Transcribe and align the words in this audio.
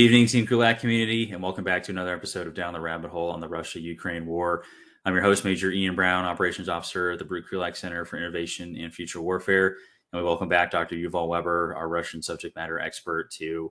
evening, 0.00 0.26
Team 0.26 0.46
Krulak 0.46 0.80
community, 0.80 1.30
and 1.30 1.42
welcome 1.42 1.62
back 1.62 1.82
to 1.82 1.92
another 1.92 2.14
episode 2.14 2.46
of 2.46 2.54
Down 2.54 2.72
the 2.72 2.80
Rabbit 2.80 3.10
Hole 3.10 3.28
on 3.28 3.38
the 3.38 3.48
Russia-Ukraine 3.48 4.24
War. 4.24 4.64
I'm 5.04 5.12
your 5.12 5.22
host, 5.22 5.44
Major 5.44 5.70
Ian 5.70 5.94
Brown, 5.94 6.24
Operations 6.24 6.70
Officer 6.70 7.10
at 7.10 7.18
the 7.18 7.24
Brute 7.26 7.44
Krulak 7.52 7.76
Center 7.76 8.06
for 8.06 8.16
Innovation 8.16 8.74
and 8.76 8.94
Future 8.94 9.20
Warfare. 9.20 9.76
And 10.10 10.22
we 10.22 10.26
welcome 10.26 10.48
back 10.48 10.70
Dr. 10.70 10.96
Yuval 10.96 11.28
Weber, 11.28 11.74
our 11.76 11.86
Russian 11.86 12.22
subject 12.22 12.56
matter 12.56 12.78
expert, 12.78 13.30
to 13.32 13.70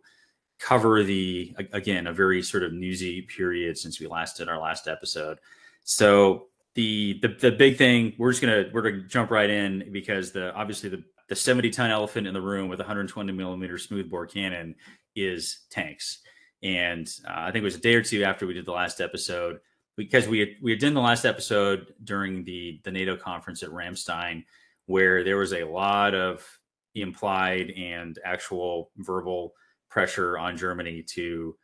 cover 0.60 1.02
the, 1.04 1.56
again, 1.74 2.06
a 2.06 2.14
very 2.14 2.44
sort 2.44 2.62
of 2.62 2.74
newsy 2.74 3.24
period 3.24 3.76
since 3.76 4.00
we 4.00 4.06
last 4.06 4.38
did 4.38 4.50
our 4.50 4.60
last 4.60 4.88
episode. 4.88 5.40
So 5.84 6.50
the, 6.76 7.18
the, 7.24 7.30
the 7.30 7.52
big 7.52 7.76
thing, 7.76 8.14
we're 8.20 8.34
just 8.34 8.44
gonna 8.44 8.66
we're 8.72 8.84
gonna 8.84 9.02
jump 9.08 9.32
right 9.32 9.50
in 9.50 9.90
because 9.92 10.32
the 10.32 10.54
obviously 10.54 10.90
the 10.90 11.04
the 11.28 11.36
70 11.36 11.70
ton 11.70 11.92
elephant 11.92 12.28
in 12.28 12.34
the 12.34 12.42
room 12.42 12.70
with 12.70 12.80
120 12.80 13.32
millimeter 13.32 13.78
smoothbore 13.78 14.26
cannon 14.26 14.76
is 15.16 15.62
tanks. 15.70 16.20
And 16.62 17.08
uh, 17.28 17.34
I 17.36 17.52
think 17.52 17.62
it 17.62 17.66
was 17.66 17.76
a 17.76 17.82
day 17.82 17.96
or 17.96 18.04
two 18.04 18.24
after 18.24 18.46
we 18.46 18.54
did 18.54 18.66
the 18.66 18.72
last 18.72 19.00
episode, 19.00 19.60
because 19.96 20.28
we 20.28 20.40
had, 20.40 20.50
we 20.62 20.72
had 20.72 20.80
done 20.80 20.94
the 20.94 21.02
last 21.02 21.26
episode 21.26 21.94
during 22.04 22.44
the 22.44 22.82
the 22.84 22.92
NATO 22.92 23.16
conference 23.16 23.64
at 23.64 23.70
Ramstein, 23.70 24.44
where 24.86 25.24
there 25.24 25.38
was 25.38 25.54
a 25.54 25.64
lot 25.64 26.16
of 26.16 26.46
implied 26.96 27.72
and 27.72 28.18
actual 28.26 28.92
verbal 28.98 29.54
pressure 29.90 30.38
on 30.38 30.58
Germany 30.58 31.04
to 31.16 31.56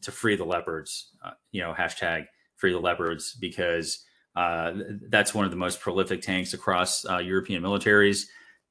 to 0.00 0.12
free 0.12 0.36
the 0.36 0.44
leopards. 0.44 1.10
Uh, 1.24 1.32
you 1.52 1.60
know, 1.60 1.74
hashtag 1.76 2.26
free 2.56 2.72
the 2.72 2.78
leopards 2.78 3.34
because 3.34 4.04
uh, 4.36 4.72
that's 5.08 5.34
one 5.34 5.44
of 5.44 5.50
the 5.50 5.56
most 5.56 5.80
prolific 5.80 6.22
tanks 6.22 6.54
across 6.54 7.04
uh, 7.08 7.18
European 7.18 7.62
militaries. 7.62 8.26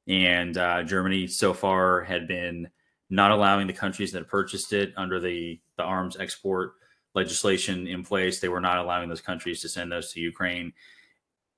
And 0.08 0.56
uh, 0.56 0.82
Germany 0.82 1.26
so 1.26 1.52
far 1.52 2.02
had 2.02 2.26
been 2.26 2.68
not 3.10 3.32
allowing 3.32 3.66
the 3.66 3.72
countries 3.72 4.12
that 4.12 4.28
purchased 4.28 4.72
it 4.72 4.92
under 4.96 5.18
the, 5.18 5.60
the 5.76 5.82
arms 5.82 6.16
export 6.18 6.74
legislation 7.14 7.86
in 7.88 8.04
place. 8.04 8.38
They 8.40 8.48
were 8.48 8.60
not 8.60 8.78
allowing 8.78 9.08
those 9.08 9.20
countries 9.20 9.60
to 9.62 9.68
send 9.68 9.90
those 9.90 10.12
to 10.12 10.20
Ukraine. 10.20 10.72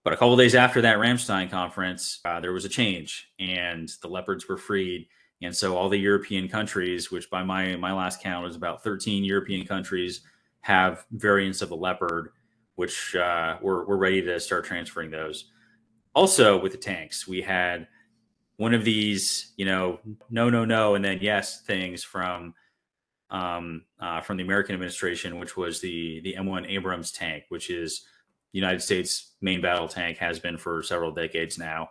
But 0.02 0.14
a 0.14 0.16
couple 0.16 0.36
days 0.36 0.54
after 0.54 0.80
that 0.80 0.96
Ramstein 0.96 1.50
conference, 1.50 2.20
uh, 2.24 2.40
there 2.40 2.52
was 2.52 2.64
a 2.64 2.70
change, 2.70 3.28
and 3.38 3.88
the 4.00 4.08
leopards 4.08 4.48
were 4.48 4.56
freed. 4.56 5.06
And 5.42 5.54
so 5.54 5.76
all 5.76 5.88
the 5.88 5.98
European 5.98 6.48
countries, 6.48 7.10
which 7.10 7.30
by 7.30 7.44
my 7.44 7.76
my 7.76 7.92
last 7.92 8.20
count 8.20 8.44
was 8.44 8.56
about 8.56 8.82
13 8.82 9.24
European 9.24 9.66
countries, 9.66 10.22
have 10.62 11.04
variants 11.12 11.62
of 11.62 11.68
the 11.68 11.76
leopard, 11.76 12.30
which 12.76 13.14
uh, 13.14 13.58
we're 13.60 13.84
we're 13.84 13.96
ready 13.96 14.22
to 14.22 14.40
start 14.40 14.64
transferring 14.64 15.10
those. 15.10 15.50
Also, 16.14 16.60
with 16.60 16.72
the 16.72 16.78
tanks, 16.78 17.28
we 17.28 17.40
had 17.40 17.86
one 18.56 18.74
of 18.74 18.84
these, 18.84 19.52
you 19.56 19.64
know, 19.64 20.00
no, 20.30 20.50
no, 20.50 20.64
no, 20.64 20.94
and 20.94 21.04
then 21.04 21.18
yes 21.20 21.62
things 21.62 22.04
from 22.04 22.54
um, 23.30 23.82
uh, 23.98 24.20
from 24.20 24.36
the 24.36 24.44
American 24.44 24.74
administration, 24.74 25.38
which 25.38 25.56
was 25.56 25.80
the 25.80 26.20
the 26.20 26.34
M1 26.38 26.68
Abrams 26.68 27.12
tank, 27.12 27.44
which 27.48 27.70
is 27.70 28.04
the 28.52 28.58
United 28.58 28.82
States 28.82 29.32
main 29.40 29.60
battle 29.60 29.88
tank, 29.88 30.18
has 30.18 30.38
been 30.38 30.58
for 30.58 30.82
several 30.82 31.12
decades 31.12 31.58
now, 31.58 31.88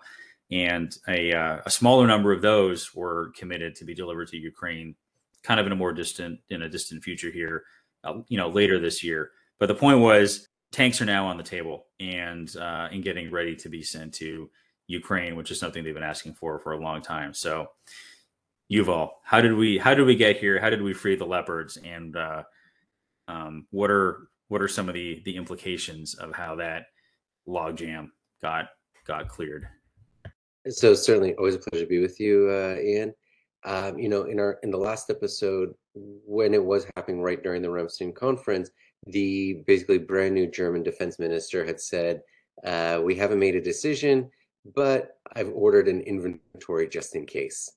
and 0.52 0.95
a 1.08 1.34
uh, 1.34 1.58
a 1.66 1.70
smaller 1.70 2.06
number 2.06 2.32
of 2.32 2.42
those 2.42 2.94
were 2.94 3.32
committed 3.36 3.76
to 3.76 3.86
be 3.86 3.95
delivered 3.95 4.28
to 4.30 4.38
Ukraine, 4.38 4.95
kind 5.44 5.59
of 5.59 5.66
in 5.66 5.72
a 5.72 5.76
more 5.76 5.94
distant 5.94 6.39
in 6.50 6.62
a 6.62 6.70
distant 6.70 7.04
future 7.04 7.32
here, 7.32 7.64
uh, 8.04 8.20
you 8.28 8.38
know, 8.38 8.50
later 8.50 8.80
this 8.80 9.04
year. 9.04 9.32
But 9.59 9.67
the 9.67 9.76
point 9.76 10.00
was, 10.00 10.48
tanks 10.72 11.02
are 11.02 11.06
now 11.06 11.26
on 11.26 11.38
the 11.38 11.44
table 11.44 11.88
and 12.00 12.56
uh, 12.56 12.89
and 12.92 13.04
getting 13.04 13.32
ready 13.32 13.56
to 13.56 13.70
be 13.70 13.82
sent 13.82 14.14
to 14.16 14.50
Ukraine, 14.92 15.36
which 15.36 15.52
is 15.52 15.59
something 15.59 15.84
they've 15.84 15.94
been 15.94 16.03
asking 16.03 16.34
for 16.34 16.59
for 16.59 16.73
a 16.73 16.84
long 16.84 17.02
time. 17.02 17.33
So, 17.33 17.67
Yuval, 18.71 19.10
how 19.23 19.42
did 19.42 19.54
we 19.54 19.77
how 19.77 19.93
did 19.93 20.05
we 20.05 20.16
get 20.16 20.38
here? 20.38 20.60
How 20.60 20.70
did 20.70 20.82
we 20.82 20.93
free 20.93 21.16
the 21.16 21.26
leopards? 21.26 21.77
And 21.77 22.16
uh, 22.16 22.43
um, 23.27 23.67
what 23.71 23.89
are 23.89 24.27
what 24.49 24.61
are 24.61 24.67
some 24.67 24.88
of 24.88 24.93
the 24.93 25.21
the 25.26 25.36
implications 25.36 26.16
of 26.16 26.33
how 26.33 26.55
that 26.55 26.88
logjam 27.48 28.10
got 28.42 28.70
got 29.05 29.27
cleared? 29.27 29.67
So 30.70 30.93
certainly, 30.93 31.33
always 31.36 31.55
a 31.55 31.60
pleasure 31.60 31.86
to 31.86 31.89
be 31.89 31.99
with 31.99 32.20
you, 32.20 32.49
uh, 32.49 32.80
Ian. 32.80 33.14
Um, 33.64 33.98
you 33.98 34.10
know, 34.10 34.23
in 34.23 34.39
our 34.39 34.60
in 34.64 34.71
the 34.71 34.77
last 34.77 35.10
episode, 35.10 35.73
when 35.93 36.54
it 36.54 36.64
was 36.64 36.86
happening 36.95 37.21
right 37.21 37.42
during 37.42 37.61
the 37.61 37.67
Ramstein 37.67 38.14
conference, 38.14 38.70
the 39.08 39.64
basically 39.67 39.98
brand 39.98 40.36
new 40.36 40.48
German 40.49 40.83
defense 40.83 41.20
minister 41.20 41.66
had 41.66 41.80
said, 41.80 42.21
uh, 42.64 43.02
"We 43.04 43.16
haven't 43.16 43.39
made 43.39 43.55
a 43.55 43.61
decision 43.61 44.30
but 44.76 45.17
I've 45.36 45.52
ordered 45.54 45.88
an 45.88 46.02
inventory 46.02 46.88
just 46.88 47.16
in 47.16 47.26
case. 47.26 47.72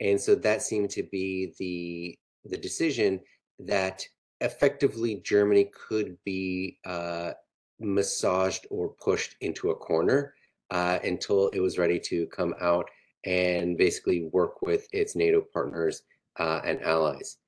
And 0.00 0.20
so 0.20 0.34
that 0.36 0.62
seemed 0.62 0.90
to 0.90 1.02
be 1.02 1.54
the 1.58 2.18
the 2.50 2.58
decision 2.58 3.20
that 3.60 4.06
effectively 4.40 5.22
Germany 5.24 5.70
could 5.88 6.18
be 6.24 6.78
uh, 6.84 7.32
massaged 7.80 8.66
or 8.70 8.90
pushed 9.02 9.36
into 9.40 9.70
a 9.70 9.74
corner 9.74 10.34
uh, 10.70 10.98
until 11.04 11.48
it 11.48 11.60
was 11.60 11.78
ready 11.78 11.98
to 12.00 12.26
come 12.26 12.54
out 12.60 12.90
and 13.24 13.78
basically 13.78 14.28
work 14.32 14.60
with 14.60 14.86
its 14.92 15.16
NATO 15.16 15.40
partners 15.40 16.02
uh, 16.38 16.60
and 16.64 16.82
allies. 16.82 17.38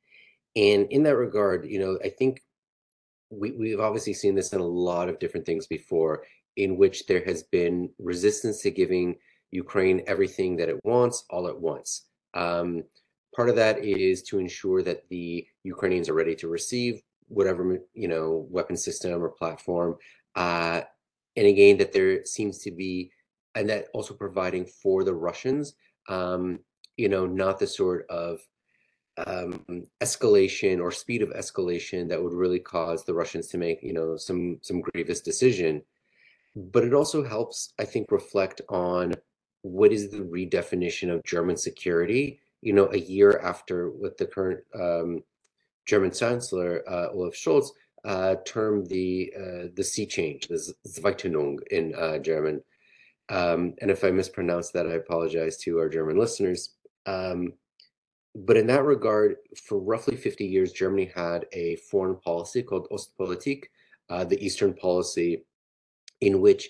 And 0.55 0.87
in 0.91 1.03
that 1.03 1.17
regard, 1.17 1.67
you 1.67 1.79
know, 1.79 1.99
I 2.03 2.09
think 2.09 2.41
we, 3.31 3.51
we've 3.53 3.81
obviously 3.81 4.15
seen 4.15 4.35
this 4.35 4.53
in 4.53 4.61
a 4.61 4.67
lot 4.67 5.09
of 5.09 5.19
different 5.19 5.45
things 5.45 5.67
before 5.67 6.23
in 6.57 6.77
which 6.77 7.07
there 7.07 7.25
has 7.25 7.43
been 7.45 7.91
resistance 7.99 8.63
to 8.63 8.71
giving 8.71 9.17
Ukraine 9.51 10.03
everything 10.07 10.57
that 10.57 10.69
it 10.69 10.85
wants 10.85 11.25
all 11.31 11.47
at 11.49 11.59
once. 11.59 12.07
Um, 12.35 12.83
part 13.35 13.49
of 13.49 13.57
that 13.57 13.85
is 13.85 14.23
to 14.25 14.39
ensure 14.39 14.83
that 14.83 15.09
the 15.09 15.47
Ukrainians 15.63 16.09
are 16.09 16.15
ready 16.15 16.35
to 16.37 16.49
receive 16.49 17.03
whatever 17.29 17.81
you 17.95 18.09
know 18.09 18.47
weapon 18.51 18.77
system 18.77 19.23
or 19.23 19.31
platform, 19.31 19.97
uh, 20.35 20.81
and 21.37 21.47
again 21.47 21.77
that 21.79 21.93
there 21.93 22.25
seems 22.25 22.59
to 22.59 22.71
be, 22.71 23.11
and 23.55 23.69
that 23.69 23.89
also 23.93 24.15
providing 24.15 24.65
for 24.65 25.05
the 25.05 25.15
Russians, 25.15 25.75
um, 26.09 26.61
you 26.97 27.09
know, 27.09 27.27
not 27.27 27.59
the 27.59 27.67
sort 27.67 28.07
of 28.09 28.41
um, 29.27 29.65
escalation 30.03 30.81
or 30.81 30.91
speed 30.91 31.23
of 31.23 31.31
escalation 31.31 32.09
that 32.09 32.23
would 32.23 32.35
really 32.35 32.59
cause 32.61 33.05
the 33.05 33.15
Russians 33.15 33.49
to 33.49 33.59
make 33.59 33.83
you 33.83 33.93
know 33.93 34.17
some 34.17 34.59
some 34.63 34.81
grievous 34.81 35.21
decision 35.21 35.83
but 36.57 36.85
it 36.85 36.95
also 36.95 37.23
helps, 37.23 37.75
I 37.79 37.85
think, 37.85 38.11
reflect 38.11 38.63
on 38.71 39.15
what 39.61 39.93
is 39.93 40.11
the 40.11 40.21
redefinition 40.21 41.13
of 41.13 41.23
German 41.23 41.57
security. 41.57 42.41
You 42.63 42.73
know, 42.73 42.91
a 42.93 42.99
year 42.99 43.39
after 43.45 43.91
what 43.91 44.17
the 44.17 44.27
current 44.27 44.65
um, 44.75 45.23
German 45.85 46.11
Chancellor 46.11 46.83
uh, 46.89 47.11
Olaf 47.13 47.35
Scholz 47.35 47.69
uh, 48.05 48.37
termed 48.47 48.89
the 48.89 49.33
uh, 49.37 49.69
the 49.75 49.85
sea 49.85 50.07
change, 50.07 50.49
the 50.49 50.75
Zeitenwende 50.89 51.61
in 51.71 51.95
uh, 51.95 52.19
German. 52.19 52.63
Um, 53.29 53.75
and 53.83 53.91
if 53.91 54.03
I 54.03 54.11
mispronounce 54.11 54.71
that, 54.71 54.87
I 54.87 54.93
apologize 54.93 55.59
to 55.59 55.79
our 55.79 55.89
German 55.89 56.17
listeners. 56.17 56.75
Um, 57.05 57.53
but 58.35 58.57
in 58.57 58.67
that 58.69 58.85
regard, 58.85 59.37
for 59.65 59.79
roughly 59.79 60.17
50 60.17 60.45
years, 60.45 60.73
Germany 60.73 61.11
had 61.15 61.47
a 61.53 61.77
foreign 61.77 62.17
policy 62.17 62.63
called 62.63 62.89
Ostpolitik, 62.91 63.65
uh, 64.11 64.25
the 64.25 64.43
Eastern 64.45 64.75
policy, 64.75 65.45
in 66.21 66.41
which 66.41 66.69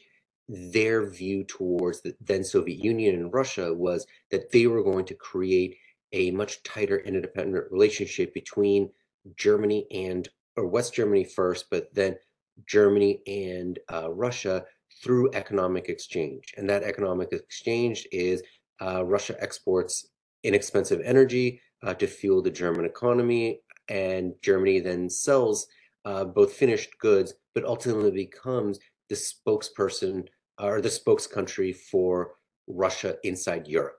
their 0.49 1.09
view 1.11 1.45
towards 1.45 2.03
the 2.03 2.15
then 2.21 2.45
Soviet 2.45 2.83
Union 2.83 3.17
and 3.17 3.33
Russia 3.33 3.75
was 3.75 4.07
that 4.31 4.53
they 4.53 4.67
were 4.67 4.83
going 4.83 5.05
to 5.07 5.15
create 5.15 5.77
a 6.13 6.31
much 6.31 6.63
tighter 6.63 6.99
interdependent 7.01 7.65
relationship 7.71 8.33
between 8.33 8.91
Germany 9.37 9.87
and 9.91 10.29
or 10.57 10.67
West 10.67 10.95
Germany 10.95 11.25
first, 11.25 11.67
but 11.71 11.93
then 11.95 12.17
Germany 12.67 13.21
and 13.27 13.79
uh, 13.93 14.11
Russia 14.11 14.65
through 15.03 15.31
economic 15.35 15.89
exchange. 15.89 16.55
And 16.57 16.71
that 16.71 16.83
economic 16.83 17.33
exchange 17.33 18.07
is 18.13 18.43
uh, 18.81 19.05
Russia 19.05 19.37
exports 19.41 20.09
inexpensive 20.43 21.01
energy 21.05 21.61
uh, 21.83 21.95
to 21.95 22.07
fuel 22.07 22.41
the 22.41 22.51
German 22.51 22.87
economy, 22.87 23.61
and 23.89 24.33
Germany 24.43 24.81
then 24.81 25.11
sells 25.11 25.67
uh, 26.05 26.25
both 26.25 26.53
finished 26.53 26.91
goods, 27.01 27.35
but 27.55 27.65
ultimately 27.65 28.11
becomes 28.11 28.79
the 29.09 29.15
spokesperson 29.15 30.27
uh, 30.61 30.67
or 30.67 30.81
the 30.81 30.91
spokes 30.91 31.27
country 31.27 31.73
for 31.73 32.33
Russia 32.67 33.17
inside 33.23 33.69
Europe. 33.69 33.99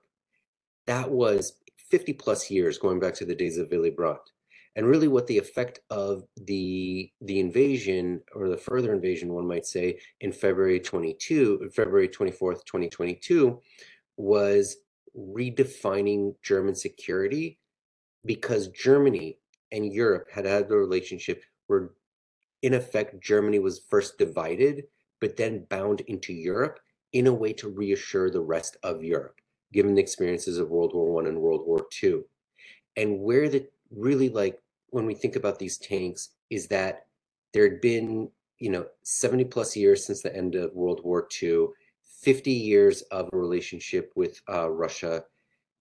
That 0.86 1.10
was 1.10 1.54
50 1.90 2.14
plus 2.14 2.50
years 2.50 2.78
going 2.78 3.00
back 3.00 3.14
to 3.14 3.24
the 3.24 3.34
days 3.34 3.58
of 3.58 3.70
Willy 3.70 3.90
Brandt. 3.90 4.20
And 4.76 4.86
really 4.86 5.08
what 5.08 5.26
the 5.26 5.38
effect 5.38 5.80
of 5.90 6.22
the 6.36 7.10
the 7.20 7.40
invasion 7.40 8.20
or 8.34 8.48
the 8.48 8.56
further 8.56 8.92
invasion 8.92 9.32
one 9.32 9.46
might 9.46 9.66
say 9.66 9.98
in 10.20 10.30
February 10.30 10.78
22 10.78 11.70
February 11.74 12.08
24th 12.08 12.64
2022 12.64 13.60
was 14.16 14.76
redefining 15.16 16.34
German 16.42 16.76
security 16.76 17.58
because 18.24 18.68
Germany 18.68 19.38
and 19.72 19.92
Europe 19.92 20.28
had 20.32 20.44
had 20.44 20.70
a 20.70 20.76
relationship 20.76 21.42
where 21.66 21.90
in 22.62 22.74
effect 22.74 23.20
Germany 23.20 23.58
was 23.58 23.82
first 23.90 24.16
divided 24.16 24.84
but 25.20 25.36
then 25.36 25.66
bound 25.68 26.00
into 26.02 26.32
Europe 26.32 26.80
in 27.12 27.26
a 27.26 27.32
way 27.32 27.52
to 27.54 27.68
reassure 27.68 28.30
the 28.30 28.40
rest 28.40 28.76
of 28.82 29.02
Europe, 29.02 29.40
given 29.72 29.94
the 29.94 30.02
experiences 30.02 30.58
of 30.58 30.70
World 30.70 30.94
War 30.94 31.12
One 31.12 31.26
and 31.26 31.40
World 31.40 31.66
War 31.66 31.86
Two. 31.90 32.24
And 32.96 33.20
where 33.20 33.48
the 33.48 33.66
really 33.90 34.28
like 34.28 34.60
when 34.90 35.06
we 35.06 35.14
think 35.14 35.36
about 35.36 35.58
these 35.58 35.78
tanks 35.78 36.30
is 36.50 36.66
that 36.68 37.06
there 37.52 37.68
had 37.68 37.80
been, 37.80 38.30
you 38.58 38.70
know, 38.70 38.86
70 39.02 39.44
plus 39.44 39.76
years 39.76 40.04
since 40.04 40.22
the 40.22 40.34
end 40.34 40.54
of 40.54 40.74
World 40.74 41.00
War 41.04 41.26
II, 41.42 41.68
50 42.22 42.50
years 42.50 43.02
of 43.02 43.28
a 43.32 43.36
relationship 43.36 44.12
with 44.16 44.40
uh, 44.48 44.68
Russia, 44.70 45.24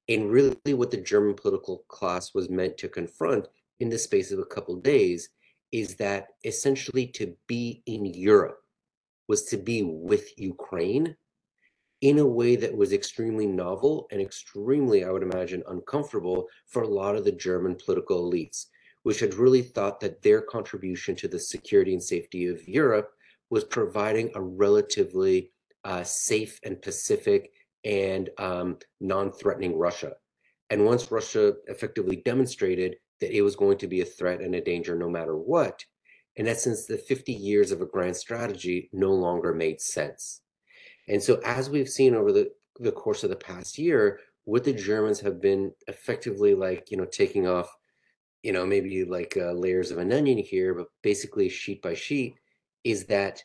and 0.10 0.31
really 0.31 0.56
what 0.74 0.92
the 0.92 0.98
German 0.98 1.34
political 1.34 1.84
class 1.88 2.34
was 2.34 2.50
meant 2.50 2.78
to 2.78 2.88
confront 2.88 3.48
in 3.80 3.89
the 3.89 3.98
space 3.98 4.31
of 4.31 4.39
a 4.39 4.45
couple 4.45 4.75
of 4.75 4.84
days 4.84 5.30
is 5.72 5.95
that 5.95 6.28
essentially 6.45 7.06
to 7.06 7.36
be 7.48 7.81
in 7.86 8.06
Europe 8.06 8.62
was 9.27 9.44
to 9.45 9.57
be 9.57 9.83
with 9.83 10.38
Ukraine 10.38 11.15
in 12.01 12.19
a 12.19 12.25
way 12.25 12.56
that 12.56 12.75
was 12.75 12.94
extremely 12.94 13.47
novel 13.47 14.07
and 14.12 14.21
extremely, 14.21 15.03
I 15.03 15.12
would 15.12 15.24
imagine, 15.24 15.63
uncomfortable 15.68 16.47
for 16.68 16.83
a 16.83 16.88
lot 16.88 17.15
of 17.15 17.25
the 17.25 17.31
German 17.31 17.75
political 17.75 18.29
elites, 18.29 18.68
which 19.03 19.19
had 19.19 19.33
really 19.33 19.63
thought 19.63 20.00
that 20.01 20.21
their 20.21 20.41
contribution 20.41 21.15
to 21.15 21.27
the 21.27 21.39
security 21.39 21.94
and 21.94 22.03
safety 22.03 22.47
of 22.47 22.68
Europe 22.68 23.12
was 23.50 23.63
providing 23.63 24.31
a 24.35 24.41
relatively 24.41 25.51
uh, 25.83 26.03
safe 26.03 26.59
and 26.63 26.81
pacific 26.81 27.51
and 27.83 28.29
um, 28.38 28.77
non 29.00 29.31
threatening 29.31 29.77
Russia. 29.77 30.13
And 30.69 30.85
once 30.85 31.12
Russia 31.12 31.56
effectively 31.68 32.18
demonstrated 32.18 32.97
that 33.21 33.35
it 33.35 33.41
was 33.41 33.56
going 33.56 33.77
to 33.79 33.88
be 33.88 34.01
a 34.01 34.06
threat 34.06 34.41
and 34.41 34.53
a 34.53 34.62
danger 34.62 34.95
no 34.95 35.09
matter 35.09 35.35
what, 35.35 35.83
in 36.38 36.48
essence, 36.48 36.86
the 36.86 36.98
50 36.98 37.34
years 37.34 37.72
of 37.72 37.81
a 37.81 37.86
grand 37.86 38.16
strategy 38.16 38.89
no 38.94 39.12
longer 39.12 39.54
made 39.54 39.81
sense. 39.81 40.42
And 41.07 41.22
so, 41.22 41.42
as 41.44 41.69
we've 41.69 41.89
seen 41.89 42.13
over 42.13 42.31
the, 42.31 42.51
the 42.80 42.92
course 42.92 43.24
of 43.24 43.31
the 43.31 43.36
past 43.36 43.78
year, 43.78 44.19
what 44.45 44.63
the 44.63 44.74
Germans 44.74 45.19
have 45.22 45.42
been 45.42 45.72
effectively 45.88 46.54
like, 46.54 46.92
you 46.92 46.98
know, 46.98 47.06
taking 47.06 47.48
off, 47.48 47.75
you 48.44 48.54
know, 48.54 48.66
maybe 48.66 49.04
like 49.04 49.36
uh, 49.36 49.51
layers 49.51 49.89
of 49.89 49.98
an 49.98 50.13
onion 50.13 50.38
here, 50.38 50.75
but 50.75 50.88
basically 51.01 51.50
sheet 51.50 51.81
by 51.81 51.95
sheet, 51.95 52.36
is 52.84 53.06
that 53.07 53.44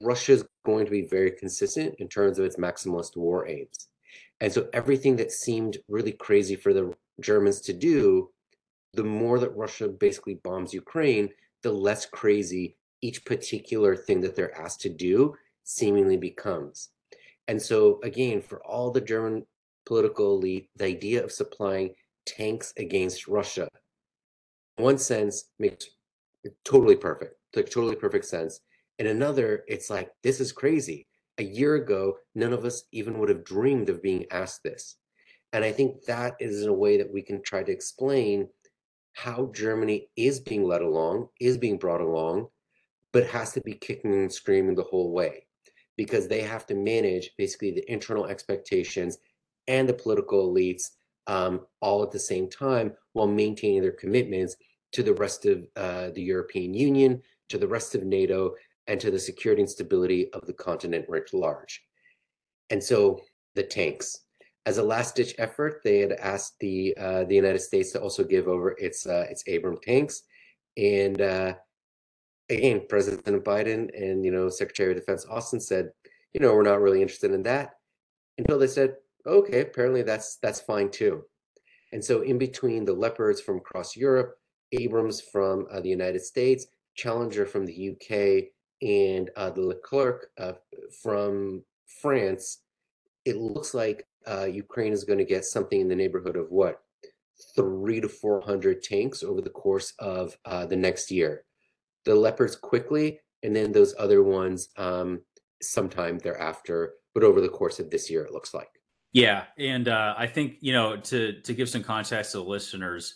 Russia 0.00 0.32
is 0.32 0.44
going 0.64 0.86
to 0.86 0.90
be 0.90 1.06
very 1.06 1.30
consistent 1.32 1.94
in 1.98 2.08
terms 2.08 2.38
of 2.38 2.46
its 2.46 2.56
maximalist 2.56 3.16
war 3.16 3.46
aims. 3.46 3.88
And 4.40 4.52
so 4.52 4.68
everything 4.72 5.16
that 5.16 5.32
seemed 5.32 5.78
really 5.88 6.12
crazy 6.12 6.56
for 6.56 6.72
the 6.72 6.94
Germans 7.20 7.60
to 7.62 7.72
do, 7.72 8.30
the 8.94 9.04
more 9.04 9.38
that 9.38 9.56
Russia 9.56 9.88
basically 9.88 10.34
bombs 10.42 10.72
Ukraine, 10.74 11.30
the 11.64 11.72
less 11.72 12.06
crazy 12.06 12.76
each 13.00 13.24
particular 13.24 13.96
thing 13.96 14.20
that 14.20 14.36
they're 14.36 14.56
asked 14.56 14.80
to 14.82 14.88
do 14.88 15.34
seemingly 15.64 16.16
becomes. 16.16 16.90
And 17.48 17.60
so, 17.60 18.00
again, 18.04 18.40
for 18.40 18.64
all 18.64 18.90
the 18.90 19.00
German 19.00 19.44
political 19.84 20.36
elite, 20.36 20.68
the 20.76 20.84
idea 20.84 21.24
of 21.24 21.32
supplying 21.32 21.94
tanks 22.26 22.72
against 22.78 23.26
Russia, 23.26 23.68
one 24.76 24.98
sense, 24.98 25.50
makes 25.58 25.86
totally 26.64 26.96
perfect, 26.96 27.34
like 27.56 27.66
totally 27.66 27.96
perfect 27.96 28.26
sense. 28.26 28.60
In 28.98 29.08
another, 29.08 29.64
it's 29.66 29.90
like, 29.90 30.10
this 30.22 30.40
is 30.40 30.52
crazy. 30.52 31.06
A 31.38 31.42
year 31.42 31.74
ago, 31.74 32.18
none 32.34 32.52
of 32.52 32.64
us 32.64 32.84
even 32.92 33.18
would 33.18 33.28
have 33.28 33.44
dreamed 33.44 33.88
of 33.88 34.02
being 34.02 34.24
asked 34.30 34.62
this. 34.62 34.96
And 35.52 35.64
I 35.64 35.72
think 35.72 36.04
that 36.04 36.34
is 36.40 36.66
a 36.66 36.72
way 36.72 36.96
that 36.98 37.12
we 37.12 37.22
can 37.22 37.42
try 37.42 37.62
to 37.62 37.72
explain 37.72 38.48
how 39.14 39.50
Germany 39.54 40.08
is 40.16 40.40
being 40.40 40.64
led 40.64 40.82
along, 40.82 41.28
is 41.40 41.56
being 41.56 41.78
brought 41.78 42.00
along, 42.00 42.48
but 43.12 43.26
has 43.26 43.52
to 43.52 43.60
be 43.60 43.72
kicking 43.72 44.12
and 44.12 44.32
screaming 44.32 44.74
the 44.74 44.82
whole 44.82 45.12
way 45.12 45.46
because 45.96 46.26
they 46.26 46.42
have 46.42 46.66
to 46.66 46.74
manage 46.74 47.30
basically 47.38 47.70
the 47.70 47.90
internal 47.90 48.26
expectations 48.26 49.18
and 49.68 49.88
the 49.88 49.94
political 49.94 50.52
elites 50.52 50.90
um, 51.26 51.60
all 51.80 52.02
at 52.02 52.10
the 52.10 52.18
same 52.18 52.50
time 52.50 52.92
while 53.12 53.26
maintaining 53.26 53.80
their 53.80 53.92
commitments 53.92 54.56
to 54.92 55.02
the 55.02 55.14
rest 55.14 55.46
of 55.46 55.66
uh, 55.76 56.10
the 56.10 56.22
European 56.22 56.74
Union, 56.74 57.22
to 57.48 57.58
the 57.58 57.66
rest 57.66 57.94
of 57.94 58.04
NATO, 58.04 58.54
and 58.86 59.00
to 59.00 59.10
the 59.10 59.18
security 59.18 59.62
and 59.62 59.70
stability 59.70 60.32
of 60.32 60.46
the 60.46 60.52
continent 60.52 61.06
writ 61.08 61.32
large. 61.32 61.82
And 62.70 62.82
so 62.82 63.20
the 63.54 63.62
tanks. 63.62 64.20
As 64.66 64.78
a 64.78 64.82
last-ditch 64.82 65.34
effort, 65.38 65.80
they 65.84 65.98
had 65.98 66.12
asked 66.12 66.54
the 66.60 66.96
uh, 66.96 67.24
the 67.24 67.34
United 67.34 67.60
States 67.60 67.92
to 67.92 68.00
also 68.00 68.24
give 68.24 68.48
over 68.48 68.70
its 68.78 69.06
uh, 69.06 69.26
its 69.28 69.44
Abram 69.46 69.78
tanks, 69.82 70.22
and 70.76 71.20
uh, 71.20 71.54
again, 72.48 72.82
President 72.88 73.44
Biden 73.44 73.90
and 73.94 74.24
you 74.24 74.30
know 74.30 74.48
Secretary 74.48 74.92
of 74.92 74.96
Defense 74.96 75.26
Austin 75.28 75.60
said, 75.60 75.90
you 76.32 76.40
know, 76.40 76.54
we're 76.54 76.62
not 76.62 76.80
really 76.80 77.02
interested 77.02 77.32
in 77.32 77.42
that 77.44 77.74
until 78.38 78.58
they 78.58 78.66
said, 78.66 78.96
okay, 79.26 79.60
apparently 79.60 80.02
that's 80.02 80.36
that's 80.36 80.60
fine 80.60 80.90
too. 80.90 81.22
And 81.92 82.04
so 82.04 82.22
in 82.22 82.38
between 82.38 82.84
the 82.84 82.92
Leopards 82.92 83.40
from 83.40 83.58
across 83.58 83.96
Europe, 83.96 84.36
Abrams 84.72 85.20
from 85.20 85.66
uh, 85.70 85.80
the 85.80 85.88
United 85.88 86.22
States, 86.22 86.66
Challenger 86.96 87.46
from 87.46 87.66
the 87.66 87.90
UK, 87.90 88.50
and 88.82 89.30
uh, 89.36 89.50
the 89.50 89.60
Leclerc 89.60 90.26
uh, 90.38 90.52
from 91.02 91.62
France, 92.02 92.58
it 93.24 93.36
looks 93.36 93.74
like 93.74 94.06
uh, 94.28 94.44
Ukraine 94.44 94.92
is 94.92 95.04
going 95.04 95.18
to 95.18 95.24
get 95.24 95.44
something 95.44 95.80
in 95.80 95.88
the 95.88 95.96
neighborhood 95.96 96.36
of 96.36 96.50
what 96.50 96.80
three 97.56 98.00
to 98.00 98.08
four 98.08 98.40
hundred 98.40 98.82
tanks 98.82 99.22
over 99.22 99.40
the 99.40 99.50
course 99.50 99.92
of 99.98 100.36
uh, 100.44 100.66
the 100.66 100.76
next 100.76 101.10
year 101.10 101.44
the 102.04 102.14
leopards 102.14 102.56
quickly, 102.56 103.20
and 103.42 103.54
then 103.54 103.72
those 103.72 103.94
other 103.98 104.22
ones 104.22 104.68
um, 104.76 105.20
sometime 105.62 106.18
thereafter. 106.18 106.94
But 107.14 107.24
over 107.24 107.40
the 107.40 107.48
course 107.48 107.78
of 107.78 107.90
this 107.90 108.10
year, 108.10 108.24
it 108.24 108.32
looks 108.32 108.54
like. 108.54 108.68
Yeah, 109.12 109.44
and 109.58 109.88
uh, 109.88 110.14
I 110.18 110.26
think 110.26 110.56
you 110.60 110.72
know 110.72 110.96
to 110.96 111.40
to 111.40 111.54
give 111.54 111.68
some 111.68 111.82
context 111.82 112.32
to 112.32 112.38
the 112.38 112.44
listeners, 112.44 113.14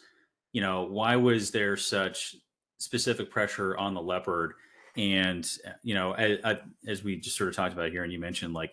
you 0.53 0.61
know, 0.61 0.85
why 0.85 1.17
was 1.17 1.51
there 1.51 1.77
such 1.77 2.37
specific 2.79 3.31
pressure 3.31 3.77
on 3.77 3.95
the 3.95 4.03
leopard? 4.03 4.55
And 4.97 5.49
you 5.83 5.95
know, 5.95 6.13
as, 6.13 6.59
as 6.87 7.05
we 7.05 7.17
just 7.17 7.37
sort 7.37 7.49
of 7.49 7.57
talked 7.57 7.73
about 7.73 7.91
here, 7.91 8.05
and 8.05 8.13
you 8.13 8.21
mentioned 8.21 8.55
like 8.55 8.71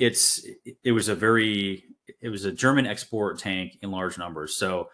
it's 0.00 0.44
it 0.82 0.90
was 0.90 1.08
a 1.08 1.14
very 1.14 1.84
it 2.20 2.28
was 2.28 2.44
a 2.44 2.52
German 2.52 2.86
export 2.86 3.38
tank 3.38 3.78
in 3.82 3.92
large 3.92 4.18
numbers, 4.18 4.56
so 4.56 4.88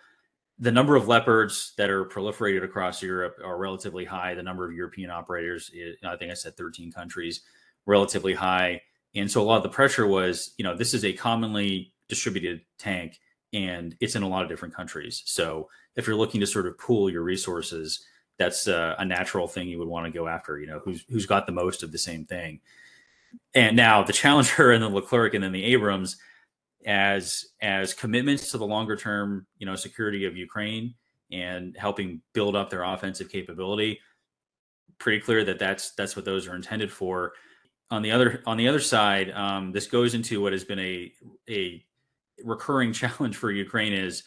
the 0.59 0.73
number 0.73 0.97
of 0.97 1.09
leopards 1.09 1.73
that 1.77 1.91
are 1.91 2.05
proliferated 2.05 2.65
across 2.65 3.03
Europe 3.03 3.37
are 3.45 3.59
relatively 3.59 4.05
high. 4.05 4.35
The 4.35 4.43
number 4.43 4.67
of 4.67 4.73
European 4.73 5.11
operators, 5.11 5.71
I 6.05 6.17
think 6.17 6.31
I 6.31 6.35
said 6.35 6.57
13 6.57 6.93
countries, 6.93 7.43
relatively 7.85 8.33
high. 8.33 8.81
And 9.15 9.31
so 9.31 9.43
a 9.43 9.45
lot 9.45 9.59
of 9.59 9.63
the 9.63 9.69
pressure 9.69 10.07
was, 10.07 10.55
you 10.57 10.65
know, 10.65 10.75
this 10.75 10.95
is 10.95 11.05
a 11.05 11.13
commonly 11.13 11.93
distributed 12.09 12.63
tank 12.79 13.19
and 13.53 13.97
it's 14.01 14.17
in 14.17 14.23
a 14.23 14.29
lot 14.29 14.43
of 14.43 14.49
different 14.49 14.75
countries. 14.75 15.23
So 15.27 15.69
if 15.95 16.07
you're 16.07 16.17
looking 16.17 16.41
to 16.41 16.47
sort 16.47 16.67
of 16.67 16.79
pool 16.79 17.11
your 17.11 17.23
resources, 17.23 18.05
that's 18.39 18.67
a, 18.67 18.97
a 18.99 19.05
natural 19.05 19.49
thing 19.49 19.69
you 19.69 19.79
would 19.79 19.89
want 19.89 20.07
to 20.07 20.19
go 20.19 20.27
after, 20.27 20.59
you 20.59 20.67
know, 20.67 20.81
who's, 20.85 21.05
who's 21.09 21.27
got 21.27 21.47
the 21.47 21.53
most 21.53 21.83
of 21.83 21.93
the 21.93 21.99
same 21.99 22.25
thing. 22.25 22.61
And 23.55 23.77
now 23.77 24.03
the 24.03 24.13
Challenger 24.13 24.71
and 24.73 24.83
the 24.83 24.89
Leclerc 24.89 25.35
and 25.35 25.43
then 25.43 25.53
the 25.53 25.65
Abrams, 25.65 26.17
as 26.87 27.47
as 27.61 27.95
commitments 27.95 28.51
to 28.51 28.59
the 28.59 28.67
longer 28.67 28.97
term, 28.97 29.47
you 29.59 29.67
know, 29.67 29.75
security 29.75 30.25
of 30.25 30.37
Ukraine 30.37 30.95
and 31.33 31.77
helping 31.77 32.21
build 32.33 32.55
up 32.55 32.71
their 32.71 32.85
offensive 32.85 33.29
capability. 33.29 33.99
Pretty 34.99 35.21
clear 35.21 35.45
that 35.45 35.59
that's 35.59 35.93
that's 35.93 36.17
what 36.17 36.25
those 36.25 36.47
are 36.47 36.55
intended 36.55 36.93
for. 36.93 37.33
On 37.91 38.03
the 38.03 38.11
other 38.11 38.43
on 38.47 38.57
the 38.57 38.69
other 38.69 38.81
side, 38.81 39.31
um, 39.33 39.73
this 39.73 39.87
goes 39.87 40.15
into 40.15 40.41
what 40.41 40.53
has 40.53 40.65
been 40.65 40.79
a 40.79 41.13
a 41.49 41.85
recurring 42.45 42.93
challenge 42.93 43.37
for 43.37 43.51
Ukraine 43.51 43.93
is, 43.93 44.23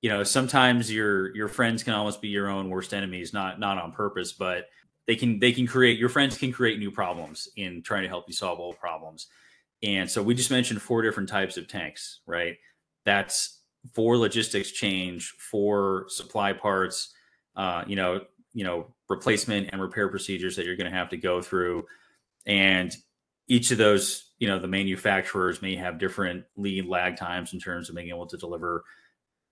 you 0.00 0.10
know, 0.10 0.22
sometimes 0.22 0.92
your 0.92 1.34
your 1.34 1.48
friends 1.48 1.82
can 1.82 1.94
almost 1.94 2.20
be 2.22 2.28
your 2.28 2.48
own 2.48 2.68
worst 2.68 2.94
enemies, 2.94 3.32
not 3.32 3.58
not 3.58 3.78
on 3.78 3.92
purpose, 3.92 4.32
but 4.32 4.66
they 5.06 5.16
can 5.16 5.38
they 5.38 5.52
can 5.52 5.66
create 5.66 5.98
your 5.98 6.08
friends 6.08 6.38
can 6.38 6.52
create 6.52 6.78
new 6.78 6.90
problems 6.90 7.48
in 7.56 7.82
trying 7.82 8.02
to 8.02 8.08
help 8.08 8.24
you 8.28 8.34
solve 8.34 8.60
old 8.60 8.78
problems. 8.78 9.26
And 9.82 10.08
so 10.08 10.22
we 10.22 10.34
just 10.34 10.50
mentioned 10.50 10.80
four 10.80 11.02
different 11.02 11.28
types 11.28 11.56
of 11.56 11.66
tanks, 11.66 12.20
right? 12.26 12.56
That's 13.04 13.60
for 13.94 14.16
logistics 14.16 14.70
change, 14.70 15.34
for 15.38 16.04
supply 16.08 16.52
parts, 16.52 17.12
uh, 17.56 17.82
you 17.86 17.96
know, 17.96 18.20
you 18.54 18.64
know, 18.64 18.94
replacement 19.08 19.70
and 19.72 19.80
repair 19.80 20.08
procedures 20.08 20.56
that 20.56 20.66
you're 20.66 20.76
going 20.76 20.90
to 20.90 20.96
have 20.96 21.08
to 21.10 21.16
go 21.16 21.42
through. 21.42 21.84
And 22.46 22.94
each 23.48 23.70
of 23.72 23.78
those, 23.78 24.30
you 24.38 24.46
know, 24.46 24.58
the 24.58 24.68
manufacturers 24.68 25.62
may 25.62 25.74
have 25.74 25.98
different 25.98 26.44
lead 26.56 26.86
lag 26.86 27.16
times 27.16 27.52
in 27.52 27.58
terms 27.58 27.88
of 27.88 27.96
being 27.96 28.08
able 28.08 28.26
to 28.26 28.36
deliver 28.36 28.84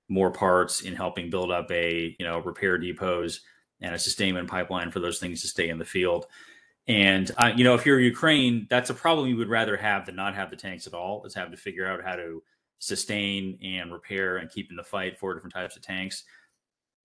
more 0.08 0.30
parts 0.30 0.82
in 0.82 0.94
helping 0.94 1.30
build 1.30 1.50
up 1.50 1.70
a, 1.70 2.14
you 2.18 2.26
know, 2.26 2.38
repair 2.38 2.78
depots 2.78 3.40
and 3.80 3.94
a 3.94 3.98
sustainment 3.98 4.48
pipeline 4.48 4.90
for 4.90 5.00
those 5.00 5.18
things 5.18 5.40
to 5.42 5.48
stay 5.48 5.68
in 5.68 5.78
the 5.78 5.84
field. 5.84 6.26
And 6.88 7.30
uh, 7.36 7.52
you 7.54 7.64
know, 7.64 7.74
if 7.74 7.86
you're 7.86 8.00
Ukraine, 8.00 8.66
that's 8.68 8.90
a 8.90 8.94
problem 8.94 9.28
you 9.28 9.36
would 9.36 9.48
rather 9.48 9.76
have 9.76 10.06
than 10.06 10.16
not 10.16 10.34
have 10.34 10.50
the 10.50 10.56
tanks 10.56 10.86
at 10.86 10.94
all. 10.94 11.24
Is 11.24 11.34
have 11.34 11.50
to 11.50 11.56
figure 11.56 11.86
out 11.86 12.02
how 12.02 12.16
to 12.16 12.42
sustain 12.78 13.58
and 13.62 13.92
repair 13.92 14.38
and 14.38 14.50
keep 14.50 14.70
in 14.70 14.76
the 14.76 14.82
fight 14.82 15.18
four 15.18 15.34
different 15.34 15.54
types 15.54 15.76
of 15.76 15.82
tanks. 15.82 16.24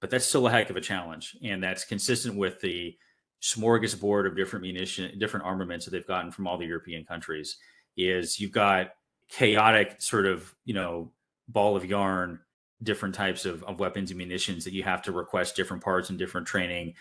But 0.01 0.09
that's 0.09 0.25
still 0.25 0.47
a 0.47 0.51
heck 0.51 0.69
of 0.69 0.75
a 0.75 0.81
challenge, 0.81 1.37
and 1.43 1.63
that's 1.63 1.85
consistent 1.85 2.35
with 2.35 2.59
the 2.61 2.97
smorgasbord 3.41 4.25
of 4.25 4.35
different 4.35 4.63
munition, 4.63 5.19
different 5.19 5.45
armaments 5.45 5.85
that 5.85 5.91
they've 5.91 6.07
gotten 6.07 6.31
from 6.31 6.47
all 6.47 6.57
the 6.57 6.65
European 6.65 7.05
countries. 7.05 7.57
Is 7.97 8.39
you've 8.39 8.51
got 8.51 8.91
chaotic 9.29 10.01
sort 10.01 10.25
of 10.25 10.53
you 10.65 10.73
know 10.73 11.11
ball 11.47 11.75
of 11.75 11.85
yarn 11.85 12.39
different 12.83 13.15
types 13.15 13.45
of, 13.45 13.63
of 13.63 13.79
weapons 13.79 14.11
and 14.11 14.17
munitions 14.17 14.63
that 14.65 14.73
you 14.73 14.83
have 14.83 15.01
to 15.03 15.11
request 15.11 15.55
different 15.55 15.83
parts 15.83 16.09
and 16.09 16.19
different 16.19 16.47
training. 16.47 16.93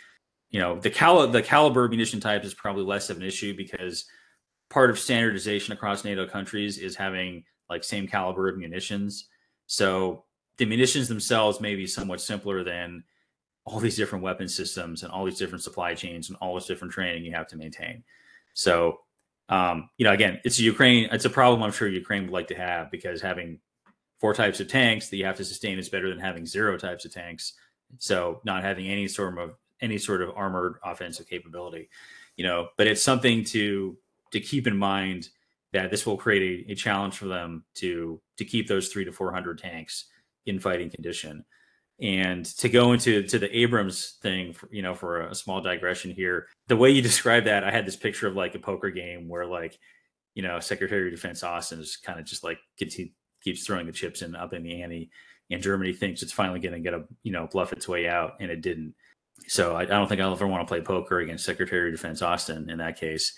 You 0.50 0.60
know, 0.60 0.78
the 0.78 0.90
cal 0.90 1.26
the 1.26 1.42
caliber 1.42 1.88
munition 1.88 2.20
type 2.20 2.44
is 2.44 2.54
probably 2.54 2.84
less 2.84 3.10
of 3.10 3.16
an 3.16 3.22
issue 3.22 3.56
because 3.56 4.04
part 4.70 4.90
of 4.90 4.98
standardization 4.98 5.72
across 5.72 6.04
NATO 6.04 6.26
countries 6.26 6.78
is 6.78 6.96
having 6.96 7.44
like 7.68 7.84
same 7.84 8.06
caliber 8.06 8.48
of 8.48 8.58
munitions. 8.58 9.28
So 9.66 10.24
the 10.58 10.66
munitions 10.66 11.08
themselves 11.08 11.60
may 11.60 11.74
be 11.74 11.86
somewhat 11.86 12.20
simpler 12.20 12.62
than 12.62 13.04
all 13.64 13.80
these 13.80 13.96
different 13.96 14.22
weapon 14.22 14.48
systems 14.48 15.02
and 15.02 15.10
all 15.10 15.24
these 15.24 15.38
different 15.38 15.64
supply 15.64 15.94
chains 15.94 16.28
and 16.28 16.36
all 16.40 16.54
this 16.54 16.66
different 16.66 16.92
training 16.92 17.24
you 17.24 17.32
have 17.32 17.48
to 17.48 17.56
maintain. 17.56 18.04
So, 18.52 19.00
um, 19.48 19.88
you 19.96 20.04
know, 20.04 20.12
again, 20.12 20.40
it's 20.44 20.60
Ukraine. 20.60 21.08
It's 21.10 21.24
a 21.24 21.30
problem 21.30 21.62
I'm 21.62 21.72
sure 21.72 21.88
Ukraine 21.88 22.24
would 22.24 22.32
like 22.32 22.48
to 22.48 22.54
have 22.54 22.90
because 22.90 23.20
having 23.20 23.58
four 24.24 24.32
types 24.32 24.58
of 24.58 24.68
tanks 24.68 25.10
that 25.10 25.18
you 25.18 25.24
have 25.26 25.36
to 25.36 25.44
sustain 25.44 25.78
is 25.78 25.90
better 25.90 26.08
than 26.08 26.18
having 26.18 26.46
zero 26.46 26.78
types 26.78 27.04
of 27.04 27.12
tanks. 27.12 27.52
So, 27.98 28.40
not 28.42 28.62
having 28.62 28.86
any 28.86 29.06
sort 29.06 29.38
of 29.38 29.50
any 29.82 29.98
sort 29.98 30.22
of 30.22 30.30
armored 30.34 30.76
offensive 30.82 31.28
capability, 31.28 31.90
you 32.34 32.42
know, 32.42 32.68
but 32.78 32.86
it's 32.86 33.02
something 33.02 33.44
to 33.44 33.98
to 34.32 34.40
keep 34.40 34.66
in 34.66 34.78
mind 34.78 35.28
that 35.74 35.90
this 35.90 36.06
will 36.06 36.16
create 36.16 36.66
a, 36.66 36.72
a 36.72 36.74
challenge 36.74 37.18
for 37.18 37.26
them 37.26 37.66
to 37.74 38.18
to 38.38 38.46
keep 38.46 38.66
those 38.66 38.88
three 38.88 39.04
to 39.04 39.12
four 39.12 39.30
hundred 39.30 39.58
tanks 39.58 40.06
in 40.46 40.58
fighting 40.58 40.88
condition. 40.88 41.44
And 42.00 42.46
to 42.56 42.70
go 42.70 42.94
into 42.94 43.24
to 43.24 43.38
the 43.38 43.54
Abrams 43.54 44.16
thing, 44.22 44.54
for, 44.54 44.70
you 44.72 44.80
know, 44.80 44.94
for 44.94 45.20
a 45.20 45.34
small 45.34 45.60
digression 45.60 46.10
here, 46.10 46.46
the 46.68 46.78
way 46.78 46.88
you 46.88 47.02
describe 47.02 47.44
that, 47.44 47.62
I 47.62 47.70
had 47.70 47.86
this 47.86 47.96
picture 47.96 48.26
of 48.26 48.36
like 48.36 48.54
a 48.54 48.58
poker 48.58 48.88
game 48.88 49.28
where 49.28 49.44
like, 49.44 49.78
you 50.34 50.42
know, 50.42 50.60
Secretary 50.60 51.08
of 51.08 51.14
Defense 51.14 51.42
Austin 51.42 51.78
is 51.78 51.98
kind 51.98 52.18
of 52.18 52.24
just 52.24 52.42
like 52.42 52.56
keeps, 52.78 53.12
keeps 53.44 53.64
throwing 53.64 53.86
the 53.86 53.92
chips 53.92 54.22
in 54.22 54.34
up 54.34 54.52
in 54.52 54.62
the 54.62 54.82
ante, 54.82 55.10
and 55.50 55.62
Germany 55.62 55.92
thinks 55.92 56.22
it's 56.22 56.32
finally 56.32 56.60
going 56.60 56.72
to 56.72 56.80
get 56.80 56.94
a 56.94 57.04
you 57.22 57.32
know 57.32 57.46
bluff 57.46 57.72
its 57.72 57.86
way 57.86 58.08
out, 58.08 58.34
and 58.40 58.50
it 58.50 58.62
didn't. 58.62 58.94
So 59.46 59.76
I, 59.76 59.82
I 59.82 59.86
don't 59.86 60.08
think 60.08 60.20
I'll 60.20 60.32
ever 60.32 60.46
want 60.46 60.66
to 60.66 60.72
play 60.72 60.80
poker 60.80 61.20
against 61.20 61.44
Secretary 61.44 61.88
of 61.88 61.94
Defense 61.94 62.22
Austin 62.22 62.70
in 62.70 62.78
that 62.78 62.98
case. 62.98 63.34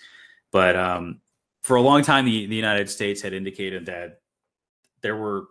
But 0.51 0.75
um, 0.75 1.19
for 1.61 1.75
a 1.75 1.81
long 1.81 2.01
time, 2.01 2.25
the, 2.25 2.45
the 2.45 2.55
United 2.55 2.89
States 2.89 3.21
had 3.21 3.33
indicated 3.33 3.87
that 3.87 4.21
there 5.01 5.17
were 5.17 5.47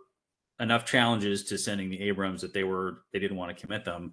enough 0.59 0.87
challenges 0.87 1.45
to 1.45 1.59
sending 1.59 1.91
the 1.91 2.01
Abrams 2.01 2.41
that 2.41 2.55
they 2.55 2.65
were 2.65 3.03
they 3.13 3.19
didn't 3.19 3.37
want 3.37 3.55
to 3.57 3.61
commit 3.61 3.85
them. 3.85 4.13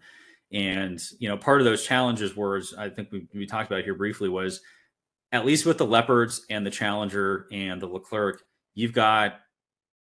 And 0.52 1.02
you 1.20 1.30
know, 1.30 1.38
part 1.38 1.62
of 1.62 1.66
those 1.66 1.86
challenges 1.86 2.36
was 2.36 2.74
I 2.78 2.90
think 2.90 3.12
we, 3.12 3.28
we 3.34 3.46
talked 3.46 3.72
about 3.72 3.84
here 3.84 3.96
briefly 3.96 4.30
was 4.30 4.62
at 5.34 5.46
least 5.46 5.66
with 5.66 5.80
the 5.80 5.86
Leopards 5.86 6.46
and 6.50 6.66
the 6.66 6.70
Challenger 6.70 7.48
and 7.52 7.82
the 7.82 7.88
Leclerc, 7.88 8.44
you've 8.76 8.94
got 8.94 9.40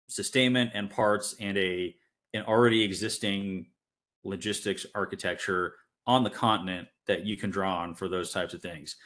sustainment 0.09 0.71
and 0.75 0.91
parts 0.91 1.35
and 1.41 1.57
a 1.59 1.95
an 2.35 2.43
already 2.43 2.83
existing 2.83 3.67
logistics 4.25 4.85
architecture 4.95 5.75
on 6.07 6.23
the 6.23 6.31
continent 6.31 6.89
that 7.07 7.25
you 7.25 7.37
can 7.37 7.51
draw 7.51 7.79
on 7.79 7.95
for 7.95 8.09
those 8.09 8.33
types 8.33 8.55
of 8.55 8.61
things. 8.61 8.97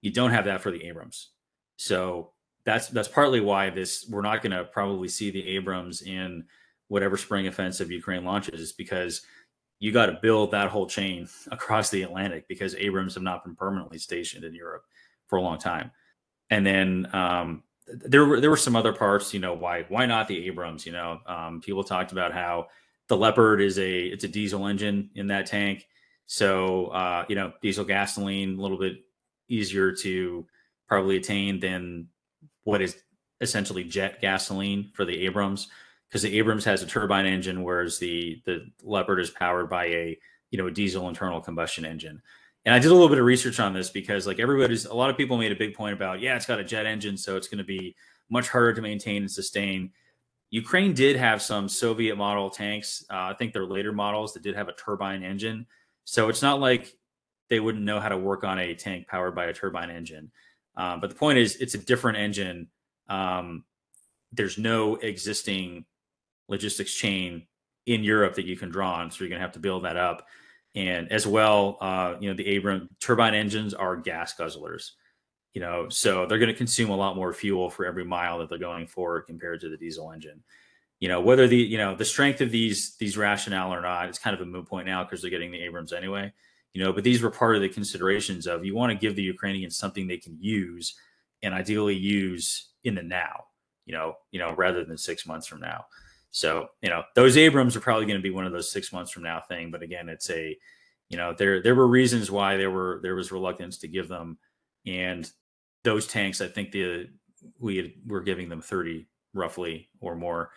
You 0.00 0.10
don't 0.10 0.30
have 0.30 0.46
that 0.46 0.60
for 0.60 0.70
the 0.70 0.84
Abrams. 0.84 1.30
So 1.76 2.32
that's 2.64 2.88
that's 2.88 3.08
partly 3.08 3.40
why 3.40 3.70
this 3.70 4.06
we're 4.10 4.22
not 4.22 4.42
going 4.42 4.52
to 4.52 4.64
probably 4.64 5.08
see 5.08 5.30
the 5.30 5.46
Abrams 5.48 6.02
in 6.02 6.44
whatever 6.88 7.16
spring 7.16 7.46
offensive 7.46 7.90
Ukraine 7.90 8.24
launches 8.24 8.60
is 8.60 8.72
because 8.72 9.22
you 9.78 9.90
got 9.90 10.06
to 10.06 10.18
build 10.22 10.50
that 10.52 10.68
whole 10.68 10.86
chain 10.86 11.28
across 11.50 11.90
the 11.90 12.02
Atlantic 12.02 12.46
because 12.48 12.74
Abrams 12.76 13.14
have 13.14 13.22
not 13.22 13.44
been 13.44 13.56
permanently 13.56 13.98
stationed 13.98 14.44
in 14.44 14.54
Europe 14.54 14.84
for 15.26 15.38
a 15.38 15.42
long 15.42 15.58
time. 15.58 15.90
And 16.50 16.66
then 16.66 17.08
um, 17.12 17.62
there 17.86 18.24
were 18.24 18.40
there 18.40 18.50
were 18.50 18.56
some 18.56 18.76
other 18.76 18.92
parts, 18.92 19.34
you 19.34 19.40
know, 19.40 19.54
why 19.54 19.84
why 19.88 20.06
not 20.06 20.28
the 20.28 20.46
Abrams? 20.46 20.86
You 20.86 20.92
know, 20.92 21.20
um, 21.26 21.60
people 21.60 21.84
talked 21.84 22.12
about 22.12 22.32
how 22.32 22.68
the 23.08 23.16
Leopard 23.16 23.60
is 23.60 23.78
a 23.78 24.00
it's 24.06 24.24
a 24.24 24.28
diesel 24.28 24.66
engine 24.66 25.10
in 25.14 25.28
that 25.28 25.46
tank, 25.46 25.86
so 26.26 26.86
uh, 26.86 27.24
you 27.28 27.34
know, 27.34 27.52
diesel 27.60 27.84
gasoline 27.84 28.58
a 28.58 28.62
little 28.62 28.78
bit 28.78 28.98
easier 29.48 29.92
to 29.92 30.46
probably 30.88 31.16
attain 31.16 31.60
than 31.60 32.08
what 32.64 32.80
is 32.80 32.96
essentially 33.40 33.84
jet 33.84 34.20
gasoline 34.20 34.90
for 34.94 35.04
the 35.04 35.26
Abrams 35.26 35.68
because 36.08 36.22
the 36.22 36.38
Abrams 36.38 36.64
has 36.66 36.82
a 36.82 36.86
turbine 36.86 37.26
engine, 37.26 37.62
whereas 37.62 37.98
the 37.98 38.40
the 38.44 38.66
Leopard 38.82 39.18
is 39.18 39.30
powered 39.30 39.68
by 39.68 39.86
a 39.86 40.18
you 40.50 40.58
know 40.58 40.66
a 40.66 40.70
diesel 40.70 41.08
internal 41.08 41.40
combustion 41.40 41.84
engine. 41.84 42.22
And 42.64 42.74
I 42.74 42.78
did 42.78 42.90
a 42.90 42.94
little 42.94 43.08
bit 43.08 43.18
of 43.18 43.24
research 43.24 43.58
on 43.58 43.72
this 43.72 43.90
because 43.90 44.26
like 44.26 44.38
everybody's 44.38 44.84
a 44.84 44.94
lot 44.94 45.10
of 45.10 45.16
people 45.16 45.36
made 45.36 45.52
a 45.52 45.56
big 45.56 45.74
point 45.74 45.94
about 45.94 46.20
yeah 46.20 46.36
it's 46.36 46.46
got 46.46 46.60
a 46.60 46.64
jet 46.64 46.86
engine 46.86 47.16
so 47.16 47.36
it's 47.36 47.48
going 47.48 47.58
to 47.58 47.64
be 47.64 47.96
much 48.30 48.48
harder 48.48 48.72
to 48.72 48.82
maintain 48.82 49.22
and 49.22 49.30
sustain. 49.30 49.90
Ukraine 50.50 50.94
did 50.94 51.16
have 51.16 51.40
some 51.40 51.68
Soviet 51.68 52.16
model 52.16 52.50
tanks. 52.50 53.04
Uh, 53.10 53.30
I 53.30 53.34
think 53.34 53.52
they're 53.52 53.64
later 53.64 53.92
models 53.92 54.32
that 54.34 54.42
did 54.42 54.54
have 54.54 54.68
a 54.68 54.72
turbine 54.72 55.22
engine. 55.22 55.66
So 56.04 56.28
it's 56.28 56.42
not 56.42 56.60
like 56.60 56.94
they 57.48 57.60
wouldn't 57.60 57.84
know 57.84 58.00
how 58.00 58.08
to 58.08 58.16
work 58.16 58.44
on 58.44 58.58
a 58.58 58.74
tank 58.74 59.06
powered 59.06 59.34
by 59.34 59.46
a 59.46 59.52
turbine 59.52 59.90
engine. 59.90 60.30
Um, 60.76 61.00
but 61.00 61.10
the 61.10 61.16
point 61.16 61.38
is, 61.38 61.56
it's 61.56 61.74
a 61.74 61.78
different 61.78 62.18
engine. 62.18 62.68
Um, 63.08 63.64
there's 64.32 64.58
no 64.58 64.96
existing 64.96 65.84
logistics 66.48 66.94
chain 66.94 67.46
in 67.86 68.02
Europe 68.04 68.34
that 68.36 68.46
you 68.46 68.56
can 68.56 68.70
draw 68.70 68.94
on. 68.94 69.10
So 69.10 69.18
you're 69.20 69.28
going 69.28 69.40
to 69.40 69.44
have 69.44 69.52
to 69.52 69.60
build 69.60 69.84
that 69.84 69.96
up. 69.96 70.26
And 70.74 71.10
as 71.12 71.26
well, 71.26 71.76
uh, 71.80 72.14
you 72.18 72.30
know, 72.30 72.34
the 72.34 72.56
Abram 72.56 72.88
turbine 72.98 73.34
engines 73.34 73.74
are 73.74 73.96
gas 73.96 74.34
guzzlers, 74.34 74.92
you 75.52 75.60
know, 75.60 75.88
so 75.90 76.24
they're 76.24 76.38
going 76.38 76.52
to 76.52 76.56
consume 76.56 76.90
a 76.90 76.96
lot 76.96 77.14
more 77.14 77.32
fuel 77.32 77.68
for 77.68 77.84
every 77.84 78.04
mile 78.04 78.38
that 78.38 78.48
they're 78.48 78.58
going 78.58 78.86
forward 78.86 79.22
compared 79.26 79.60
to 79.60 79.68
the 79.68 79.76
diesel 79.76 80.10
engine. 80.10 80.42
You 80.98 81.08
know, 81.08 81.20
whether 81.20 81.46
the, 81.46 81.56
you 81.56 81.76
know, 81.76 81.94
the 81.94 82.04
strength 82.04 82.40
of 82.40 82.50
these, 82.50 82.96
these 82.96 83.18
rationale 83.18 83.74
or 83.74 83.82
not, 83.82 84.08
it's 84.08 84.18
kind 84.18 84.34
of 84.34 84.40
a 84.40 84.46
moot 84.46 84.66
point 84.66 84.86
now 84.86 85.02
because 85.02 85.20
they're 85.20 85.30
getting 85.30 85.50
the 85.50 85.60
Abrams 85.60 85.92
anyway, 85.92 86.32
you 86.72 86.82
know, 86.82 86.92
but 86.92 87.04
these 87.04 87.20
were 87.20 87.30
part 87.30 87.56
of 87.56 87.60
the 87.60 87.68
considerations 87.68 88.46
of 88.46 88.64
you 88.64 88.74
want 88.74 88.92
to 88.92 88.98
give 88.98 89.14
the 89.14 89.22
Ukrainians 89.22 89.76
something 89.76 90.06
they 90.06 90.16
can 90.16 90.36
use 90.40 90.94
and 91.42 91.52
ideally 91.52 91.96
use 91.96 92.68
in 92.84 92.94
the 92.94 93.02
now, 93.02 93.44
you 93.84 93.92
know, 93.92 94.14
you 94.30 94.38
know, 94.38 94.54
rather 94.54 94.84
than 94.84 94.96
six 94.96 95.26
months 95.26 95.46
from 95.46 95.60
now. 95.60 95.84
So, 96.32 96.68
you 96.80 96.88
know, 96.88 97.02
those 97.14 97.36
Abrams 97.36 97.76
are 97.76 97.80
probably 97.80 98.06
going 98.06 98.18
to 98.18 98.22
be 98.22 98.30
one 98.30 98.46
of 98.46 98.52
those 98.52 98.72
six 98.72 98.90
months 98.90 99.12
from 99.12 99.22
now 99.22 99.40
thing. 99.40 99.70
But 99.70 99.82
again, 99.82 100.08
it's 100.08 100.30
a, 100.30 100.56
you 101.10 101.18
know, 101.18 101.34
there 101.36 101.62
there 101.62 101.74
were 101.74 101.86
reasons 101.86 102.30
why 102.30 102.56
there 102.56 102.70
were 102.70 103.00
there 103.02 103.14
was 103.14 103.30
reluctance 103.30 103.78
to 103.78 103.88
give 103.88 104.08
them, 104.08 104.38
and 104.86 105.30
those 105.84 106.06
tanks, 106.06 106.40
I 106.40 106.48
think 106.48 106.72
the 106.72 107.10
we 107.60 107.76
had, 107.76 107.92
were 108.06 108.22
giving 108.22 108.48
them 108.48 108.62
thirty 108.62 109.08
roughly 109.34 109.90
or 110.00 110.16
more, 110.16 110.52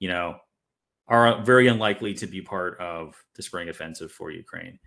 you 0.00 0.08
know, 0.08 0.36
are 1.06 1.40
very 1.44 1.68
unlikely 1.68 2.14
to 2.14 2.26
be 2.26 2.42
part 2.42 2.78
of 2.80 3.14
the 3.36 3.42
spring 3.42 3.68
offensive 3.68 4.10
for 4.10 4.32
Ukraine. 4.32 4.80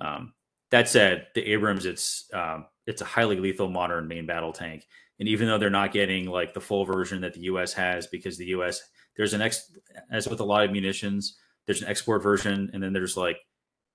Um, 0.00 0.34
that 0.72 0.88
said, 0.88 1.28
the 1.36 1.52
Abrams, 1.52 1.86
it's 1.86 2.28
um, 2.34 2.66
it's 2.88 3.02
a 3.02 3.06
highly 3.06 3.38
lethal 3.38 3.70
modern 3.70 4.08
main 4.08 4.26
battle 4.26 4.52
tank, 4.52 4.84
and 5.20 5.28
even 5.28 5.46
though 5.46 5.58
they're 5.58 5.70
not 5.70 5.92
getting 5.92 6.26
like 6.26 6.54
the 6.54 6.60
full 6.60 6.84
version 6.84 7.20
that 7.20 7.34
the 7.34 7.42
U.S. 7.42 7.72
has, 7.72 8.08
because 8.08 8.36
the 8.36 8.46
U.S 8.46 8.82
there's 9.16 9.34
an 9.34 9.42
ex 9.42 9.72
as 10.10 10.28
with 10.28 10.40
a 10.40 10.44
lot 10.44 10.64
of 10.64 10.72
munitions, 10.72 11.36
there's 11.66 11.82
an 11.82 11.88
export 11.88 12.22
version, 12.22 12.70
and 12.72 12.82
then 12.82 12.92
there's 12.92 13.16
like, 13.16 13.38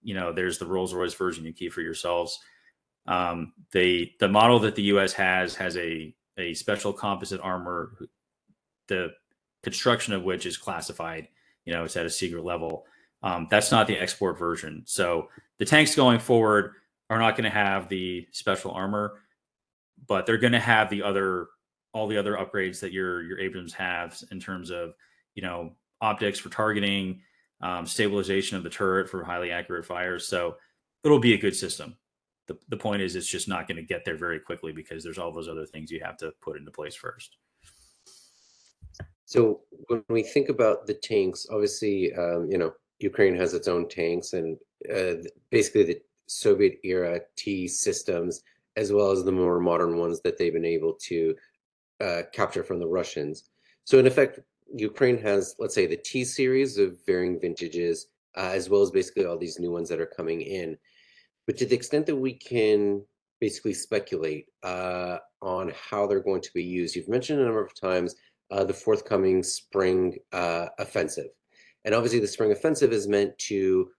you 0.02 0.14
know, 0.14 0.34
there's 0.34 0.58
the 0.58 0.66
Rolls 0.66 0.94
Royce 0.94 1.14
version 1.14 1.46
you 1.46 1.54
keep 1.54 1.74
for 1.74 1.82
yourselves. 1.82 2.40
Um, 3.08 3.54
the 3.72 4.12
the 4.20 4.28
model 4.28 4.60
that 4.60 4.76
the 4.76 4.84
U.S. 4.84 5.14
has 5.14 5.56
has 5.56 5.78
a 5.78 6.14
a 6.38 6.54
special 6.54 6.94
composite 6.94 7.42
armor, 7.42 7.92
the 8.88 9.10
construction 9.64 10.14
of 10.14 10.24
which 10.24 10.46
is 10.46 10.58
classified. 10.58 11.28
You 11.66 11.74
know, 11.74 11.84
it's 11.84 11.98
at 11.98 12.06
a 12.06 12.10
secret 12.10 12.44
level. 12.44 12.86
Um, 13.24 13.48
that's 13.50 13.72
not 13.72 13.88
the 13.88 13.98
export 13.98 14.40
version. 14.40 14.84
So 14.86 15.30
the 15.60 15.66
tanks 15.66 15.96
going 15.96 16.20
forward 16.20 16.74
are 17.10 17.20
not 17.20 17.36
going 17.36 17.44
to 17.44 17.56
have 17.56 17.88
the 17.88 18.28
special 18.32 18.72
armor, 18.72 19.20
but 20.08 20.26
they're 20.26 20.38
going 20.38 20.54
to 20.54 20.60
have 20.60 20.90
the 20.90 21.04
other 21.04 21.48
all 21.94 22.08
the 22.08 22.18
other 22.18 22.36
upgrades 22.36 22.80
that 22.80 22.92
your 22.92 23.22
your 23.24 23.40
Abrams 23.40 23.74
has 23.74 24.24
in 24.32 24.40
terms 24.40 24.72
of 24.72 24.94
you 25.36 25.42
know, 25.42 25.74
optics 26.02 26.40
for 26.40 26.50
targeting, 26.50 27.22
um, 27.62 27.86
stabilization 27.86 28.58
of 28.58 28.64
the 28.64 28.70
turret 28.70 29.10
for 29.10 29.24
highly 29.24 29.52
accurate 29.52 29.86
fires. 29.86 30.28
So 30.28 30.58
it'll 31.04 31.20
be 31.20 31.34
a 31.34 31.38
good 31.38 31.56
system. 31.56 31.96
The, 32.48 32.58
the 32.70 32.78
point 32.78 33.02
is, 33.02 33.16
it's 33.16 33.28
just 33.28 33.48
not 33.48 33.68
going 33.68 33.78
to 33.78 33.84
get 33.84 34.04
there 34.04 34.18
very 34.18 34.40
quickly 34.40 34.72
because 34.72 35.04
there's 35.04 35.20
all 35.20 35.32
those 35.32 35.48
other 35.48 35.66
things 35.66 35.92
you 35.92 36.02
have 36.04 36.18
to 36.18 36.34
put 36.42 36.58
into 36.58 36.72
place 36.72 36.96
first. 36.96 37.38
So 39.26 39.62
when 39.88 40.04
we 40.10 40.24
think 40.24 40.50
about 40.50 40.88
the 40.88 40.96
tanks, 40.96 41.48
obviously, 41.50 42.14
um, 42.16 42.50
you 42.52 42.58
know, 42.58 42.74
Ukraine 43.00 43.36
has 43.36 43.54
its 43.54 43.68
own 43.68 43.88
tanks 43.88 44.34
and 44.34 44.58
uh, 44.94 45.24
basically 45.50 45.84
the 45.84 46.02
Soviet 46.28 46.80
era 46.84 47.22
T 47.38 47.68
systems, 47.68 48.42
as 48.76 48.92
well 48.92 49.12
as 49.12 49.24
the 49.24 49.32
more 49.32 49.60
modern 49.60 49.98
ones 49.98 50.22
that 50.22 50.38
they've 50.38 50.54
been 50.54 50.66
able 50.66 50.94
to 51.04 51.36
uh, 52.02 52.22
capture 52.34 52.64
from 52.64 52.80
the 52.80 52.88
Russians. 52.88 53.50
So 53.86 54.00
in 54.00 54.08
effect, 54.08 54.40
Ukraine 54.74 55.18
has, 55.20 55.56
let's 55.60 55.76
say, 55.76 55.86
the 55.86 55.98
T 55.98 56.24
series 56.24 56.78
of 56.78 56.98
varying 57.06 57.40
vintages, 57.40 58.08
uh, 58.36 58.52
as 58.54 58.70
well 58.70 58.82
as 58.82 58.92
basically 58.92 59.26
all 59.26 59.38
these 59.38 59.60
new 59.60 59.72
ones 59.72 59.90
that 59.90 60.00
are 60.00 60.06
coming 60.06 60.42
in. 60.42 60.78
But 61.48 61.58
to 61.58 61.66
the 61.66 61.76
extent 61.76 62.06
that 62.06 62.16
we 62.16 62.34
can 62.34 63.04
basically 63.40 63.74
speculate 63.74 64.46
uh, 64.64 65.18
on 65.42 65.74
how 65.76 66.06
they're 66.06 66.20
going 66.20 66.42
to 66.42 66.54
be 66.54 66.64
used, 66.64 66.96
you've 66.96 67.10
mentioned 67.10 67.42
a 67.42 67.46
number 67.46 67.64
of 67.64 67.80
times 67.80 68.16
uh, 68.52 68.64
the 68.64 68.74
forthcoming 68.74 69.44
spring 69.44 70.18
uh, 70.32 70.68
offensive. 70.80 71.30
And 71.84 71.96
obviously, 71.96 72.20
the 72.20 72.28
spring 72.28 72.52
offensive 72.52 72.94
is 72.94 73.08
meant 73.08 73.38
to. 73.40 73.90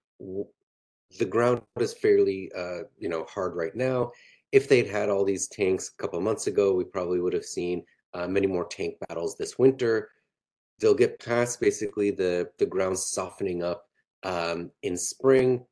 The 1.18 1.26
ground 1.26 1.60
is 1.78 1.92
fairly, 1.92 2.50
uh, 2.56 2.84
you 2.98 3.08
know, 3.08 3.24
hard 3.24 3.54
right 3.54 3.74
now. 3.74 4.12
If 4.52 4.68
they'd 4.68 4.86
had 4.86 5.10
all 5.10 5.24
these 5.24 5.48
tanks 5.48 5.90
a 5.90 6.00
couple 6.00 6.20
months 6.20 6.46
ago, 6.46 6.74
we 6.74 6.84
probably 6.84 7.20
would 7.20 7.32
have 7.34 7.44
seen 7.44 7.84
uh, 8.14 8.28
many 8.28 8.46
more 8.46 8.66
tank 8.66 8.96
battles 9.08 9.36
this 9.36 9.58
winter. 9.58 10.10
They'll 10.80 10.94
get 10.94 11.24
past 11.24 11.60
basically 11.60 12.10
the 12.10 12.50
the 12.58 12.66
ground 12.66 12.98
softening 12.98 13.62
up 13.62 13.86
um, 14.22 14.70
in 14.82 14.96
spring. 14.96 15.64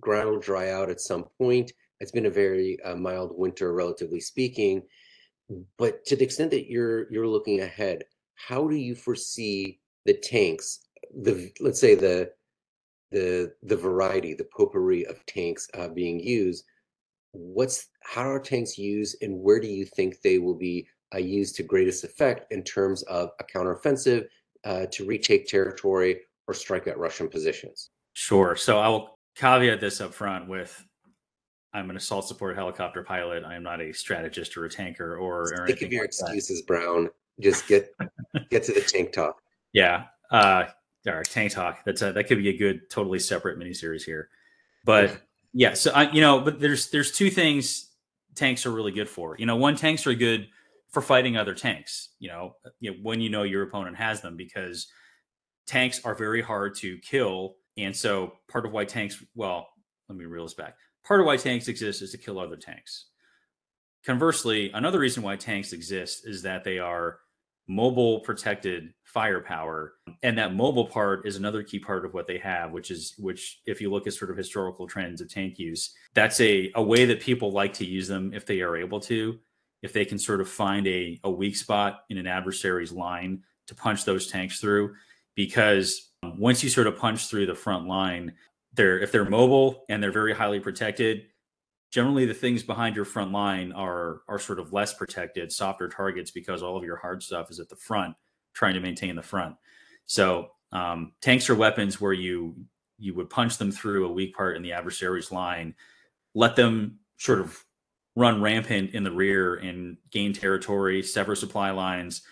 Ground 0.00 0.30
will 0.30 0.38
dry 0.38 0.70
out 0.70 0.90
at 0.90 1.00
some 1.00 1.24
point. 1.38 1.72
It's 2.00 2.12
been 2.12 2.26
a 2.26 2.30
very 2.30 2.80
uh, 2.82 2.96
mild 2.96 3.36
winter, 3.36 3.72
relatively 3.72 4.20
speaking. 4.20 4.82
But 5.78 6.04
to 6.06 6.16
the 6.16 6.24
extent 6.24 6.50
that 6.52 6.70
you're 6.70 7.10
you're 7.12 7.26
looking 7.26 7.60
ahead, 7.60 8.04
how 8.34 8.68
do 8.68 8.76
you 8.76 8.94
foresee 8.94 9.80
the 10.06 10.14
tanks, 10.14 10.80
the 11.22 11.52
let's 11.60 11.80
say 11.80 11.94
the 11.94 12.32
the 13.10 13.52
the 13.62 13.76
variety, 13.76 14.34
the 14.34 14.44
potpourri 14.56 15.06
of 15.06 15.24
tanks 15.26 15.68
uh, 15.74 15.88
being 15.88 16.20
used? 16.20 16.64
What's 17.32 17.88
how 18.02 18.28
are 18.30 18.40
tanks 18.40 18.78
used, 18.78 19.16
and 19.22 19.40
where 19.40 19.60
do 19.60 19.68
you 19.68 19.84
think 19.84 20.20
they 20.20 20.38
will 20.38 20.56
be 20.56 20.86
uh, 21.14 21.18
used 21.18 21.56
to 21.56 21.62
greatest 21.62 22.04
effect 22.04 22.52
in 22.52 22.62
terms 22.62 23.02
of 23.04 23.30
a 23.40 23.44
counteroffensive 23.44 24.26
uh, 24.64 24.86
to 24.92 25.04
retake 25.04 25.46
territory 25.46 26.20
or 26.46 26.54
strike 26.54 26.86
at 26.86 26.98
Russian 26.98 27.28
positions? 27.28 27.90
Sure. 28.12 28.56
So 28.56 28.78
I 28.78 28.88
will 28.88 29.18
caveat 29.36 29.80
this 29.80 30.00
up 30.00 30.12
front 30.12 30.48
with 30.48 30.84
I'm 31.72 31.88
an 31.90 31.96
assault 31.96 32.26
support 32.26 32.56
helicopter 32.56 33.02
pilot. 33.02 33.44
I 33.44 33.54
am 33.54 33.62
not 33.62 33.80
a 33.80 33.92
strategist 33.92 34.56
or 34.56 34.64
a 34.64 34.70
tanker 34.70 35.16
or, 35.16 35.52
or 35.54 35.66
Think 35.66 35.82
of 35.82 35.92
your 35.92 36.02
like 36.02 36.08
excuses, 36.08 36.58
that. 36.60 36.66
Brown. 36.66 37.10
Just 37.40 37.68
get 37.68 37.94
get 38.50 38.64
to 38.64 38.72
the 38.72 38.80
tank 38.80 39.12
talk. 39.12 39.40
Yeah. 39.72 40.06
Uh 40.30 40.64
all 41.06 41.14
right, 41.14 41.24
tank 41.24 41.52
talk. 41.52 41.82
That's 41.84 42.02
a, 42.02 42.12
that 42.12 42.24
could 42.24 42.38
be 42.38 42.50
a 42.50 42.56
good, 42.56 42.90
totally 42.90 43.18
separate 43.18 43.58
miniseries 43.58 44.02
here. 44.02 44.28
But 44.84 45.18
yeah, 45.52 45.74
so 45.74 45.92
I, 45.92 46.10
you 46.10 46.20
know, 46.20 46.40
but 46.40 46.60
there's 46.60 46.90
there's 46.90 47.10
two 47.10 47.30
things 47.30 47.90
tanks 48.34 48.66
are 48.66 48.70
really 48.70 48.92
good 48.92 49.08
for. 49.08 49.36
You 49.38 49.46
know, 49.46 49.56
one 49.56 49.76
tanks 49.76 50.06
are 50.06 50.14
good 50.14 50.48
for 50.90 51.02
fighting 51.02 51.36
other 51.36 51.54
tanks. 51.54 52.10
You 52.18 52.28
know, 52.28 52.56
you 52.80 52.90
know 52.90 52.96
when 53.02 53.20
you 53.20 53.30
know 53.30 53.42
your 53.42 53.62
opponent 53.62 53.96
has 53.96 54.20
them 54.20 54.36
because 54.36 54.88
tanks 55.66 56.00
are 56.04 56.14
very 56.14 56.42
hard 56.42 56.74
to 56.76 56.98
kill, 56.98 57.56
and 57.76 57.94
so 57.94 58.32
part 58.48 58.66
of 58.66 58.72
why 58.72 58.84
tanks. 58.84 59.22
Well, 59.34 59.68
let 60.08 60.18
me 60.18 60.24
reel 60.24 60.44
this 60.44 60.54
back 60.54 60.74
part 61.04 61.20
of 61.20 61.26
why 61.26 61.36
tanks 61.36 61.68
exist 61.68 62.02
is 62.02 62.12
to 62.12 62.18
kill 62.18 62.38
other 62.38 62.56
tanks. 62.56 63.06
Conversely, 64.04 64.70
another 64.72 64.98
reason 64.98 65.22
why 65.22 65.36
tanks 65.36 65.72
exist 65.72 66.26
is 66.26 66.42
that 66.42 66.64
they 66.64 66.78
are 66.78 67.18
mobile 67.68 68.20
protected 68.20 68.92
firepower 69.04 69.94
and 70.24 70.36
that 70.36 70.54
mobile 70.54 70.86
part 70.86 71.24
is 71.26 71.36
another 71.36 71.62
key 71.62 71.78
part 71.78 72.04
of 72.04 72.12
what 72.12 72.26
they 72.26 72.38
have 72.38 72.72
which 72.72 72.90
is 72.90 73.14
which 73.16 73.60
if 73.64 73.80
you 73.80 73.92
look 73.92 74.08
at 74.08 74.12
sort 74.12 74.28
of 74.28 74.36
historical 74.36 74.88
trends 74.88 75.20
of 75.20 75.32
tank 75.32 75.56
use 75.56 75.94
that's 76.12 76.40
a, 76.40 76.72
a 76.74 76.82
way 76.82 77.04
that 77.04 77.20
people 77.20 77.52
like 77.52 77.72
to 77.72 77.86
use 77.86 78.08
them 78.08 78.32
if 78.34 78.44
they 78.44 78.60
are 78.60 78.76
able 78.76 78.98
to 78.98 79.38
if 79.82 79.92
they 79.92 80.04
can 80.04 80.18
sort 80.18 80.40
of 80.40 80.48
find 80.48 80.86
a, 80.86 81.20
a 81.24 81.30
weak 81.30 81.56
spot 81.56 82.04
in 82.10 82.18
an 82.18 82.26
adversary's 82.26 82.92
line 82.92 83.42
to 83.66 83.74
punch 83.74 84.04
those 84.04 84.26
tanks 84.26 84.60
through. 84.60 84.94
Because 85.34 86.10
once 86.22 86.62
you 86.62 86.68
sort 86.68 86.86
of 86.86 86.98
punch 86.98 87.28
through 87.28 87.46
the 87.46 87.54
front 87.54 87.86
line 87.86 88.34
they're 88.74 89.00
if 89.00 89.10
they're 89.10 89.24
mobile 89.24 89.84
and 89.88 90.02
they're 90.02 90.12
very 90.12 90.34
highly 90.34 90.60
protected 90.60 91.24
generally 91.90 92.24
the 92.24 92.34
things 92.34 92.62
behind 92.62 92.94
your 92.96 93.04
front 93.04 93.32
line 93.32 93.72
are 93.72 94.22
are 94.28 94.38
sort 94.38 94.58
of 94.58 94.72
less 94.72 94.94
protected 94.94 95.50
softer 95.52 95.88
targets 95.88 96.30
because 96.30 96.62
all 96.62 96.76
of 96.76 96.84
your 96.84 96.96
hard 96.96 97.22
stuff 97.22 97.50
is 97.50 97.60
at 97.60 97.68
the 97.68 97.76
front 97.76 98.14
trying 98.52 98.74
to 98.74 98.80
maintain 98.80 99.14
the 99.14 99.22
front. 99.22 99.54
So 100.06 100.48
um, 100.72 101.12
tanks 101.20 101.50
are 101.50 101.54
weapons 101.54 102.00
where 102.00 102.12
you 102.12 102.54
you 102.98 103.14
would 103.14 103.30
punch 103.30 103.58
them 103.58 103.72
through 103.72 104.06
a 104.06 104.12
weak 104.12 104.34
part 104.34 104.56
in 104.56 104.62
the 104.62 104.72
adversary's 104.72 105.32
line 105.32 105.74
let 106.34 106.54
them 106.54 106.98
sort 107.16 107.40
of 107.40 107.64
run 108.16 108.42
rampant 108.42 108.90
in 108.90 109.04
the 109.04 109.10
rear 109.10 109.56
and 109.56 109.96
gain 110.10 110.32
territory 110.32 111.02
sever 111.02 111.34
supply 111.34 111.70
lines 111.70 112.22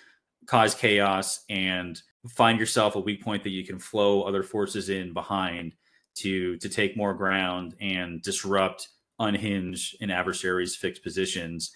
cause 0.47 0.75
chaos 0.75 1.45
and 1.49 2.03
find 2.27 2.59
yourself 2.59 2.97
a 2.97 3.01
weak 3.01 3.23
point 3.23 3.45
that 3.45 3.51
you 3.51 3.65
can 3.65 3.79
flow 3.79 4.23
other 4.23 4.43
forces 4.43 4.89
in 4.89 5.13
behind 5.13 5.75
to 6.17 6.57
to 6.59 6.69
take 6.69 6.97
more 6.97 7.15
ground 7.15 7.75
and 7.81 8.21
disrupt, 8.23 8.89
unhinge 9.21 9.97
an 10.01 10.11
adversary's 10.11 10.75
fixed 10.75 11.03
positions. 11.03 11.73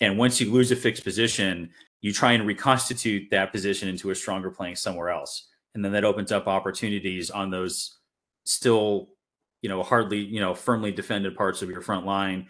And 0.00 0.18
once 0.18 0.40
you 0.40 0.50
lose 0.50 0.72
a 0.72 0.76
fixed 0.76 1.04
position, 1.04 1.70
you 2.00 2.12
try 2.12 2.32
and 2.32 2.46
reconstitute 2.46 3.30
that 3.30 3.52
position 3.52 3.88
into 3.88 4.10
a 4.10 4.14
stronger 4.14 4.50
playing 4.50 4.76
somewhere 4.76 5.10
else, 5.10 5.48
and 5.74 5.84
then 5.84 5.92
that 5.92 6.04
opens 6.04 6.32
up 6.32 6.48
opportunities 6.48 7.30
on 7.30 7.50
those 7.50 7.98
still, 8.44 9.10
you 9.62 9.68
know, 9.68 9.82
hardly 9.82 10.18
you 10.18 10.40
know 10.40 10.54
firmly 10.54 10.90
defended 10.90 11.36
parts 11.36 11.62
of 11.62 11.70
your 11.70 11.82
front 11.82 12.06
line. 12.06 12.48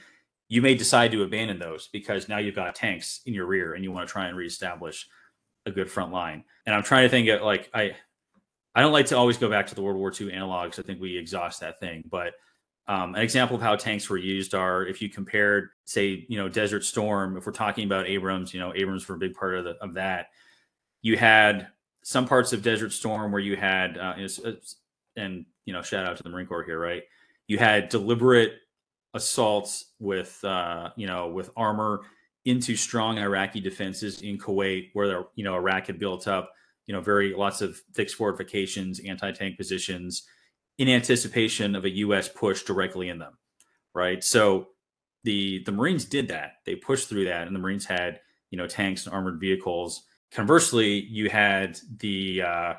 You 0.50 0.60
may 0.60 0.74
decide 0.74 1.12
to 1.12 1.22
abandon 1.22 1.60
those 1.60 1.88
because 1.88 2.28
now 2.28 2.38
you've 2.38 2.56
got 2.56 2.74
tanks 2.74 3.20
in 3.24 3.32
your 3.32 3.46
rear, 3.46 3.74
and 3.74 3.84
you 3.84 3.92
want 3.92 4.06
to 4.06 4.12
try 4.12 4.26
and 4.26 4.36
reestablish 4.36 5.08
a 5.64 5.70
good 5.70 5.88
front 5.88 6.12
line. 6.12 6.42
And 6.66 6.74
I'm 6.74 6.82
trying 6.82 7.04
to 7.04 7.08
think 7.08 7.28
of 7.28 7.40
like 7.40 7.70
I 7.72 7.92
I 8.74 8.82
don't 8.82 8.92
like 8.92 9.06
to 9.06 9.16
always 9.16 9.38
go 9.38 9.48
back 9.48 9.68
to 9.68 9.74
the 9.74 9.82
World 9.82 9.96
War 9.96 10.10
II 10.10 10.32
analogs. 10.32 10.78
I 10.78 10.82
think 10.82 11.00
we 11.00 11.16
exhaust 11.16 11.60
that 11.60 11.78
thing. 11.78 12.04
But 12.10 12.34
um, 12.88 13.14
an 13.14 13.22
example 13.22 13.54
of 13.54 13.62
how 13.62 13.76
tanks 13.76 14.10
were 14.10 14.16
used 14.16 14.52
are 14.52 14.84
if 14.84 15.00
you 15.00 15.08
compared, 15.08 15.68
say, 15.84 16.26
you 16.28 16.36
know, 16.36 16.48
Desert 16.48 16.84
Storm. 16.84 17.36
If 17.36 17.46
we're 17.46 17.52
talking 17.52 17.84
about 17.84 18.08
Abrams, 18.08 18.52
you 18.52 18.58
know, 18.58 18.72
Abrams 18.74 19.08
were 19.08 19.14
a 19.14 19.18
big 19.18 19.34
part 19.34 19.54
of, 19.54 19.64
the, 19.64 19.70
of 19.76 19.94
that. 19.94 20.30
You 21.00 21.16
had 21.16 21.68
some 22.02 22.26
parts 22.26 22.52
of 22.52 22.62
Desert 22.62 22.92
Storm 22.92 23.30
where 23.30 23.40
you 23.40 23.56
had, 23.56 23.96
uh, 23.96 24.14
and 25.16 25.46
you 25.64 25.72
know, 25.72 25.82
shout 25.82 26.04
out 26.04 26.16
to 26.16 26.22
the 26.24 26.30
Marine 26.30 26.46
Corps 26.46 26.64
here, 26.64 26.80
right? 26.80 27.04
You 27.46 27.58
had 27.58 27.88
deliberate 27.90 28.54
assaults 29.14 29.92
with, 29.98 30.42
uh, 30.44 30.90
you 30.96 31.06
know, 31.06 31.28
with 31.28 31.50
armor 31.56 32.00
into 32.44 32.76
strong 32.76 33.18
Iraqi 33.18 33.60
defenses 33.60 34.22
in 34.22 34.38
Kuwait, 34.38 34.90
where 34.92 35.24
you 35.34 35.44
know 35.44 35.54
Iraq 35.54 35.86
had 35.86 35.98
built 35.98 36.26
up 36.26 36.52
you 36.90 36.96
know, 36.96 37.00
very 37.00 37.34
lots 37.34 37.60
of 37.62 37.80
fixed 37.94 38.16
fortifications, 38.16 38.98
anti-tank 38.98 39.56
positions 39.56 40.24
in 40.76 40.88
anticipation 40.88 41.76
of 41.76 41.84
a 41.84 41.90
U.S. 41.98 42.28
push 42.28 42.64
directly 42.64 43.08
in 43.10 43.20
them, 43.20 43.38
right? 43.94 44.24
So 44.24 44.70
the 45.22 45.62
the 45.66 45.70
Marines 45.70 46.04
did 46.04 46.26
that. 46.28 46.54
They 46.66 46.74
pushed 46.74 47.08
through 47.08 47.26
that, 47.26 47.46
and 47.46 47.54
the 47.54 47.60
Marines 47.60 47.84
had 47.84 48.18
you 48.50 48.58
know 48.58 48.66
tanks 48.66 49.06
and 49.06 49.14
armored 49.14 49.38
vehicles. 49.38 50.02
Conversely, 50.32 51.06
you 51.08 51.30
had 51.30 51.78
the 51.98 52.42
uh, 52.42 52.74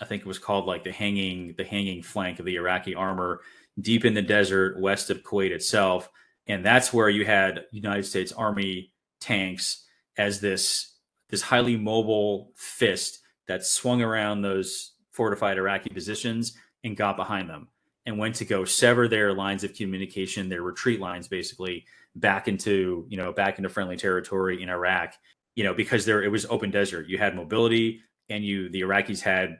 I 0.00 0.04
think 0.04 0.22
it 0.22 0.26
was 0.26 0.40
called 0.40 0.66
like 0.66 0.82
the 0.82 0.90
hanging 0.90 1.54
the 1.56 1.62
hanging 1.62 2.02
flank 2.02 2.40
of 2.40 2.46
the 2.46 2.56
Iraqi 2.56 2.96
armor 2.96 3.40
deep 3.80 4.04
in 4.04 4.14
the 4.14 4.22
desert 4.22 4.80
west 4.80 5.10
of 5.10 5.22
Kuwait 5.22 5.50
itself, 5.50 6.10
and 6.46 6.64
that's 6.64 6.92
where 6.92 7.08
you 7.08 7.24
had 7.24 7.64
United 7.72 8.04
States 8.04 8.32
Army 8.32 8.92
tanks 9.20 9.84
as 10.16 10.40
this 10.40 10.96
this 11.30 11.42
highly 11.42 11.76
mobile 11.76 12.52
fist 12.54 13.20
that 13.48 13.64
swung 13.64 14.02
around 14.02 14.42
those 14.42 14.92
fortified 15.10 15.58
Iraqi 15.58 15.90
positions 15.90 16.56
and 16.84 16.96
got 16.96 17.16
behind 17.16 17.48
them 17.48 17.68
and 18.06 18.18
went 18.18 18.34
to 18.36 18.44
go 18.44 18.64
sever 18.64 19.08
their 19.08 19.32
lines 19.32 19.64
of 19.64 19.74
communication, 19.74 20.48
their 20.48 20.62
retreat 20.62 21.00
lines, 21.00 21.28
basically 21.28 21.84
back 22.16 22.46
into 22.46 23.06
you 23.08 23.16
know 23.16 23.32
back 23.32 23.58
into 23.58 23.68
friendly 23.68 23.96
territory 23.96 24.62
in 24.62 24.68
Iraq. 24.68 25.14
You 25.54 25.64
know 25.64 25.74
because 25.74 26.04
there 26.04 26.22
it 26.22 26.28
was 26.28 26.46
open 26.46 26.70
desert. 26.70 27.08
You 27.08 27.18
had 27.18 27.34
mobility, 27.34 28.00
and 28.28 28.44
you 28.44 28.68
the 28.68 28.82
Iraqis 28.82 29.20
had 29.20 29.58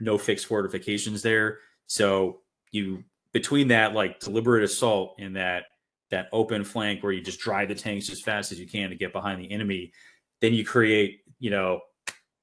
no 0.00 0.18
fixed 0.18 0.46
fortifications 0.46 1.22
there. 1.22 1.58
So 1.86 2.40
you 2.72 3.04
between 3.34 3.68
that 3.68 3.92
like 3.92 4.20
deliberate 4.20 4.64
assault 4.64 5.16
and 5.18 5.36
that 5.36 5.64
that 6.10 6.28
open 6.32 6.64
flank 6.64 7.02
where 7.02 7.12
you 7.12 7.20
just 7.20 7.40
drive 7.40 7.68
the 7.68 7.74
tanks 7.74 8.08
as 8.08 8.22
fast 8.22 8.52
as 8.52 8.60
you 8.60 8.66
can 8.66 8.88
to 8.88 8.96
get 8.96 9.12
behind 9.12 9.42
the 9.42 9.50
enemy, 9.50 9.92
then 10.40 10.54
you 10.54 10.64
create 10.64 11.20
you 11.38 11.50
know 11.50 11.80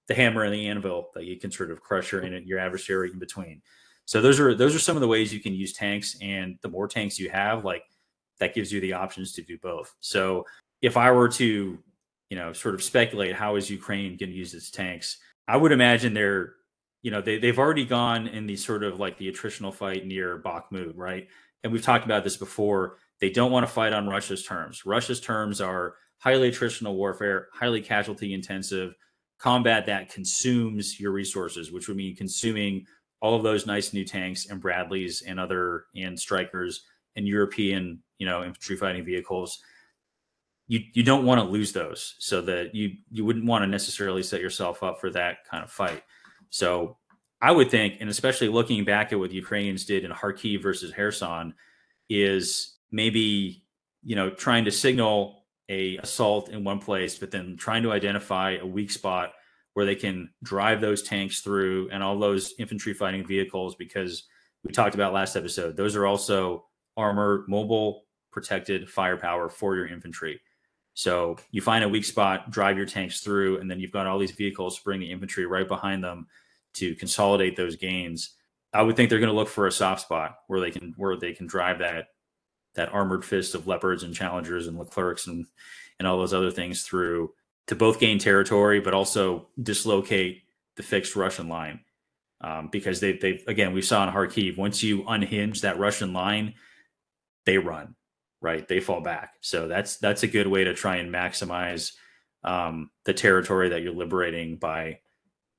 the 0.08 0.14
hammer 0.14 0.44
and 0.44 0.54
the 0.54 0.68
anvil 0.68 1.10
that 1.16 1.24
you 1.24 1.40
can 1.40 1.50
sort 1.50 1.72
of 1.72 1.82
crush 1.82 2.12
your 2.12 2.24
your 2.26 2.60
adversary 2.60 3.10
in 3.10 3.18
between. 3.18 3.62
So 4.06 4.22
those 4.22 4.40
are 4.40 4.54
those 4.54 4.76
are 4.76 4.80
some 4.80 4.98
of 4.98 5.02
the 5.02 5.08
ways 5.08 5.34
you 5.34 5.40
can 5.40 5.54
use 5.54 5.74
tanks, 5.74 6.18
and 6.22 6.60
the 6.62 6.70
more 6.70 6.88
tanks 6.88 7.18
you 7.18 7.30
have, 7.32 7.66
like 7.66 7.84
that 8.40 8.54
gives 8.54 8.72
you 8.72 8.82
the 8.82 8.94
options 8.94 9.32
to 9.34 9.42
do 9.42 9.58
both. 9.60 9.96
So 10.02 10.46
if 10.82 10.98
I 10.98 11.12
were 11.12 11.30
to, 11.30 11.80
you 12.30 12.38
know, 12.38 12.52
sort 12.52 12.76
of 12.76 12.84
speculate 12.84 13.36
how 13.36 13.56
is 13.56 13.70
Ukraine 13.70 14.18
going 14.18 14.32
to 14.32 14.36
use 14.36 14.54
its 14.54 14.72
tanks, 14.72 15.20
I 15.48 15.56
would 15.58 15.72
imagine 15.72 16.14
they're, 16.14 16.56
you 17.02 17.12
know, 17.12 17.22
they 17.22 17.40
they've 17.40 17.60
already 17.60 17.86
gone 17.86 18.28
in 18.28 18.46
the 18.46 18.56
sort 18.56 18.84
of 18.84 19.00
like 19.00 19.18
the 19.18 19.32
attritional 19.32 19.74
fight 19.74 20.06
near 20.06 20.40
Bakhmut, 20.40 20.94
right? 20.96 21.28
And 21.64 21.72
we've 21.72 21.82
talked 21.82 22.06
about 22.06 22.24
this 22.24 22.38
before. 22.38 22.98
They 23.20 23.30
don't 23.30 23.52
want 23.52 23.66
to 23.66 23.72
fight 23.72 23.94
on 23.94 24.08
Russia's 24.08 24.44
terms. 24.44 24.86
Russia's 24.86 25.20
terms 25.20 25.62
are 25.62 25.96
highly 26.18 26.52
attritional 26.52 26.96
warfare, 26.96 27.48
highly 27.54 27.82
casualty 27.82 28.34
intensive 28.34 28.96
combat 29.40 29.88
that 29.88 30.10
consumes 30.10 31.00
your 31.00 31.12
resources, 31.12 31.72
which 31.72 31.88
would 31.88 31.98
mean 31.98 32.16
consuming 32.16 32.86
all 33.22 33.36
of 33.36 33.44
those 33.44 33.66
nice 33.66 33.94
new 33.94 34.06
tanks 34.06 34.48
and 34.48 34.62
Bradleys 34.62 35.24
and 35.26 35.40
other 35.40 35.86
and 35.96 36.18
Strykers 36.18 36.78
and 37.16 37.28
European, 37.28 38.02
you 38.20 38.26
know, 38.26 38.44
infantry 38.44 38.78
fighting 38.78 39.04
vehicles. 39.04 39.60
You 40.68 40.82
you 40.94 41.04
don't 41.04 41.26
want 41.26 41.42
to 41.42 41.48
lose 41.48 41.74
those, 41.74 42.16
so 42.20 42.42
that 42.42 42.74
you 42.76 42.98
you 43.10 43.26
wouldn't 43.26 43.46
want 43.46 43.64
to 43.64 43.68
necessarily 43.68 44.24
set 44.24 44.42
yourself 44.42 44.84
up 44.84 45.02
for 45.02 45.10
that 45.12 45.44
kind 45.50 45.64
of 45.64 45.72
fight. 45.72 46.04
So 46.52 46.98
I 47.42 47.52
would 47.52 47.72
think, 47.72 47.96
and 48.00 48.10
especially 48.10 48.50
looking 48.50 48.86
back 48.86 49.12
at 49.12 49.18
what 49.18 49.32
the 49.32 49.36
Ukrainians 49.36 49.86
did 49.86 50.06
in 50.06 50.12
Kharkiv 50.12 50.62
versus 50.62 50.94
Kherson, 50.94 51.56
is 52.10 52.78
maybe 52.92 53.64
you 54.04 54.16
know 54.16 54.30
trying 54.30 54.66
to 54.66 54.72
signal 54.72 55.46
a 55.70 55.98
assault 55.98 56.50
in 56.50 56.64
one 56.64 56.80
place, 56.80 57.18
but 57.18 57.32
then 57.32 57.58
trying 57.58 57.82
to 57.84 57.92
identify 57.92 58.58
a 58.58 58.66
weak 58.66 58.92
spot 58.92 59.32
where 59.74 59.86
they 59.86 59.96
can 59.96 60.30
drive 60.44 60.82
those 60.82 61.02
tanks 61.02 61.40
through 61.40 61.90
and 61.92 62.04
all 62.04 62.20
those 62.20 62.54
infantry 62.60 62.94
fighting 62.94 63.26
vehicles 63.26 63.76
because 63.76 64.24
we 64.64 64.72
talked 64.72 64.96
about 64.96 65.14
last 65.14 65.36
episode 65.36 65.78
those 65.78 65.96
are 65.96 66.06
also 66.06 66.66
armor 66.98 67.46
mobile 67.48 68.04
protected 68.32 68.90
firepower 68.90 69.50
for 69.50 69.76
your 69.76 69.88
infantry. 69.88 70.42
So 70.94 71.38
you 71.52 71.62
find 71.62 71.84
a 71.84 71.90
weak 71.90 72.06
spot 72.06 72.52
drive 72.52 72.78
your 72.78 72.86
tanks 72.86 73.22
through 73.22 73.60
and 73.60 73.72
then 73.72 73.80
you've 73.80 73.92
got 73.92 74.08
all 74.08 74.20
these 74.20 74.32
vehicles 74.32 74.80
bring 74.80 75.00
the 75.00 75.12
infantry 75.12 75.46
right 75.46 75.68
behind 75.68 76.04
them 76.04 76.28
to 76.74 76.96
consolidate 76.96 77.56
those 77.56 77.76
gains 77.76 78.36
i 78.74 78.82
would 78.82 78.96
think 78.96 79.10
they're 79.10 79.20
going 79.20 79.32
to 79.32 79.36
look 79.36 79.50
for 79.50 79.68
a 79.68 79.72
soft 79.72 80.02
spot 80.02 80.38
where 80.48 80.60
they 80.60 80.72
can 80.72 80.94
where 80.98 81.18
they 81.18 81.34
can 81.34 81.48
drive 81.48 81.80
that 81.80 82.08
that 82.76 82.94
armored 82.94 83.26
fist 83.26 83.56
of 83.56 83.68
leopards 83.68 84.04
and 84.04 84.16
challengers 84.16 84.68
and 84.68 84.78
leclercs 84.78 85.28
and 85.28 85.46
and 86.00 86.08
all 86.08 86.18
those 86.18 86.34
other 86.34 86.52
things 86.52 86.84
through 86.84 87.32
to 87.68 87.76
both 87.76 88.00
gain 88.00 88.18
territory 88.18 88.80
but 88.80 88.94
also 88.94 89.48
dislocate 89.62 90.44
the 90.76 90.84
fixed 90.84 91.16
Russian 91.16 91.48
line. 91.48 91.82
Um, 92.44 92.70
because 92.72 93.00
they 93.00 93.14
they 93.14 93.44
again 93.46 93.72
we 93.72 93.84
saw 93.84 94.08
in 94.08 94.14
Kharkiv 94.14 94.58
once 94.58 94.82
you 94.82 95.06
unhinge 95.08 95.62
that 95.62 95.78
Russian 95.78 96.12
line, 96.12 96.56
they 97.46 97.60
run 97.60 97.96
right 98.42 98.68
they 98.68 98.80
fall 98.80 99.02
back. 99.02 99.36
So 99.42 99.68
that's 99.68 99.98
that's 99.98 100.24
a 100.24 100.28
good 100.28 100.48
way 100.48 100.64
to 100.64 100.74
try 100.74 100.96
and 100.96 101.14
maximize 101.14 101.94
um, 102.44 102.90
the 103.06 103.14
territory 103.14 103.70
that 103.70 103.84
you're 103.84 103.94
liberating 103.94 104.56
by 104.58 105.02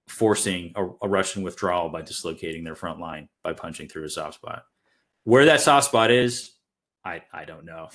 forcing 0.09 0.73
a, 0.75 0.87
a, 1.03 1.09
Russian 1.09 1.43
withdrawal 1.43 1.89
by 1.89 2.03
dislocating 2.03 2.65
their 2.65 2.75
front 2.75 3.01
line 3.01 3.29
by 3.43 3.53
punching 3.53 3.89
through 3.89 4.05
a 4.05 4.11
soft 4.11 4.35
spot. 4.35 4.65
Where 5.25 5.45
that 5.47 5.61
soft 5.61 5.87
spot 5.87 6.11
is, 6.11 6.53
I 7.05 7.23
I 7.33 7.45
don't 7.45 7.65
know. 7.65 7.89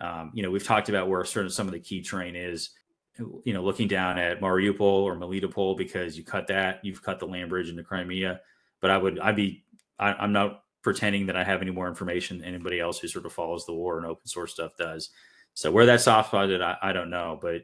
Um, 0.00 0.32
you 0.34 0.42
know, 0.42 0.50
we've 0.50 0.64
talked 0.64 0.88
about 0.88 1.08
where 1.08 1.24
certain 1.24 1.50
some 1.50 1.66
of 1.66 1.72
the 1.72 1.80
key 1.80 2.02
terrain 2.02 2.36
is 2.36 2.70
you 3.18 3.52
know, 3.52 3.62
looking 3.62 3.88
down 3.88 4.18
at 4.18 4.40
Mariupol 4.40 4.80
or 4.80 5.16
Melitopol 5.16 5.76
because 5.76 6.16
you 6.16 6.24
cut 6.24 6.46
that, 6.46 6.80
you've 6.82 7.02
cut 7.02 7.18
the 7.18 7.26
land 7.26 7.50
bridge 7.50 7.68
into 7.68 7.82
Crimea. 7.82 8.40
But 8.80 8.90
I 8.90 8.98
would, 8.98 9.18
I'd 9.18 9.36
be, 9.36 9.64
I, 9.98 10.24
am 10.24 10.32
not 10.32 10.62
pretending 10.82 11.26
that 11.26 11.36
I 11.36 11.44
have 11.44 11.62
any 11.62 11.70
more 11.70 11.88
information 11.88 12.38
than 12.38 12.48
anybody 12.48 12.80
else 12.80 12.98
who 12.98 13.08
sort 13.08 13.26
of 13.26 13.32
follows 13.32 13.66
the 13.66 13.74
war 13.74 13.98
and 13.98 14.06
open 14.06 14.26
source 14.26 14.52
stuff 14.52 14.76
does. 14.76 15.10
So 15.54 15.70
where 15.70 15.86
that 15.86 16.00
soft 16.00 16.28
spot 16.28 16.50
is, 16.50 16.60
I, 16.60 16.76
I 16.82 16.92
don't 16.92 17.10
know, 17.10 17.38
but 17.40 17.62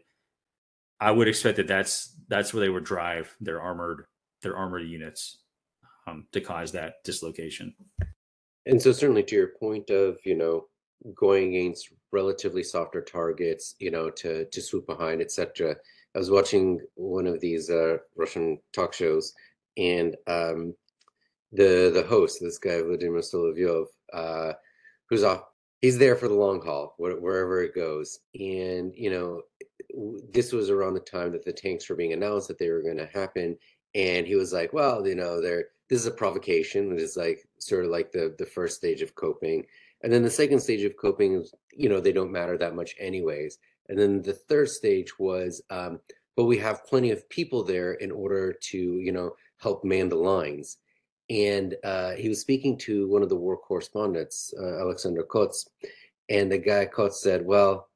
I 1.00 1.10
would 1.10 1.28
expect 1.28 1.56
that 1.56 1.68
that's 1.68 2.14
that's 2.28 2.52
where 2.52 2.60
they 2.60 2.68
would 2.68 2.84
drive 2.84 3.34
their 3.40 3.60
armored 3.60 4.06
their 4.42 4.56
armored 4.56 4.88
units 4.88 5.38
um, 6.06 6.26
to 6.32 6.40
cause 6.40 6.72
that 6.72 6.94
dislocation. 7.04 7.74
And 8.66 8.80
so, 8.80 8.92
certainly, 8.92 9.22
to 9.24 9.34
your 9.34 9.52
point 9.58 9.90
of 9.90 10.18
you 10.24 10.36
know 10.36 10.66
going 11.14 11.54
against 11.54 11.92
relatively 12.12 12.62
softer 12.62 13.02
targets, 13.02 13.74
you 13.78 13.90
know, 13.90 14.10
to 14.10 14.44
to 14.46 14.62
swoop 14.62 14.86
behind, 14.86 15.20
etc. 15.20 15.76
I 16.14 16.18
was 16.18 16.30
watching 16.30 16.80
one 16.94 17.26
of 17.26 17.40
these 17.40 17.70
uh, 17.70 17.98
Russian 18.16 18.58
talk 18.72 18.92
shows, 18.94 19.32
and 19.76 20.16
um, 20.26 20.74
the 21.52 21.90
the 21.94 22.04
host, 22.08 22.38
this 22.40 22.58
guy 22.58 22.82
Vladimir 22.82 23.20
Solovyov, 23.20 23.86
uh, 24.12 24.52
who's 25.08 25.24
off, 25.24 25.44
he's 25.80 25.98
there 25.98 26.16
for 26.16 26.28
the 26.28 26.34
long 26.34 26.60
haul, 26.60 26.94
wherever 26.98 27.62
it 27.62 27.74
goes. 27.74 28.20
And 28.34 28.92
you 28.96 29.10
know, 29.10 29.42
this 30.32 30.52
was 30.52 30.70
around 30.70 30.94
the 30.94 31.00
time 31.00 31.32
that 31.32 31.44
the 31.44 31.52
tanks 31.52 31.88
were 31.88 31.96
being 31.96 32.12
announced 32.12 32.48
that 32.48 32.58
they 32.58 32.70
were 32.70 32.82
going 32.82 32.98
to 32.98 33.06
happen, 33.06 33.56
and 33.94 34.26
he 34.26 34.36
was 34.36 34.52
like, 34.52 34.72
"Well, 34.72 35.06
you 35.06 35.14
know, 35.14 35.40
there 35.40 35.68
this 35.88 36.00
is 36.00 36.06
a 36.06 36.10
provocation. 36.10 36.92
It 36.92 37.00
is 37.00 37.16
like 37.16 37.46
sort 37.58 37.84
of 37.84 37.90
like 37.90 38.12
the 38.12 38.34
the 38.38 38.46
first 38.46 38.76
stage 38.76 39.02
of 39.02 39.14
coping." 39.14 39.64
And 40.02 40.12
then 40.12 40.22
the 40.22 40.30
second 40.30 40.60
stage 40.60 40.84
of 40.84 40.96
coping 40.96 41.34
is, 41.34 41.52
you 41.72 41.88
know, 41.88 42.00
they 42.00 42.12
don't 42.12 42.30
matter 42.30 42.56
that 42.58 42.76
much 42.76 42.94
anyways. 43.00 43.58
And 43.88 43.98
then 43.98 44.22
the 44.22 44.32
third 44.32 44.68
stage 44.68 45.18
was, 45.18 45.60
um, 45.70 45.98
but 46.36 46.44
we 46.44 46.56
have 46.58 46.86
plenty 46.86 47.10
of 47.10 47.28
people 47.30 47.64
there 47.64 47.94
in 47.94 48.12
order 48.12 48.52
to, 48.52 48.78
you 48.78 49.10
know, 49.10 49.34
help 49.56 49.84
man 49.84 50.08
the 50.08 50.16
lines. 50.16 50.78
And 51.30 51.76
uh, 51.84 52.12
he 52.12 52.28
was 52.28 52.40
speaking 52.40 52.78
to 52.78 53.08
one 53.08 53.22
of 53.22 53.28
the 53.28 53.36
war 53.36 53.56
correspondents, 53.56 54.54
uh, 54.58 54.80
Alexander 54.80 55.22
Kots, 55.22 55.68
and 56.28 56.50
the 56.50 56.58
guy 56.58 56.86
Kots 56.86 57.22
said, 57.22 57.44
well, 57.44 57.88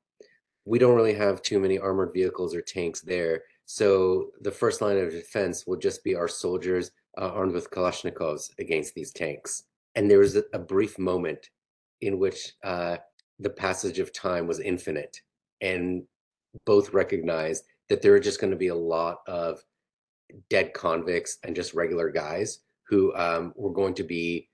we 0.64 0.78
don't 0.78 0.96
really 0.96 1.14
have 1.14 1.42
too 1.42 1.58
many 1.58 1.78
armored 1.78 2.12
vehicles 2.12 2.54
or 2.54 2.60
tanks 2.60 3.00
there. 3.00 3.42
So 3.64 4.30
the 4.42 4.50
first 4.50 4.80
line 4.80 4.98
of 4.98 5.10
defense 5.10 5.66
will 5.66 5.78
just 5.78 6.04
be 6.04 6.14
our 6.14 6.28
soldiers 6.28 6.90
uh, 7.18 7.30
armed 7.32 7.54
with 7.54 7.70
Kalashnikovs 7.70 8.50
against 8.58 8.94
these 8.94 9.12
tanks. 9.12 9.64
And 9.94 10.10
there 10.10 10.18
was 10.18 10.36
a, 10.36 10.44
a 10.52 10.58
brief 10.58 10.98
moment 10.98 11.50
in 12.00 12.18
which 12.18 12.52
uh, 12.64 12.96
the 13.38 13.50
passage 13.50 13.98
of 13.98 14.12
time 14.12 14.46
was 14.46 14.60
infinite 14.60 15.20
and 15.60 16.04
both 16.64 16.92
recognized 16.92 17.64
that 17.88 18.02
there 18.02 18.14
are 18.14 18.20
just 18.20 18.40
going 18.40 18.50
to 18.50 18.56
be 18.56 18.68
a 18.68 18.74
lot 18.74 19.18
of 19.26 19.62
dead 20.48 20.72
convicts 20.72 21.38
and 21.44 21.54
just 21.54 21.74
regular 21.74 22.10
guys 22.10 22.60
who 22.92 23.14
um, 23.14 23.54
were 23.56 23.72
going 23.72 23.94
to 23.94 24.02
be 24.02 24.50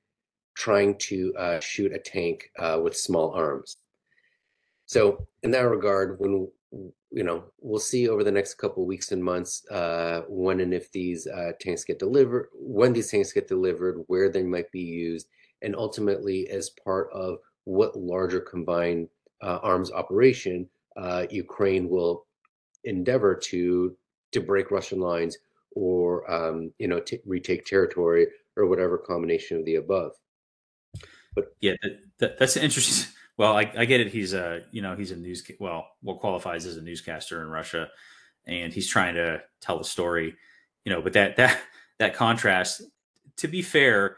trying 0.56 0.96
to 0.96 1.34
uh, 1.36 1.58
shoot 1.58 1.92
a 1.92 1.98
tank 1.98 2.48
uh, 2.56 2.78
with 2.80 2.96
small 2.96 3.32
arms. 3.32 3.78
So, 4.86 5.26
in 5.42 5.50
that 5.50 5.68
regard, 5.68 6.20
when 6.20 6.46
you 7.10 7.24
know, 7.24 7.42
we'll 7.60 7.80
see 7.80 8.08
over 8.08 8.22
the 8.22 8.30
next 8.30 8.54
couple 8.54 8.86
weeks 8.86 9.10
and 9.10 9.24
months 9.24 9.68
uh, 9.70 10.22
when 10.28 10.60
and 10.60 10.72
if 10.72 10.92
these 10.92 11.26
uh, 11.26 11.50
tanks 11.58 11.82
get 11.82 11.98
delivered, 11.98 12.48
when 12.54 12.92
these 12.92 13.10
tanks 13.10 13.32
get 13.32 13.48
delivered, 13.48 14.04
where 14.06 14.30
they 14.30 14.44
might 14.44 14.70
be 14.70 14.82
used, 14.82 15.26
and 15.62 15.74
ultimately 15.74 16.48
as 16.48 16.70
part 16.84 17.10
of 17.12 17.38
what 17.64 17.98
larger 17.98 18.40
combined 18.40 19.08
uh, 19.42 19.58
arms 19.62 19.90
operation 19.90 20.68
uh, 20.96 21.26
Ukraine 21.28 21.88
will 21.88 22.24
endeavor 22.84 23.34
to 23.34 23.96
to 24.30 24.40
break 24.40 24.70
Russian 24.70 25.00
lines 25.00 25.38
or 25.78 26.28
um, 26.28 26.72
you 26.78 26.88
know 26.88 26.98
t- 26.98 27.20
retake 27.24 27.64
territory 27.64 28.26
or 28.56 28.66
whatever 28.66 28.98
combination 28.98 29.56
of 29.56 29.64
the 29.64 29.76
above. 29.76 30.10
But 31.34 31.54
yeah, 31.60 31.74
that, 31.82 32.00
that, 32.18 32.38
that's 32.38 32.56
interesting. 32.56 33.12
Well, 33.38 33.56
I, 33.56 33.72
I, 33.78 33.84
get 33.84 34.00
it. 34.00 34.08
He's 34.08 34.34
a 34.34 34.62
you 34.72 34.82
know 34.82 34.96
he's 34.96 35.12
a 35.12 35.16
news 35.16 35.48
well 35.60 35.86
what 36.02 36.18
qualifies 36.18 36.66
as 36.66 36.76
a 36.76 36.82
newscaster 36.82 37.40
in 37.40 37.46
Russia, 37.46 37.86
and 38.48 38.72
he's 38.72 38.88
trying 38.88 39.14
to 39.14 39.40
tell 39.60 39.78
the 39.78 39.84
story. 39.84 40.34
You 40.84 40.92
know, 40.92 41.00
but 41.00 41.12
that 41.12 41.36
that 41.36 41.56
that 42.00 42.14
contrast. 42.14 42.82
To 43.36 43.46
be 43.46 43.62
fair, 43.62 44.16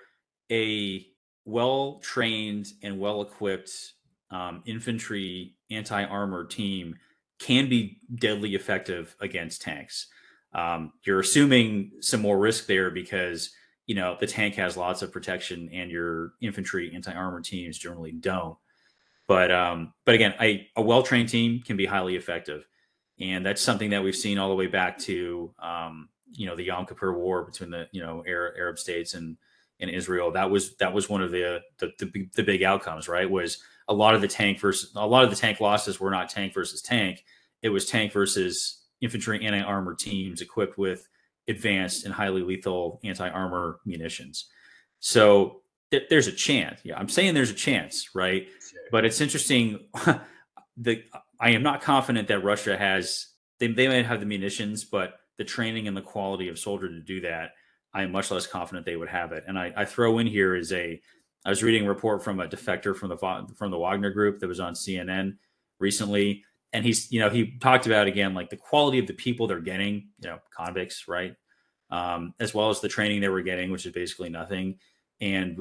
a 0.51 1.07
well 1.45 1.99
trained 2.03 2.69
and 2.83 2.99
well 2.99 3.21
equipped 3.21 3.93
um, 4.31 4.63
infantry 4.65 5.55
anti 5.71 6.03
armor 6.03 6.47
team 6.47 6.97
can 7.39 7.69
be 7.69 7.99
deadly 8.15 8.55
effective 8.55 9.15
against 9.21 9.61
tanks. 9.61 10.07
Um, 10.53 10.93
you're 11.05 11.21
assuming 11.21 11.93
some 12.01 12.21
more 12.21 12.39
risk 12.39 12.67
there 12.67 12.91
because 12.91 13.51
you 13.87 13.95
know 13.95 14.17
the 14.19 14.27
tank 14.27 14.55
has 14.57 14.77
lots 14.77 15.03
of 15.03 15.13
protection 15.13 15.69
and 15.73 15.91
your 15.91 16.33
infantry 16.41 16.93
anti 16.95 17.13
armor 17.13 17.41
teams 17.41 17.79
generally 17.79 18.13
don't. 18.13 18.57
But 19.27 19.53
um, 19.53 19.93
but 20.05 20.15
again, 20.15 20.35
a, 20.41 20.69
a 20.77 20.83
well 20.83 21.03
trained 21.03 21.29
team 21.29 21.63
can 21.65 21.77
be 21.77 21.87
highly 21.87 22.17
effective, 22.17 22.67
and 23.21 23.47
that's 23.47 23.63
something 23.63 23.91
that 23.91 24.03
we've 24.03 24.17
seen 24.17 24.39
all 24.39 24.49
the 24.49 24.57
way 24.57 24.67
back 24.67 24.99
to 25.01 25.55
um, 25.63 26.09
you 26.33 26.47
know 26.47 26.57
the 26.57 26.65
Yom 26.65 26.87
Kippur 26.87 27.13
War 27.13 27.45
between 27.45 27.71
the 27.71 27.87
you 27.93 28.03
know 28.03 28.25
Arab, 28.27 28.55
Arab 28.59 28.79
states 28.79 29.15
and 29.15 29.37
in 29.81 29.89
Israel. 29.89 30.31
That 30.31 30.51
was 30.51 30.77
that 30.77 30.93
was 30.93 31.09
one 31.09 31.23
of 31.23 31.31
the, 31.31 31.61
the 31.79 31.93
the, 31.99 32.29
the 32.35 32.43
big 32.43 32.63
outcomes, 32.63 33.09
right? 33.09 33.29
Was 33.29 33.59
a 33.89 33.95
lot 33.95 34.15
of 34.15 34.21
the 34.21 34.29
tank 34.29 34.61
versus 34.61 34.93
a 34.95 35.07
lot 35.07 35.25
of 35.25 35.31
the 35.31 35.37
tank 35.37 35.61
losses 35.61 35.99
were 35.99 36.11
not 36.11 36.29
tank 36.29 36.55
versus 36.55 36.83
tank. 36.83 37.25
It 37.63 37.71
was 37.71 37.87
tank 37.87 38.13
versus 38.13 38.80
infantry 39.01 39.45
anti 39.45 39.61
armor 39.61 39.95
teams 39.95 40.41
equipped 40.41 40.79
with 40.79 41.09
advanced 41.49 42.05
and 42.05 42.15
highly 42.15 42.43
lethal 42.43 43.01
anti 43.05 43.29
armor 43.29 43.81
munitions. 43.85 44.47
So 45.01 45.63
th- 45.91 46.09
there's 46.11 46.27
a 46.27 46.33
chance. 46.33 46.81
Yeah, 46.85 46.99
I'm 46.99 47.09
saying 47.09 47.35
there's 47.35 47.51
a 47.51 47.55
chance, 47.55 48.11
right? 48.15 48.47
Sure. 48.47 48.81
But 48.91 49.05
it's 49.05 49.21
interesting. 49.21 49.81
the 50.77 51.03
I 51.41 51.51
am 51.51 51.63
not 51.63 51.83
confident 51.83 52.29
that 52.29 52.45
Russia 52.45 52.77
has. 52.77 53.27
They, 53.59 53.67
they 53.67 53.89
might 53.89 54.07
have 54.07 54.21
the 54.21 54.27
munitions, 54.27 54.85
but 54.85 55.15
the 55.37 55.45
training 55.45 55.87
and 55.87 55.97
the 55.97 56.03
quality 56.03 56.49
of 56.49 56.59
soldier 56.59 56.89
to 56.89 57.01
do 57.01 57.21
that 57.23 57.53
I 57.93 58.03
am 58.03 58.13
much 58.13 58.31
less 58.31 58.47
confident 58.47 58.87
they 58.87 58.97
would 58.97 59.09
have 59.09 59.33
it. 59.33 59.45
And 59.47 59.59
I, 59.59 59.73
I 59.77 59.85
throw 59.85 60.19
in 60.19 60.27
here 60.27 60.55
is 60.55 60.73
a 60.73 61.01
I 61.45 61.49
was 61.49 61.63
reading 61.63 61.87
a 61.87 61.89
report 61.89 62.23
from 62.23 62.39
a 62.39 62.47
defector 62.47 62.95
from 62.95 63.09
the 63.09 63.55
from 63.57 63.71
the 63.71 63.79
Wagner 63.79 64.11
group 64.11 64.41
that 64.41 64.47
was 64.47 64.61
on 64.61 64.75
CNN 64.75 65.37
recently, 65.79 66.45
and 66.73 66.85
he's 66.85 67.11
you 67.11 67.21
know 67.21 67.31
he 67.31 67.59
talked 67.59 67.87
about 67.87 68.07
again 68.07 68.35
like 68.35 68.51
the 68.51 68.57
quality 68.57 68.99
of 68.99 69.07
the 69.07 69.15
people 69.15 69.47
they're 69.47 69.61
getting, 69.61 70.09
you 70.21 70.29
know, 70.29 70.39
convicts, 70.55 71.09
right, 71.09 71.35
um, 71.91 72.35
as 72.41 72.55
well 72.55 72.71
as 72.71 72.81
the 72.81 72.89
training 72.89 73.21
they 73.21 73.29
were 73.29 73.43
getting, 73.43 73.71
which 73.71 73.87
is 73.87 73.93
basically 73.93 74.29
nothing. 74.29 74.79
And 75.21 75.59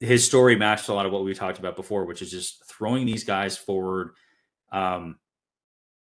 his 0.00 0.24
story 0.24 0.56
matched 0.56 0.88
a 0.88 0.94
lot 0.94 1.06
of 1.06 1.12
what 1.12 1.24
we 1.24 1.34
talked 1.34 1.58
about 1.58 1.76
before, 1.76 2.04
which 2.04 2.22
is 2.22 2.30
just 2.30 2.64
throwing 2.66 3.06
these 3.06 3.24
guys 3.24 3.56
forward 3.56 4.10
um, 4.72 5.16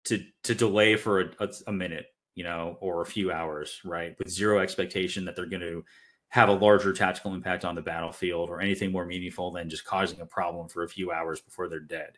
to 0.05 0.23
to 0.43 0.55
delay 0.55 0.95
for 0.95 1.21
a, 1.21 1.31
a, 1.39 1.49
a 1.67 1.71
minute 1.71 2.07
you 2.35 2.43
know, 2.43 2.77
or 2.81 3.01
a 3.01 3.05
few 3.05 3.31
hours, 3.31 3.79
right? 3.83 4.15
With 4.19 4.29
zero 4.29 4.59
expectation 4.59 5.25
that 5.25 5.35
they're 5.35 5.45
going 5.45 5.61
to 5.61 5.83
have 6.29 6.49
a 6.49 6.53
larger 6.53 6.91
tactical 6.91 7.33
impact 7.33 7.63
on 7.63 7.75
the 7.75 7.81
battlefield 7.81 8.49
or 8.49 8.59
anything 8.59 8.91
more 8.91 9.05
meaningful 9.05 9.51
than 9.51 9.69
just 9.69 9.85
causing 9.85 10.19
a 10.19 10.25
problem 10.25 10.67
for 10.67 10.83
a 10.83 10.89
few 10.89 11.11
hours 11.11 11.39
before 11.39 11.69
they're 11.69 11.79
dead. 11.79 12.17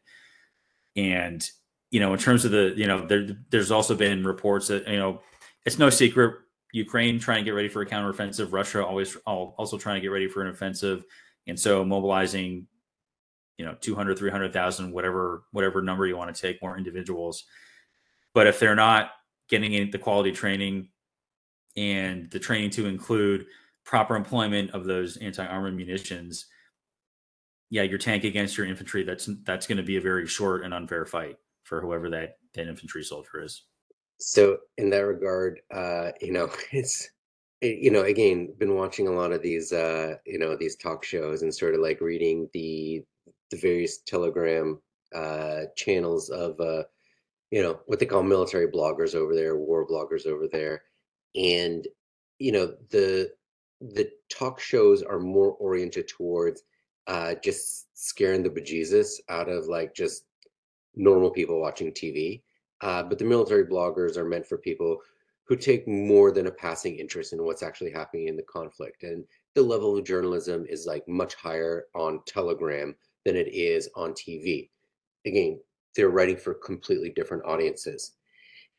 And 0.96 1.48
you 1.92 2.00
know, 2.00 2.14
in 2.14 2.20
terms 2.20 2.46
of 2.46 2.52
the, 2.52 2.74
you 2.76 2.88
know, 2.88 3.06
there, 3.06 3.28
there's 3.50 3.72
also 3.72 3.96
been 3.96 4.26
reports 4.26 4.68
that 4.68 4.88
you 4.88 4.98
know, 4.98 5.22
it's 5.66 5.80
no 5.80 5.90
secret 5.90 6.36
Ukraine 6.74 7.20
trying 7.20 7.40
to 7.40 7.46
get 7.46 7.56
ready 7.56 7.70
for 7.70 7.82
a 7.82 7.86
counteroffensive, 7.86 8.52
Russia 8.52 8.86
always 8.86 9.16
also 9.26 9.78
trying 9.78 9.96
to 9.96 10.02
get 10.02 10.12
ready 10.12 10.28
for 10.28 10.42
an 10.42 10.50
offensive, 10.50 11.06
and 11.48 11.60
so 11.60 11.84
mobilizing, 11.86 12.68
you 13.58 13.66
know, 13.66 13.76
200, 13.80 14.18
300,000, 14.18 14.92
whatever 14.92 15.44
whatever 15.52 15.82
number 15.82 16.06
you 16.06 16.18
want 16.18 16.34
to 16.34 16.42
take, 16.42 16.62
more 16.62 16.78
individuals. 16.78 17.46
But 18.34 18.48
if 18.48 18.60
they're 18.60 18.76
not 18.76 19.12
getting 19.50 19.90
the 19.90 19.98
quality 19.98 20.32
training 20.32 20.90
and 21.78 22.30
the 22.32 22.40
training 22.40 22.72
to 22.72 22.86
include 22.86 23.46
proper 23.86 24.16
employment 24.16 24.72
of 24.72 24.84
those 24.84 25.16
anti-armor 25.18 25.72
munitions, 25.72 26.48
yeah, 27.70 27.84
your 27.84 27.98
tank 27.98 28.26
against 28.26 28.58
your 28.58 28.68
infantry, 28.68 29.04
that's 29.04 29.30
that's 29.44 29.68
going 29.68 29.78
to 29.78 29.84
be 29.84 29.96
a 29.96 30.02
very 30.02 30.28
short 30.28 30.66
and 30.66 30.74
unfair 30.74 31.06
fight 31.06 31.38
for 31.68 31.82
whoever 31.82 32.10
that 32.10 32.38
that 32.54 32.68
infantry 32.68 33.04
soldier 33.04 33.44
is. 33.44 33.64
So 34.20 34.58
in 34.78 34.90
that 34.92 35.06
regard, 35.06 35.60
uh, 35.72 36.12
you 36.22 36.32
know, 36.32 36.50
it's 36.72 37.10
it, 37.62 37.80
you 37.80 37.92
know, 37.92 38.04
again, 38.04 38.54
been 38.58 38.76
watching 38.76 39.08
a 39.08 39.12
lot 39.12 39.32
of 39.32 39.42
these 39.42 39.74
uh, 39.74 40.16
you 40.26 40.40
know, 40.40 40.56
these 40.56 40.76
talk 40.76 41.04
shows 41.04 41.42
and 41.42 41.54
sort 41.54 41.76
of 41.76 41.82
like 41.82 42.02
reading 42.02 42.50
the 42.54 43.04
the 43.52 43.58
various 43.58 44.00
Telegram 44.00 44.82
uh 45.16 45.62
channels 45.76 46.30
of 46.30 46.60
uh 46.60 46.84
you 47.52 47.62
know 47.62 47.80
what 47.86 48.00
they 48.00 48.06
call 48.06 48.24
military 48.24 48.68
bloggers 48.68 49.16
over 49.16 49.34
there 49.34 49.56
war 49.56 49.88
bloggers 49.88 50.26
over 50.26 50.48
there 50.52 50.84
and 51.36 51.88
you 52.40 52.52
know 52.52 52.74
the 52.90 53.30
the 53.80 54.10
talk 54.30 54.60
shows 54.60 55.02
are 55.02 55.20
more 55.20 55.52
oriented 55.54 56.08
towards 56.10 56.64
uh 57.08 57.36
just 57.42 57.88
scaring 57.94 58.44
the 58.44 58.50
bejesus 58.50 59.14
out 59.30 59.48
of 59.48 59.68
like 59.68 59.96
just 59.96 60.26
normal 60.98 61.30
people 61.30 61.60
watching 61.60 61.92
tv 61.92 62.42
uh, 62.82 63.02
but 63.04 63.18
the 63.18 63.26
military 63.26 63.66
bloggers 63.66 64.18
are 64.18 64.26
meant 64.26 64.46
for 64.46 64.58
people 64.58 64.98
who 65.48 65.56
take 65.56 65.88
more 65.88 66.32
than 66.32 66.48
a 66.48 66.52
passing 66.52 66.98
interest 66.98 67.32
in 67.32 67.44
what's 67.44 67.64
actually 67.64 67.92
happening 67.92 68.28
in 68.28 68.36
the 68.36 68.44
conflict 68.44 69.04
and 69.04 69.24
the 69.56 69.62
level 69.62 69.98
of 69.98 70.06
journalism 70.06 70.66
is 70.70 70.86
like 70.86 71.08
much 71.08 71.36
higher 71.36 71.86
on 71.96 72.20
telegram 72.26 72.96
than 73.26 73.36
it 73.36 73.48
is 73.48 73.90
on 73.96 74.12
tv 74.12 74.70
again 75.26 75.60
they're 75.98 76.10
writing 76.10 76.38
for 76.38 76.54
completely 76.54 77.10
different 77.10 77.44
audiences. 77.46 78.14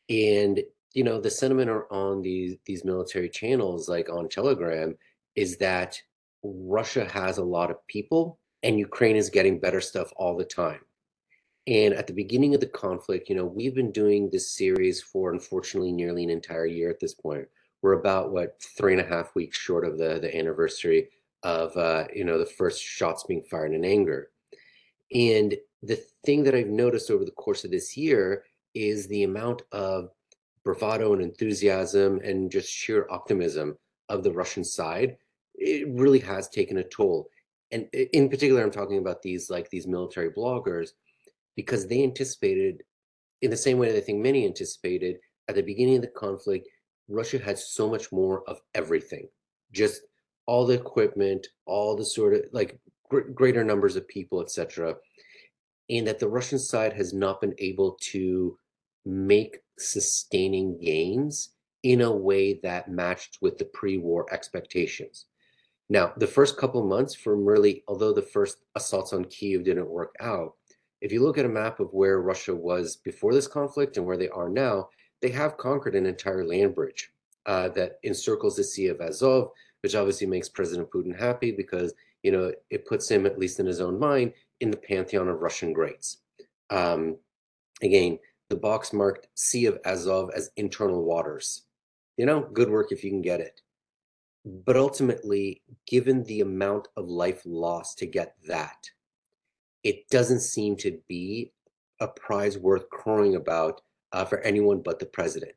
And 0.09 0.61
you 0.93 1.03
know, 1.03 1.21
the 1.21 1.29
sentiment 1.29 1.69
on 1.91 2.23
these 2.23 2.55
these 2.65 2.83
military 2.83 3.29
channels, 3.29 3.87
like 3.87 4.09
on 4.09 4.27
Telegram, 4.27 4.97
is 5.35 5.57
that 5.57 6.01
Russia 6.41 7.05
has 7.05 7.37
a 7.37 7.43
lot 7.43 7.69
of 7.69 7.85
people 7.87 8.39
and 8.63 8.79
Ukraine 8.79 9.15
is 9.15 9.29
getting 9.29 9.59
better 9.59 9.81
stuff 9.81 10.11
all 10.15 10.35
the 10.35 10.45
time. 10.45 10.79
And 11.69 11.93
at 11.93 12.07
the 12.07 12.13
beginning 12.13 12.55
of 12.55 12.61
the 12.61 12.65
conflict, 12.65 13.29
you 13.29 13.35
know, 13.35 13.45
we've 13.45 13.75
been 13.75 13.91
doing 13.91 14.27
this 14.31 14.51
series 14.51 15.03
for 15.03 15.31
unfortunately 15.31 15.91
nearly 15.91 16.23
an 16.23 16.31
entire 16.31 16.65
year 16.65 16.89
at 16.89 16.99
this 16.99 17.13
point. 17.13 17.47
We're 17.83 17.99
about 17.99 18.31
what 18.31 18.59
three 18.59 18.93
and 18.93 19.01
a 19.01 19.07
half 19.07 19.35
weeks 19.35 19.55
short 19.55 19.85
of 19.85 19.99
the 19.99 20.19
the 20.19 20.35
anniversary 20.35 21.09
of 21.43 21.77
uh, 21.77 22.05
you 22.13 22.25
know 22.25 22.39
the 22.39 22.45
first 22.45 22.81
shots 22.81 23.23
being 23.23 23.43
fired 23.43 23.73
in 23.73 23.85
anger. 23.85 24.31
And 25.13 25.55
the 25.83 26.03
thing 26.25 26.43
that 26.43 26.55
I've 26.55 26.67
noticed 26.67 27.11
over 27.11 27.23
the 27.23 27.31
course 27.31 27.63
of 27.63 27.71
this 27.71 27.95
year 27.95 28.45
is 28.73 29.07
the 29.07 29.23
amount 29.23 29.61
of 29.71 30.09
bravado 30.65 31.13
and 31.13 31.21
enthusiasm 31.21 32.19
and 32.23 32.51
just 32.51 32.69
sheer 32.69 33.05
optimism 33.11 33.77
of 34.09 34.23
the 34.23 34.31
Russian 34.31 34.63
side. 34.63 35.17
It 35.53 35.87
really 35.87 36.19
has 36.19 36.49
taken 36.49 36.77
a 36.77 36.83
toll. 36.83 37.29
And 37.71 37.87
in 37.93 38.27
particular, 38.27 38.63
I'm 38.63 38.71
talking 38.71 38.97
about 38.97 39.21
these 39.21 39.51
like 39.51 39.69
these 39.69 39.85
military 39.85 40.31
bloggers 40.31 40.89
because 41.55 41.87
they 41.87 42.03
anticipated, 42.03 42.83
in 43.41 43.49
the 43.49 43.57
same 43.57 43.77
way 43.77 43.91
that 43.91 43.97
I 43.97 44.01
think 44.01 44.21
many 44.21 44.45
anticipated 44.45 45.17
at 45.47 45.55
the 45.55 45.63
beginning 45.63 45.97
of 45.97 46.01
the 46.01 46.07
conflict, 46.07 46.67
Russia 47.07 47.39
had 47.39 47.57
so 47.57 47.89
much 47.89 48.11
more 48.11 48.47
of 48.47 48.61
everything, 48.75 49.27
just 49.71 50.01
all 50.45 50.65
the 50.65 50.75
equipment, 50.75 51.47
all 51.65 51.95
the 51.95 52.05
sort 52.05 52.33
of 52.33 52.41
like 52.51 52.79
gr- 53.09 53.31
greater 53.33 53.63
numbers 53.63 53.95
of 53.95 54.07
people, 54.07 54.41
etc 54.41 54.95
and 55.89 56.05
that 56.07 56.19
the 56.19 56.27
Russian 56.27 56.59
side 56.59 56.93
has 56.93 57.13
not 57.13 57.41
been 57.41 57.55
able 57.57 57.97
to 58.11 58.57
make 59.05 59.59
sustaining 59.77 60.79
gains 60.79 61.55
in 61.83 62.01
a 62.01 62.11
way 62.11 62.59
that 62.61 62.91
matched 62.91 63.39
with 63.41 63.57
the 63.57 63.65
pre-war 63.65 64.25
expectations. 64.31 65.25
Now, 65.89 66.13
the 66.17 66.27
first 66.27 66.57
couple 66.57 66.85
months 66.85 67.15
from 67.15 67.45
really, 67.45 67.83
although 67.87 68.13
the 68.13 68.21
first 68.21 68.57
assaults 68.75 69.13
on 69.13 69.25
Kiev 69.25 69.63
didn't 69.63 69.89
work 69.89 70.13
out, 70.19 70.53
if 71.01 71.11
you 71.11 71.23
look 71.23 71.37
at 71.37 71.45
a 71.45 71.49
map 71.49 71.79
of 71.79 71.93
where 71.93 72.21
Russia 72.21 72.53
was 72.53 72.97
before 72.97 73.33
this 73.33 73.47
conflict 73.47 73.97
and 73.97 74.05
where 74.05 74.17
they 74.17 74.29
are 74.29 74.49
now, 74.49 74.89
they 75.21 75.29
have 75.29 75.57
conquered 75.57 75.95
an 75.95 76.05
entire 76.05 76.45
land 76.45 76.75
bridge 76.75 77.11
uh, 77.45 77.69
that 77.69 77.99
encircles 78.03 78.55
the 78.55 78.63
Sea 78.63 78.87
of 78.87 79.01
Azov, 79.01 79.51
which 79.81 79.95
obviously 79.95 80.27
makes 80.27 80.49
President 80.49 80.89
Putin 80.91 81.17
happy 81.17 81.51
because 81.51 81.93
you 82.23 82.31
know 82.31 82.51
it 82.69 82.85
puts 82.85 83.09
him, 83.09 83.25
at 83.25 83.39
least 83.39 83.59
in 83.59 83.65
his 83.65 83.81
own 83.81 83.97
mind, 83.99 84.33
in 84.59 84.71
the 84.71 84.77
pantheon 84.77 85.27
of 85.27 85.41
Russian 85.41 85.73
greats. 85.73 86.17
Um, 86.69 87.17
again, 87.81 88.19
the 88.49 88.55
box 88.55 88.93
marked 88.93 89.27
Sea 89.35 89.65
of 89.67 89.79
Azov 89.85 90.31
as 90.35 90.51
internal 90.57 91.03
waters. 91.03 91.63
You 92.17 92.25
know, 92.25 92.41
good 92.41 92.69
work 92.69 92.91
if 92.91 93.03
you 93.03 93.09
can 93.09 93.21
get 93.21 93.39
it. 93.39 93.61
But 94.45 94.75
ultimately, 94.75 95.61
given 95.87 96.23
the 96.23 96.41
amount 96.41 96.87
of 96.97 97.07
life 97.07 97.41
lost 97.45 97.97
to 97.99 98.05
get 98.05 98.35
that, 98.47 98.89
it 99.83 100.07
doesn't 100.09 100.41
seem 100.41 100.75
to 100.77 100.99
be 101.07 101.51
a 101.99 102.07
prize 102.07 102.57
worth 102.57 102.89
crowing 102.89 103.35
about 103.35 103.81
uh, 104.11 104.25
for 104.25 104.39
anyone 104.41 104.81
but 104.83 104.99
the 104.99 105.05
president. 105.05 105.53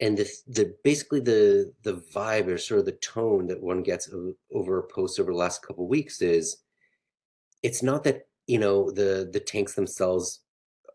And 0.00 0.16
the, 0.18 0.28
the 0.48 0.74
basically 0.82 1.20
the 1.20 1.72
the 1.82 2.02
vibe 2.14 2.48
or 2.48 2.58
sort 2.58 2.80
of 2.80 2.86
the 2.86 2.92
tone 2.92 3.46
that 3.46 3.62
one 3.62 3.82
gets 3.82 4.10
over 4.52 4.88
posts 4.92 5.18
over 5.20 5.30
the 5.30 5.38
last 5.38 5.64
couple 5.64 5.86
weeks 5.86 6.20
is 6.20 6.56
it's 7.62 7.82
not 7.82 8.02
that 8.04 8.26
you 8.46 8.58
know 8.58 8.90
the 8.90 9.30
the 9.32 9.40
tanks 9.40 9.74
themselves 9.74 10.40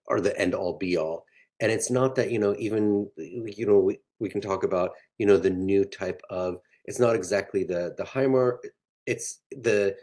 are 0.10 0.20
the 0.20 0.38
end 0.40 0.54
all 0.54 0.78
be 0.78 0.98
all 0.98 1.26
and 1.60 1.72
it's 1.72 1.90
not 1.90 2.16
that 2.16 2.32
you 2.32 2.40
know 2.40 2.56
even 2.60 3.10
you 3.18 3.66
know 3.66 3.80
we, 3.80 4.00
we 4.20 4.30
can 4.30 4.42
talk 4.42 4.64
about 4.64 4.92
you 5.18 5.26
know 5.26 5.38
the 5.38 5.50
new 5.50 5.86
type 5.86 6.22
of 6.30 6.58
it's 6.86 7.00
not 7.00 7.16
exactly 7.16 7.64
the 7.64 7.94
the 7.98 8.04
HIMAR 8.04 8.58
it's 9.06 9.42
the 9.52 9.96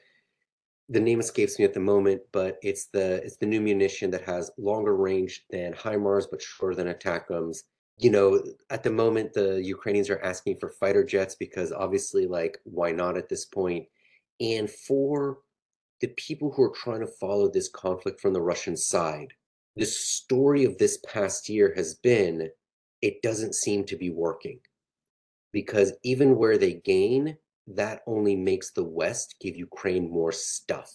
the 0.89 1.01
name 1.01 1.21
escapes 1.21 1.59
me 1.59 1.65
at 1.65 1.75
the 1.75 1.81
moment 1.81 2.21
but 2.33 2.59
it's 2.63 2.87
the 2.87 3.23
it's 3.25 3.37
the 3.37 3.47
new 3.47 3.61
munition 3.61 4.11
that 4.11 4.23
has 4.23 4.51
longer 4.59 4.97
range 4.97 5.45
than 5.51 5.73
HIMARS 5.73 6.27
but 6.31 6.43
shorter 6.43 6.75
than 6.75 6.93
ATACMS 6.93 7.59
you 7.99 8.11
know 8.11 8.43
at 8.71 8.83
the 8.83 8.91
moment 8.91 9.33
the 9.33 9.63
Ukrainians 9.63 10.11
are 10.11 10.23
asking 10.23 10.57
for 10.59 10.69
fighter 10.69 11.05
jets 11.05 11.35
because 11.35 11.73
obviously 11.73 12.27
like 12.27 12.59
why 12.65 12.93
not 12.93 13.17
at 13.17 13.29
this 13.29 13.45
point? 13.45 13.87
and 14.41 14.69
for 14.69 15.39
the 16.01 16.09
people 16.09 16.53
who 16.53 16.63
are 16.63 16.75
trying 16.75 17.01
to 17.01 17.07
follow 17.07 17.49
this 17.49 17.69
conflict 17.69 18.21
from 18.21 18.33
the 18.33 18.41
Russian 18.43 18.77
side, 18.77 19.33
the 19.77 19.87
story 19.87 20.65
of 20.65 20.77
this 20.79 20.99
past 20.99 21.49
year 21.49 21.73
has 21.77 21.95
been 21.95 22.51
it 23.01 23.23
doesn't 23.23 23.55
seem 23.55 23.85
to 23.85 23.97
be 23.97 24.11
working. 24.11 24.61
Because 25.53 25.93
even 26.03 26.37
where 26.37 26.59
they 26.59 26.75
gain, 26.75 27.37
that 27.67 28.03
only 28.07 28.37
makes 28.37 28.71
the 28.71 28.85
West 28.85 29.37
give 29.41 29.57
Ukraine 29.57 30.11
more 30.11 30.33
stuff. 30.33 30.93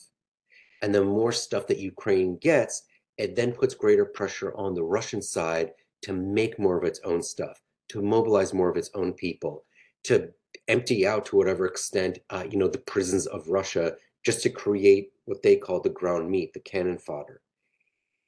And 0.82 0.93
the 0.93 1.03
more 1.03 1.32
stuff 1.32 1.67
that 1.67 1.79
Ukraine 1.79 2.38
gets, 2.38 2.84
it 3.17 3.36
then 3.36 3.51
puts 3.51 3.73
greater 3.73 4.05
pressure 4.05 4.55
on 4.55 4.73
the 4.73 4.84
Russian 4.84 5.21
side 5.21 5.71
to 6.03 6.13
make 6.13 6.60
more 6.60 6.77
of 6.77 6.86
its 6.86 7.01
own 7.03 7.21
stuff, 7.21 7.62
to 7.89 8.01
mobilize 8.01 8.53
more 8.53 8.69
of 8.69 8.77
its 8.77 8.89
own 8.93 9.13
people, 9.13 9.65
to 10.05 10.29
empty 10.67 11.05
out 11.05 11.25
to 11.25 11.36
whatever 11.36 11.65
extent, 11.65 12.19
uh, 12.29 12.45
you 12.49 12.58
know, 12.58 12.67
the 12.67 12.77
prisons 12.77 13.27
of 13.27 13.49
Russia 13.49 13.93
just 14.25 14.41
to 14.43 14.49
create 14.49 15.12
what 15.25 15.41
they 15.41 15.55
call 15.55 15.82
the 15.82 15.89
ground 15.89 16.29
meat, 16.29 16.53
the 16.53 16.60
cannon 16.60 16.97
fodder. 16.97 17.41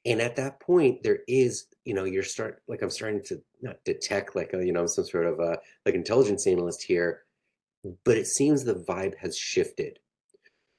And 0.04 0.20
at 0.20 0.36
that 0.36 0.60
point, 0.60 1.02
there 1.02 1.20
is, 1.28 1.66
you 1.84 1.94
know, 1.94 2.04
you're 2.04 2.22
start 2.22 2.62
like 2.66 2.82
I'm 2.82 2.90
starting 2.90 3.22
to 3.24 3.40
not 3.60 3.76
detect 3.84 4.34
like 4.34 4.52
a, 4.52 4.64
you 4.64 4.72
know, 4.72 4.86
some 4.86 5.04
sort 5.04 5.26
of 5.26 5.38
a 5.38 5.58
like 5.86 5.94
intelligence 5.94 6.46
analyst 6.46 6.82
here, 6.82 7.22
but 8.04 8.16
it 8.16 8.26
seems 8.26 8.64
the 8.64 8.74
vibe 8.74 9.16
has 9.18 9.36
shifted 9.36 9.98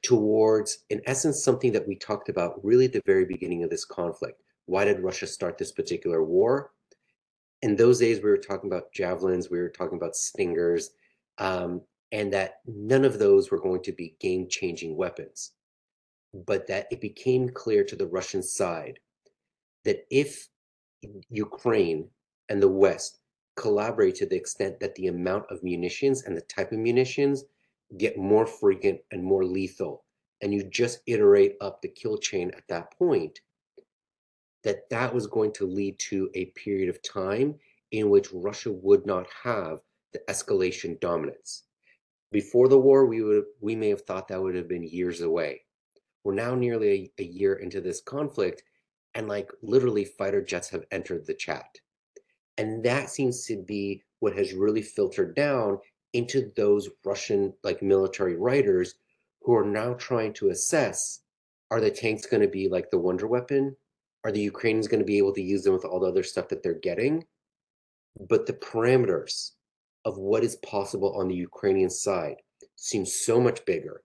towards, 0.04 0.80
in 0.90 1.02
essence, 1.06 1.44
something 1.44 1.72
that 1.72 1.88
we 1.88 1.96
talked 1.96 2.30
about 2.30 2.64
really 2.64 2.86
at 2.86 2.94
the 2.94 3.02
very 3.06 3.26
beginning 3.26 3.64
of 3.64 3.70
this 3.70 3.86
conflict. 3.86 4.42
Why 4.66 4.86
did 4.86 5.00
Russia 5.00 5.28
start 5.28 5.58
this 5.58 5.72
particular 5.72 6.24
war? 6.24 6.72
In 7.62 7.76
those 7.76 8.00
days, 8.00 8.22
we 8.22 8.30
were 8.30 8.38
talking 8.38 8.70
about 8.70 8.92
javelins, 8.92 9.50
we 9.50 9.60
were 9.60 9.70
talking 9.70 9.98
about 9.98 10.16
stingers, 10.16 10.92
um, 11.38 11.82
and 12.12 12.32
that 12.34 12.60
none 12.66 13.06
of 13.06 13.20
those 13.20 13.50
were 13.50 13.60
going 13.60 13.82
to 13.84 13.92
be 13.92 14.16
game 14.20 14.48
changing 14.50 14.96
weapons, 14.96 15.52
but 16.46 16.68
that 16.68 16.88
it 16.92 17.02
became 17.02 17.50
clear 17.50 17.84
to 17.86 17.96
the 17.96 18.08
Russian 18.08 18.44
side 18.44 19.00
that 19.86 20.06
if 20.10 20.50
Ukraine 21.30 22.10
and 22.50 22.62
the 22.62 22.70
West 22.70 23.20
collaborate 23.56 24.16
to 24.16 24.26
the 24.26 24.36
extent 24.36 24.80
that 24.80 24.96
the 24.96 25.08
amount 25.08 25.46
of 25.50 25.64
munitions 25.64 26.24
and 26.24 26.36
the 26.36 26.42
type 26.42 26.72
of 26.72 26.80
munitions 26.80 27.46
get 27.98 28.18
more 28.18 28.46
frequent 28.46 29.00
and 29.12 29.24
more 29.24 29.46
lethal, 29.46 30.04
and 30.42 30.54
you 30.54 30.64
just 30.64 31.02
iterate 31.06 31.56
up 31.62 31.82
the 31.82 31.88
kill 31.88 32.18
chain 32.18 32.52
at 32.58 32.68
that 32.68 32.92
point, 32.98 33.40
that 34.64 34.90
that 34.90 35.14
was 35.14 35.28
going 35.28 35.52
to 35.54 35.68
lead 35.68 36.00
to 36.00 36.30
a 36.34 36.46
period 36.46 36.90
of 36.90 37.02
time 37.04 37.56
in 37.92 38.10
which 38.10 38.34
Russia 38.34 38.72
would 38.72 39.06
not 39.06 39.28
have 39.44 39.80
the 40.14 40.20
escalation 40.28 41.00
dominance. 41.00 41.64
Before 42.32 42.68
the 42.68 42.80
war, 42.80 43.06
we 43.06 43.22
would 43.22 43.44
we 43.62 43.76
may 43.76 43.90
have 43.90 44.02
thought 44.02 44.28
that 44.30 44.42
would 44.42 44.56
have 44.56 44.68
been 44.68 44.84
years 44.84 45.22
away. 45.22 45.62
We're 46.24 46.34
now 46.34 46.56
nearly 46.56 47.12
a, 47.20 47.24
a 47.24 47.26
year 47.26 47.56
into 47.56 47.82
this 47.82 48.02
conflict, 48.02 48.64
and 49.14 49.28
like 49.28 49.52
literally 49.62 50.06
fighter 50.06 50.42
jets 50.42 50.70
have 50.70 50.86
entered 50.92 51.28
the 51.28 51.36
chat. 51.36 51.80
And 52.58 52.84
that 52.84 53.10
seems 53.10 53.46
to 53.46 53.62
be 53.62 54.04
what 54.20 54.38
has 54.38 54.54
really 54.54 54.82
filtered 54.82 55.36
down 55.36 55.80
into 56.14 56.52
those 56.56 56.90
Russian 57.04 57.54
like 57.64 57.82
military 57.82 58.36
writers 58.36 58.96
who 59.42 59.56
are 59.56 59.66
now 59.66 59.94
trying 59.96 60.34
to 60.34 60.50
assess 60.50 61.22
are 61.72 61.82
the 61.82 61.90
tanks 61.90 62.28
going 62.28 62.42
to 62.42 62.48
be 62.48 62.70
like 62.70 62.92
the 62.92 63.00
wonder 63.00 63.26
weapon? 63.26 63.76
Are 64.24 64.32
the 64.32 64.40
Ukrainians 64.40 64.88
going 64.88 65.00
to 65.00 65.06
be 65.06 65.18
able 65.18 65.34
to 65.34 65.42
use 65.42 65.64
them 65.64 65.74
with 65.74 65.86
all 65.86 66.00
the 66.00 66.08
other 66.08 66.22
stuff 66.22 66.48
that 66.50 66.62
they're 66.62 66.76
getting? 66.76 67.26
But 68.30 68.46
the 68.46 68.54
parameters 68.54 69.54
of 70.06 70.20
what 70.20 70.44
is 70.44 70.58
possible 70.58 71.18
on 71.18 71.28
the 71.28 71.36
Ukrainian 71.36 71.90
side 71.90 72.36
seem 72.76 73.08
so 73.08 73.42
much 73.42 73.66
bigger, 73.66 74.04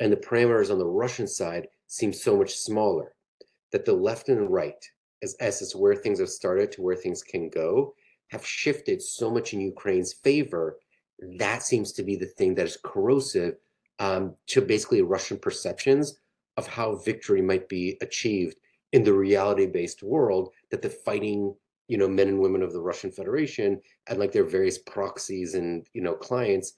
and 0.00 0.10
the 0.10 0.16
parameters 0.16 0.70
on 0.70 0.78
the 0.78 0.86
Russian 0.86 1.26
side 1.26 1.68
seem 1.86 2.14
so 2.14 2.34
much 2.34 2.56
smaller 2.56 3.14
that 3.72 3.84
the 3.84 3.92
left 3.92 4.30
and 4.30 4.50
right, 4.50 4.82
as, 5.22 5.34
as 5.34 5.62
is 5.62 5.76
where 5.76 5.94
things 5.94 6.18
have 6.18 6.28
started 6.28 6.72
to 6.72 6.82
where 6.82 6.96
things 6.96 7.22
can 7.22 7.48
go, 7.48 7.94
have 8.28 8.44
shifted 8.46 9.00
so 9.00 9.30
much 9.30 9.52
in 9.52 9.60
Ukraine's 9.60 10.12
favor. 10.12 10.78
That 11.38 11.62
seems 11.62 11.92
to 11.92 12.02
be 12.02 12.16
the 12.16 12.26
thing 12.26 12.54
that 12.54 12.66
is 12.66 12.78
corrosive 12.82 13.56
um, 13.98 14.34
to 14.48 14.60
basically 14.60 15.02
Russian 15.02 15.38
perceptions 15.38 16.18
of 16.56 16.66
how 16.66 16.96
victory 16.96 17.42
might 17.42 17.68
be 17.68 17.96
achieved 18.00 18.56
in 18.92 19.04
the 19.04 19.12
reality-based 19.12 20.02
world 20.02 20.52
that 20.70 20.82
the 20.82 20.90
fighting 20.90 21.54
you 21.88 21.98
know 21.98 22.08
men 22.08 22.28
and 22.28 22.38
women 22.38 22.62
of 22.62 22.72
the 22.72 22.80
Russian 22.80 23.10
Federation 23.10 23.80
and 24.08 24.18
like 24.18 24.32
their 24.32 24.44
various 24.44 24.78
proxies 24.78 25.54
and 25.54 25.86
you 25.94 26.02
know 26.02 26.14
clients 26.14 26.74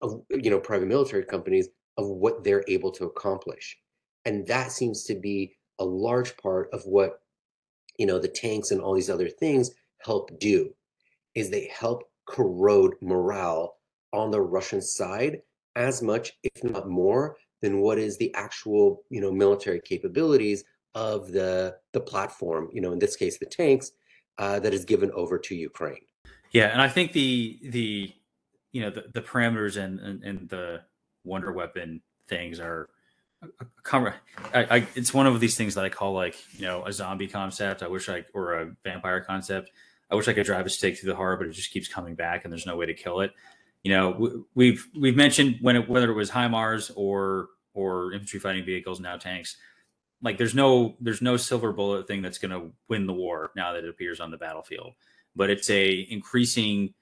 of 0.00 0.22
you 0.30 0.50
know 0.50 0.60
private 0.60 0.86
military 0.86 1.24
companies 1.24 1.68
of 1.96 2.08
what 2.08 2.42
they're 2.44 2.64
able 2.68 2.90
to 2.90 3.04
accomplish 3.04 3.78
and 4.24 4.46
that 4.46 4.72
seems 4.72 5.04
to 5.04 5.14
be 5.14 5.54
a 5.78 5.84
large 5.84 6.36
part 6.36 6.68
of 6.72 6.84
what 6.84 7.21
you 7.98 8.06
know 8.06 8.18
the 8.18 8.28
tanks 8.28 8.70
and 8.70 8.80
all 8.80 8.94
these 8.94 9.10
other 9.10 9.28
things 9.28 9.70
help 10.00 10.38
do 10.38 10.70
is 11.34 11.50
they 11.50 11.70
help 11.72 12.04
corrode 12.26 12.94
morale 13.00 13.76
on 14.12 14.30
the 14.30 14.40
Russian 14.40 14.82
side 14.82 15.42
as 15.76 16.02
much 16.02 16.32
if 16.42 16.62
not 16.64 16.88
more 16.88 17.36
than 17.62 17.80
what 17.80 17.98
is 17.98 18.18
the 18.18 18.34
actual 18.34 19.02
you 19.10 19.20
know 19.20 19.30
military 19.30 19.80
capabilities 19.80 20.64
of 20.94 21.32
the 21.32 21.76
the 21.92 22.00
platform, 22.00 22.68
you 22.72 22.80
know, 22.80 22.92
in 22.92 22.98
this 22.98 23.16
case 23.16 23.38
the 23.38 23.46
tanks, 23.46 23.92
uh, 24.38 24.58
that 24.60 24.74
is 24.74 24.84
given 24.84 25.10
over 25.12 25.38
to 25.38 25.54
Ukraine. 25.54 26.04
Yeah, 26.52 26.66
and 26.66 26.82
I 26.82 26.88
think 26.88 27.12
the 27.12 27.58
the 27.62 28.12
you 28.72 28.82
know 28.82 28.90
the, 28.90 29.04
the 29.12 29.22
parameters 29.22 29.76
and, 29.76 30.00
and, 30.00 30.22
and 30.22 30.48
the 30.48 30.80
wonder 31.24 31.52
weapon 31.52 32.02
things 32.28 32.58
are 32.60 32.88
I, 34.54 34.76
I, 34.76 34.86
it's 34.94 35.12
one 35.12 35.26
of 35.26 35.38
these 35.40 35.56
things 35.56 35.74
that 35.74 35.84
I 35.84 35.88
call 35.88 36.12
like 36.12 36.36
you 36.52 36.66
know 36.66 36.84
a 36.84 36.92
zombie 36.92 37.28
concept. 37.28 37.82
I 37.82 37.88
wish 37.88 38.08
I 38.08 38.24
or 38.34 38.54
a 38.54 38.76
vampire 38.84 39.20
concept. 39.20 39.70
I 40.10 40.14
wish 40.14 40.28
I 40.28 40.32
could 40.32 40.46
drive 40.46 40.66
a 40.66 40.70
stake 40.70 40.98
through 40.98 41.10
the 41.10 41.16
heart, 41.16 41.38
but 41.38 41.48
it 41.48 41.52
just 41.52 41.70
keeps 41.70 41.88
coming 41.88 42.14
back, 42.14 42.44
and 42.44 42.52
there's 42.52 42.66
no 42.66 42.76
way 42.76 42.86
to 42.86 42.94
kill 42.94 43.20
it. 43.20 43.32
You 43.82 43.92
know, 43.92 44.44
we've 44.54 44.86
we've 44.98 45.16
mentioned 45.16 45.58
when 45.60 45.76
it, 45.76 45.88
whether 45.88 46.10
it 46.10 46.14
was 46.14 46.30
HIMARS 46.30 46.92
or 46.94 47.48
or 47.74 48.12
infantry 48.12 48.38
fighting 48.38 48.64
vehicles, 48.64 49.00
now 49.00 49.16
tanks 49.16 49.56
like 50.22 50.38
there's 50.38 50.54
no 50.54 50.96
there's 51.00 51.20
no 51.20 51.36
silver 51.36 51.72
bullet 51.72 52.06
thing 52.06 52.22
that's 52.22 52.38
going 52.38 52.50
to 52.50 52.72
win 52.88 53.06
the 53.06 53.12
war 53.12 53.50
now 53.56 53.72
that 53.72 53.84
it 53.84 53.90
appears 53.90 54.20
on 54.20 54.30
the 54.30 54.36
battlefield 54.36 54.94
but 55.36 55.50
it's 55.50 55.68
a 55.68 56.06
increasing 56.10 56.94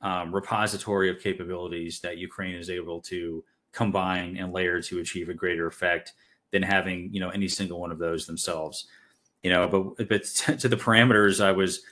um, 0.00 0.34
repository 0.34 1.10
of 1.10 1.20
capabilities 1.20 2.00
that 2.00 2.18
ukraine 2.18 2.56
is 2.56 2.70
able 2.70 3.00
to 3.00 3.44
combine 3.72 4.36
and 4.36 4.52
layer 4.52 4.80
to 4.82 5.00
achieve 5.00 5.28
a 5.28 5.34
greater 5.34 5.66
effect 5.66 6.12
than 6.50 6.62
having 6.62 7.12
you 7.12 7.20
know 7.20 7.30
any 7.30 7.48
single 7.48 7.80
one 7.80 7.92
of 7.92 7.98
those 7.98 8.26
themselves. 8.26 8.86
You 9.42 9.50
know 9.50 9.68
but 9.96 10.08
but 10.08 10.24
to 10.60 10.68
the 10.68 10.76
parameters 10.76 11.44
i 11.44 11.50
was 11.50 11.82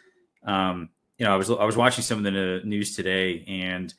um, 0.44 0.88
you 1.18 1.26
know 1.26 1.34
i 1.34 1.36
was 1.36 1.50
i 1.50 1.64
was 1.64 1.76
watching 1.76 2.04
some 2.04 2.18
of 2.18 2.24
the 2.24 2.60
news 2.64 2.94
today 2.94 3.44
and 3.48 3.92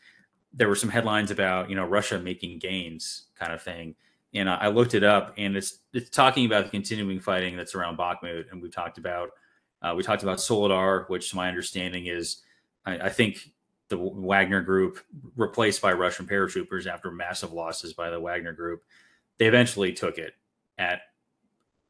there 0.54 0.70
were 0.70 0.76
some 0.76 0.90
headlines 0.90 1.32
about 1.32 1.70
you 1.70 1.76
know 1.76 1.86
russia 1.86 2.18
making 2.20 2.60
gains 2.60 3.28
kind 3.42 3.54
of 3.54 3.62
thing. 3.62 3.96
And 4.34 4.50
I 4.50 4.68
looked 4.68 4.94
it 4.94 5.04
up, 5.04 5.34
and 5.38 5.58
it's 5.58 5.80
it's 5.92 6.10
talking 6.10 6.46
about 6.46 6.64
the 6.64 6.70
continuing 6.70 7.20
fighting 7.20 7.58
that's 7.58 7.76
around 7.76 7.98
Bakhmut, 7.98 8.50
and 8.50 8.62
we 8.62 8.70
talked 8.70 8.98
about 8.98 9.32
uh, 9.82 9.94
we 9.94 10.04
talked 10.04 10.24
about 10.24 10.38
Soledar, 10.38 11.04
which 11.10 11.32
to 11.32 11.36
my 11.36 11.50
understanding 11.50 12.06
is, 12.06 12.42
I, 12.86 12.98
I, 12.98 13.10
think 13.10 13.52
the 13.92 13.98
Wagner 13.98 14.62
Group 14.62 15.00
replaced 15.36 15.82
by 15.82 15.94
Russian 15.94 16.26
paratroopers 16.26 16.88
after 16.88 17.12
massive 17.12 17.54
losses 17.54 17.94
by 17.94 18.10
the 18.10 18.20
Wagner 18.20 18.54
Group. 18.54 18.84
They 19.38 19.46
eventually 19.46 19.94
took 19.94 20.18
it 20.18 20.34
at 20.80 21.02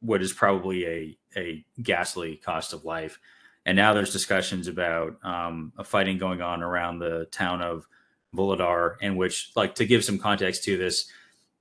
what 0.00 0.20
is 0.20 0.32
probably 0.32 0.86
a 0.86 1.18
a 1.34 1.64
ghastly 1.80 2.36
cost 2.36 2.74
of 2.74 2.84
life, 2.84 3.18
and 3.64 3.76
now 3.76 3.94
there's 3.94 4.12
discussions 4.12 4.68
about 4.68 5.16
um, 5.24 5.72
a 5.78 5.84
fighting 5.84 6.18
going 6.18 6.42
on 6.42 6.62
around 6.62 6.98
the 6.98 7.26
town 7.30 7.62
of 7.62 7.86
Vuhledar, 8.36 8.96
in 9.00 9.16
which, 9.16 9.50
like, 9.56 9.74
to 9.76 9.86
give 9.86 10.04
some 10.04 10.18
context 10.18 10.64
to 10.64 10.76
this 10.76 11.10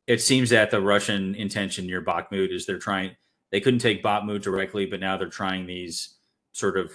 it 0.07 0.21
seems 0.21 0.49
that 0.49 0.71
the 0.71 0.81
Russian 0.81 1.35
intention 1.35 1.85
near 1.85 2.01
Bakhmut 2.03 2.53
is 2.53 2.65
they're 2.65 2.77
trying. 2.77 3.15
They 3.51 3.61
couldn't 3.61 3.79
take 3.79 4.03
Bakhmut 4.03 4.41
directly, 4.41 4.85
but 4.85 4.99
now 4.99 5.17
they're 5.17 5.29
trying 5.29 5.65
these 5.65 6.15
sort 6.53 6.77
of 6.77 6.91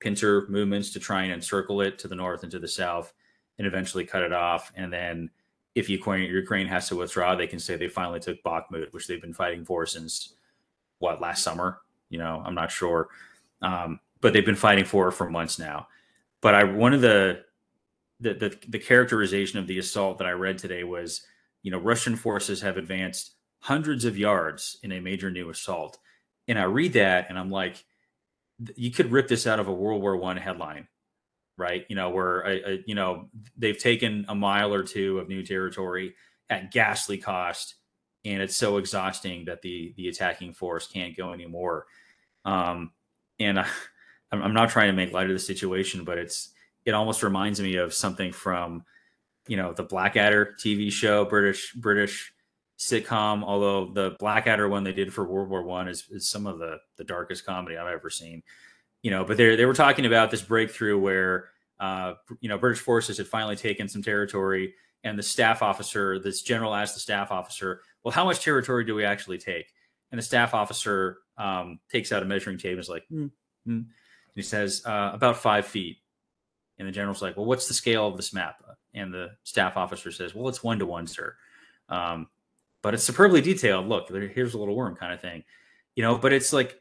pincer 0.00 0.46
movements 0.48 0.92
to 0.92 1.00
try 1.00 1.22
and 1.22 1.32
encircle 1.32 1.80
it 1.80 1.98
to 2.00 2.08
the 2.08 2.14
north 2.14 2.42
and 2.42 2.52
to 2.52 2.58
the 2.58 2.68
south, 2.68 3.12
and 3.58 3.66
eventually 3.66 4.04
cut 4.04 4.22
it 4.22 4.32
off. 4.32 4.72
And 4.74 4.92
then, 4.92 5.30
if 5.74 5.88
Ukraine 5.88 6.30
Ukraine 6.30 6.66
has 6.66 6.88
to 6.88 6.96
withdraw, 6.96 7.34
they 7.34 7.46
can 7.46 7.58
say 7.58 7.76
they 7.76 7.88
finally 7.88 8.20
took 8.20 8.42
Bakhmut, 8.42 8.92
which 8.92 9.06
they've 9.06 9.20
been 9.20 9.34
fighting 9.34 9.64
for 9.64 9.86
since 9.86 10.34
what 10.98 11.20
last 11.20 11.42
summer. 11.42 11.80
You 12.08 12.18
know, 12.18 12.42
I'm 12.44 12.54
not 12.54 12.70
sure, 12.70 13.08
um, 13.62 14.00
but 14.20 14.32
they've 14.32 14.44
been 14.44 14.56
fighting 14.56 14.84
for 14.84 15.10
for 15.10 15.30
months 15.30 15.58
now. 15.58 15.88
But 16.40 16.54
I 16.54 16.64
one 16.64 16.94
of 16.94 17.00
the 17.00 17.44
the, 18.18 18.34
the 18.34 18.56
the 18.68 18.78
characterization 18.78 19.58
of 19.58 19.66
the 19.66 19.78
assault 19.78 20.18
that 20.18 20.26
I 20.26 20.32
read 20.32 20.58
today 20.58 20.84
was 20.84 21.26
you 21.62 21.70
know, 21.70 21.78
Russian 21.78 22.16
forces 22.16 22.60
have 22.62 22.76
advanced 22.76 23.34
hundreds 23.60 24.04
of 24.04 24.16
yards 24.16 24.78
in 24.82 24.92
a 24.92 25.00
major 25.00 25.30
new 25.30 25.50
assault. 25.50 25.98
And 26.48 26.58
I 26.58 26.64
read 26.64 26.94
that 26.94 27.26
and 27.28 27.38
I'm 27.38 27.50
like, 27.50 27.84
you 28.76 28.90
could 28.90 29.10
rip 29.10 29.28
this 29.28 29.46
out 29.46 29.60
of 29.60 29.68
a 29.68 29.72
World 29.72 30.02
War 30.02 30.16
One 30.16 30.36
headline, 30.36 30.88
right? 31.56 31.84
You 31.88 31.96
know, 31.96 32.10
where 32.10 32.46
I, 32.46 32.50
I, 32.50 32.78
you 32.86 32.94
know 32.94 33.28
they've 33.56 33.78
taken 33.78 34.26
a 34.28 34.34
mile 34.34 34.74
or 34.74 34.82
two 34.82 35.18
of 35.18 35.28
new 35.28 35.44
territory 35.44 36.14
at 36.48 36.72
ghastly 36.72 37.18
cost, 37.18 37.76
and 38.24 38.42
it's 38.42 38.56
so 38.56 38.76
exhausting 38.76 39.46
that 39.46 39.62
the 39.62 39.94
the 39.96 40.08
attacking 40.08 40.52
force 40.52 40.86
can't 40.86 41.16
go 41.16 41.32
anymore. 41.32 41.86
Um, 42.44 42.92
and 43.38 43.58
I, 43.60 43.66
I'm 44.32 44.54
not 44.54 44.70
trying 44.70 44.88
to 44.88 44.96
make 44.96 45.12
light 45.12 45.26
of 45.26 45.32
the 45.32 45.38
situation, 45.38 46.04
but 46.04 46.18
it's 46.18 46.50
it 46.84 46.92
almost 46.92 47.22
reminds 47.22 47.60
me 47.60 47.76
of 47.76 47.94
something 47.94 48.32
from 48.32 48.84
you 49.48 49.56
know 49.56 49.72
the 49.72 49.82
Blackadder 49.82 50.54
TV 50.58 50.90
show, 50.90 51.24
British 51.24 51.72
British 51.74 52.32
sitcom. 52.80 53.44
Although 53.44 53.92
the 53.92 54.16
Blackadder 54.18 54.68
one 54.68 54.82
they 54.82 54.92
did 54.92 55.12
for 55.12 55.24
World 55.24 55.48
War 55.48 55.62
One 55.62 55.86
is, 55.86 56.06
is 56.10 56.28
some 56.28 56.46
of 56.46 56.58
the 56.58 56.78
the 56.96 57.04
darkest 57.04 57.46
comedy 57.46 57.76
I've 57.76 57.92
ever 57.92 58.10
seen. 58.10 58.42
You 59.02 59.10
know, 59.10 59.24
but 59.24 59.36
they 59.36 59.54
they 59.54 59.66
were 59.66 59.74
talking 59.74 60.06
about 60.06 60.30
this 60.30 60.42
breakthrough 60.42 60.98
where 60.98 61.50
uh, 61.78 62.14
you 62.40 62.48
know 62.48 62.58
British 62.58 62.80
forces 62.80 63.18
had 63.18 63.26
finally 63.28 63.56
taken 63.56 63.88
some 63.88 64.02
territory, 64.02 64.74
and 65.04 65.18
the 65.18 65.22
staff 65.22 65.62
officer, 65.62 66.18
this 66.18 66.42
general, 66.42 66.74
asked 66.74 66.94
the 66.94 67.00
staff 67.00 67.30
officer, 67.30 67.82
"Well, 68.02 68.12
how 68.12 68.24
much 68.24 68.42
territory 68.42 68.84
do 68.84 68.94
we 68.94 69.04
actually 69.04 69.38
take?" 69.38 69.66
And 70.10 70.18
the 70.18 70.22
staff 70.22 70.54
officer 70.54 71.18
um, 71.38 71.78
takes 71.90 72.10
out 72.10 72.22
a 72.22 72.26
measuring 72.26 72.58
tape 72.58 72.72
and 72.72 72.80
is 72.80 72.88
like, 72.88 73.04
mm, 73.12 73.30
he 74.34 74.42
says, 74.42 74.82
uh, 74.84 75.10
"About 75.12 75.36
five 75.36 75.66
feet." 75.66 75.98
And 76.78 76.88
the 76.88 76.92
general's 76.92 77.22
like, 77.22 77.36
"Well, 77.36 77.46
what's 77.46 77.68
the 77.68 77.74
scale 77.74 78.06
of 78.06 78.16
this 78.16 78.32
map?" 78.34 78.56
And 78.94 79.12
the 79.12 79.30
staff 79.44 79.76
officer 79.76 80.10
says, 80.10 80.34
Well, 80.34 80.48
it's 80.48 80.62
one 80.62 80.78
to 80.78 80.86
one, 80.86 81.06
sir. 81.06 81.36
Um, 81.88 82.28
but 82.82 82.94
it's 82.94 83.04
superbly 83.04 83.40
detailed. 83.40 83.88
Look, 83.88 84.08
here's 84.08 84.54
a 84.54 84.58
little 84.58 84.76
worm 84.76 84.96
kind 84.96 85.12
of 85.12 85.20
thing, 85.20 85.44
you 85.94 86.02
know. 86.02 86.16
But 86.18 86.32
it's 86.32 86.52
like 86.52 86.80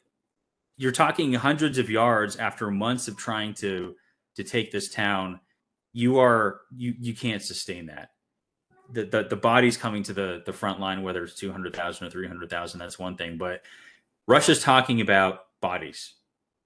you're 0.78 0.92
talking 0.92 1.34
hundreds 1.34 1.78
of 1.78 1.90
yards 1.90 2.36
after 2.36 2.70
months 2.72 3.08
of 3.08 3.18
trying 3.18 3.54
to 3.56 3.96
to 4.36 4.44
take 4.44 4.72
this 4.72 4.90
town. 4.90 5.40
You 5.94 6.20
are 6.20 6.62
you 6.76 6.94
you 7.00 7.14
can't 7.14 7.42
sustain 7.42 7.88
that. 7.88 8.12
The 8.92 9.06
the, 9.06 9.24
the 9.24 9.36
bodies 9.36 9.78
coming 9.78 10.04
to 10.04 10.14
the 10.14 10.44
the 10.46 10.54
front 10.54 10.80
line, 10.80 11.04
whether 11.04 11.24
it's 11.24 11.36
two 11.36 11.52
hundred 11.52 11.76
thousand 11.76 12.08
or 12.08 12.10
three 12.10 12.28
hundred 12.28 12.50
thousand, 12.50 12.80
that's 12.80 13.00
one 13.00 13.18
thing. 13.18 13.38
But 13.38 13.62
Russia's 14.28 14.62
talking 14.62 15.02
about 15.02 15.42
bodies, 15.62 16.14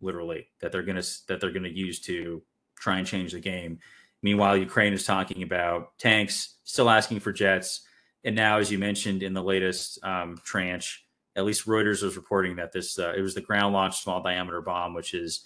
literally 0.02 0.48
that 0.62 0.72
they're 0.72 0.84
gonna 0.84 1.04
that 1.28 1.40
they're 1.42 1.52
gonna 1.52 1.70
use 1.70 2.00
to 2.02 2.42
try 2.76 2.98
and 2.98 3.08
change 3.08 3.32
the 3.32 3.40
game 3.40 3.80
Meanwhile, 4.24 4.58
Ukraine 4.58 4.94
is 4.94 5.06
talking 5.06 5.44
about 5.44 5.98
tanks, 6.00 6.56
still 6.64 6.90
asking 6.90 7.20
for 7.20 7.34
jets. 7.34 7.82
And 8.24 8.36
now, 8.36 8.58
as 8.58 8.72
you 8.72 8.78
mentioned 8.78 9.24
in 9.24 9.34
the 9.34 9.44
latest 9.44 10.04
um, 10.04 10.40
tranche, 10.44 11.06
at 11.36 11.46
least 11.46 11.66
Reuters 11.66 12.04
was 12.04 12.16
reporting 12.16 12.56
that 12.58 12.72
this 12.72 12.98
uh, 13.00 13.14
it 13.16 13.22
was 13.22 13.34
the 13.34 13.42
ground 13.42 13.74
launch 13.74 14.02
small 14.02 14.22
diameter 14.22 14.62
bomb, 14.62 14.94
which 14.94 15.14
is 15.14 15.44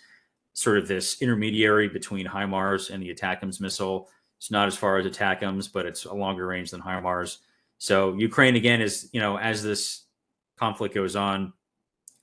sort 0.53 0.77
of 0.77 0.87
this 0.87 1.21
intermediary 1.21 1.87
between 1.87 2.25
HIMARS 2.25 2.89
and 2.89 3.01
the 3.01 3.13
ATACMS 3.13 3.61
missile. 3.61 4.09
It's 4.37 4.51
not 4.51 4.67
as 4.67 4.75
far 4.75 4.97
as 4.97 5.05
ATACMS, 5.05 5.71
but 5.71 5.85
it's 5.85 6.05
a 6.05 6.13
longer 6.13 6.47
range 6.47 6.71
than 6.71 6.81
HIMARS. 6.81 7.37
So 7.77 8.15
Ukraine 8.15 8.55
again 8.55 8.81
is, 8.81 9.09
you 9.13 9.19
know, 9.19 9.37
as 9.37 9.63
this 9.63 10.03
conflict 10.57 10.95
goes 10.95 11.15
on, 11.15 11.53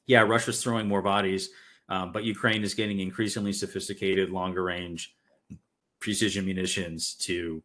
yeah, 0.07 0.21
Russia's 0.21 0.63
throwing 0.63 0.89
more 0.89 1.01
bodies, 1.01 1.51
um, 1.89 2.13
but 2.13 2.25
Ukraine 2.25 2.63
is 2.63 2.75
getting 2.75 2.99
increasingly 3.01 3.53
sophisticated, 3.53 4.31
longer 4.31 4.63
range 4.65 5.15
precision 6.01 6.45
munitions 6.45 7.15
to 7.15 7.63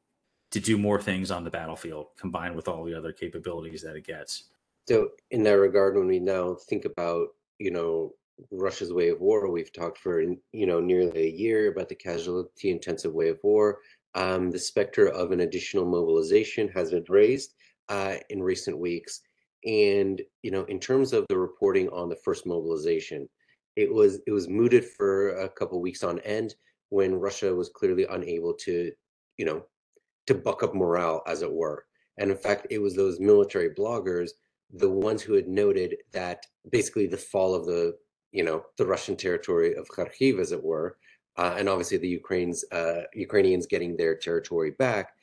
to 0.52 0.60
do 0.60 0.78
more 0.78 1.02
things 1.02 1.32
on 1.32 1.43
the 1.43 1.50
battlefield, 1.50 2.08
combined 2.20 2.56
with 2.56 2.68
all 2.68 2.84
the 2.84 2.93
other 2.93 3.12
capabilities 3.12 3.82
that 3.84 3.95
it 3.95 4.06
gets. 4.06 4.45
So, 4.88 5.10
in 5.32 5.43
that 5.43 5.52
regard, 5.52 5.95
when 5.95 6.08
we 6.08 6.20
now 6.20 6.56
think 6.68 6.86
about, 6.86 7.28
you 7.60 7.72
know, 7.72 8.14
Russia's 8.52 8.93
way 8.93 9.10
of 9.10 9.20
war, 9.20 9.50
we've 9.52 9.74
talked 9.74 9.97
for 9.97 10.22
you 10.22 10.66
know 10.66 10.80
nearly 10.80 11.24
a 11.24 11.30
year 11.30 11.72
about 11.72 11.89
the 11.89 11.95
casualty-intensive 11.95 13.14
way 13.14 13.30
of 13.30 13.39
war. 13.43 13.80
Um, 14.16 14.50
the 14.50 14.60
specter 14.60 15.08
of 15.08 15.32
an 15.32 15.41
additional 15.41 15.86
mobilization 15.86 16.68
has 16.70 16.91
been 16.91 17.06
raised 17.08 17.54
uh, 17.89 18.16
in 18.30 18.41
recent 18.41 18.78
weeks, 18.78 19.22
and 19.66 20.22
you 20.41 20.52
know, 20.52 20.64
in 20.66 20.80
terms 20.80 21.14
of 21.14 21.26
the 21.30 21.38
reporting 21.38 21.89
on 21.89 22.10
the 22.10 22.16
first 22.16 22.45
mobilization, 22.45 23.28
it 23.76 23.93
was 23.93 24.20
it 24.26 24.32
was 24.32 24.47
mooted 24.47 24.86
for 24.86 25.32
a 25.38 25.50
couple 25.50 25.80
weeks 25.82 26.04
on 26.04 26.20
end 26.20 26.56
when 26.89 27.14
Russia 27.16 27.54
was 27.54 27.70
clearly 27.70 28.06
unable 28.10 28.54
to, 28.54 28.91
you 29.38 29.45
know, 29.45 29.64
to 30.30 30.36
buck 30.36 30.62
up 30.62 30.76
morale, 30.76 31.24
as 31.26 31.42
it 31.42 31.52
were. 31.52 31.86
And 32.20 32.30
in 32.30 32.38
fact, 32.38 32.68
it 32.70 32.78
was 32.78 32.96
those 32.96 33.20
military 33.20 33.72
bloggers, 33.72 34.30
the 34.72 34.90
ones 34.90 35.24
who 35.24 35.34
had 35.34 35.48
noted 35.48 35.96
that 36.12 36.46
basically 36.70 37.08
the 37.08 37.18
fall 37.18 37.56
of 37.56 37.66
the, 37.66 37.98
you 38.32 38.44
know, 38.44 38.64
the 38.78 38.86
Russian 38.86 39.16
territory 39.16 39.74
of 39.74 39.90
Kharkiv, 39.90 40.40
as 40.40 40.52
it 40.52 40.64
were, 40.64 40.98
uh, 41.36 41.56
and 41.58 41.68
obviously 41.68 41.98
the 41.98 42.08
Ukraine's 42.08 42.64
uh, 42.72 43.02
Ukrainians 43.16 43.66
getting 43.66 43.98
their 43.98 44.16
territory 44.16 44.70
back. 44.70 45.14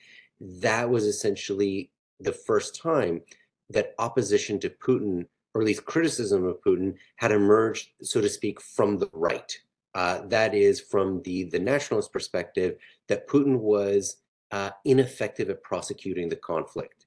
That 0.40 0.90
was 0.90 1.04
essentially 1.04 1.92
the 2.18 2.32
first 2.32 2.82
time 2.82 3.22
that 3.70 3.94
opposition 4.00 4.58
to 4.58 4.70
Putin, 4.70 5.26
or 5.54 5.60
at 5.60 5.68
least 5.68 5.84
criticism 5.84 6.44
of 6.44 6.60
Putin, 6.66 6.94
had 7.14 7.30
emerged, 7.30 7.90
so 8.02 8.20
to 8.20 8.28
speak, 8.28 8.60
from 8.60 8.98
the 8.98 9.08
right. 9.12 9.56
Uh, 9.94 10.26
that 10.26 10.52
is 10.52 10.80
from 10.80 11.22
the 11.22 11.44
the 11.44 11.58
nationalist 11.58 12.12
perspective 12.12 12.76
that 13.08 13.28
Putin 13.28 13.60
was 13.60 14.16
uh, 14.52 14.70
ineffective 14.84 15.50
at 15.50 15.62
prosecuting 15.62 16.28
the 16.28 16.36
conflict, 16.36 17.06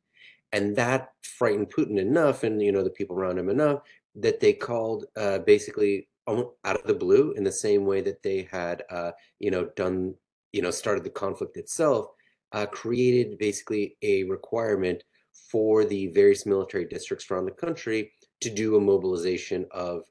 and 0.51 0.75
that 0.75 1.09
frightened 1.21 1.71
Putin 1.73 1.99
enough, 1.99 2.43
and 2.43 2.61
you 2.61 2.71
know 2.71 2.83
the 2.83 2.89
people 2.89 3.17
around 3.17 3.39
him 3.39 3.49
enough 3.49 3.81
that 4.15 4.39
they 4.39 4.53
called 4.53 5.05
uh, 5.17 5.39
basically 5.39 6.07
out 6.27 6.79
of 6.79 6.83
the 6.85 6.93
blue 6.93 7.31
in 7.37 7.43
the 7.43 7.51
same 7.51 7.85
way 7.85 8.01
that 8.01 8.21
they 8.21 8.47
had 8.51 8.83
uh, 8.91 9.11
you 9.39 9.49
know 9.49 9.65
done 9.75 10.13
you 10.51 10.61
know 10.61 10.71
started 10.71 11.03
the 11.03 11.09
conflict 11.09 11.57
itself, 11.57 12.07
uh, 12.51 12.65
created 12.65 13.37
basically 13.37 13.95
a 14.01 14.23
requirement 14.25 15.03
for 15.51 15.85
the 15.85 16.07
various 16.07 16.45
military 16.45 16.85
districts 16.85 17.29
around 17.29 17.45
the 17.45 17.51
country 17.51 18.11
to 18.41 18.49
do 18.49 18.75
a 18.75 18.81
mobilization 18.81 19.65
of 19.71 20.03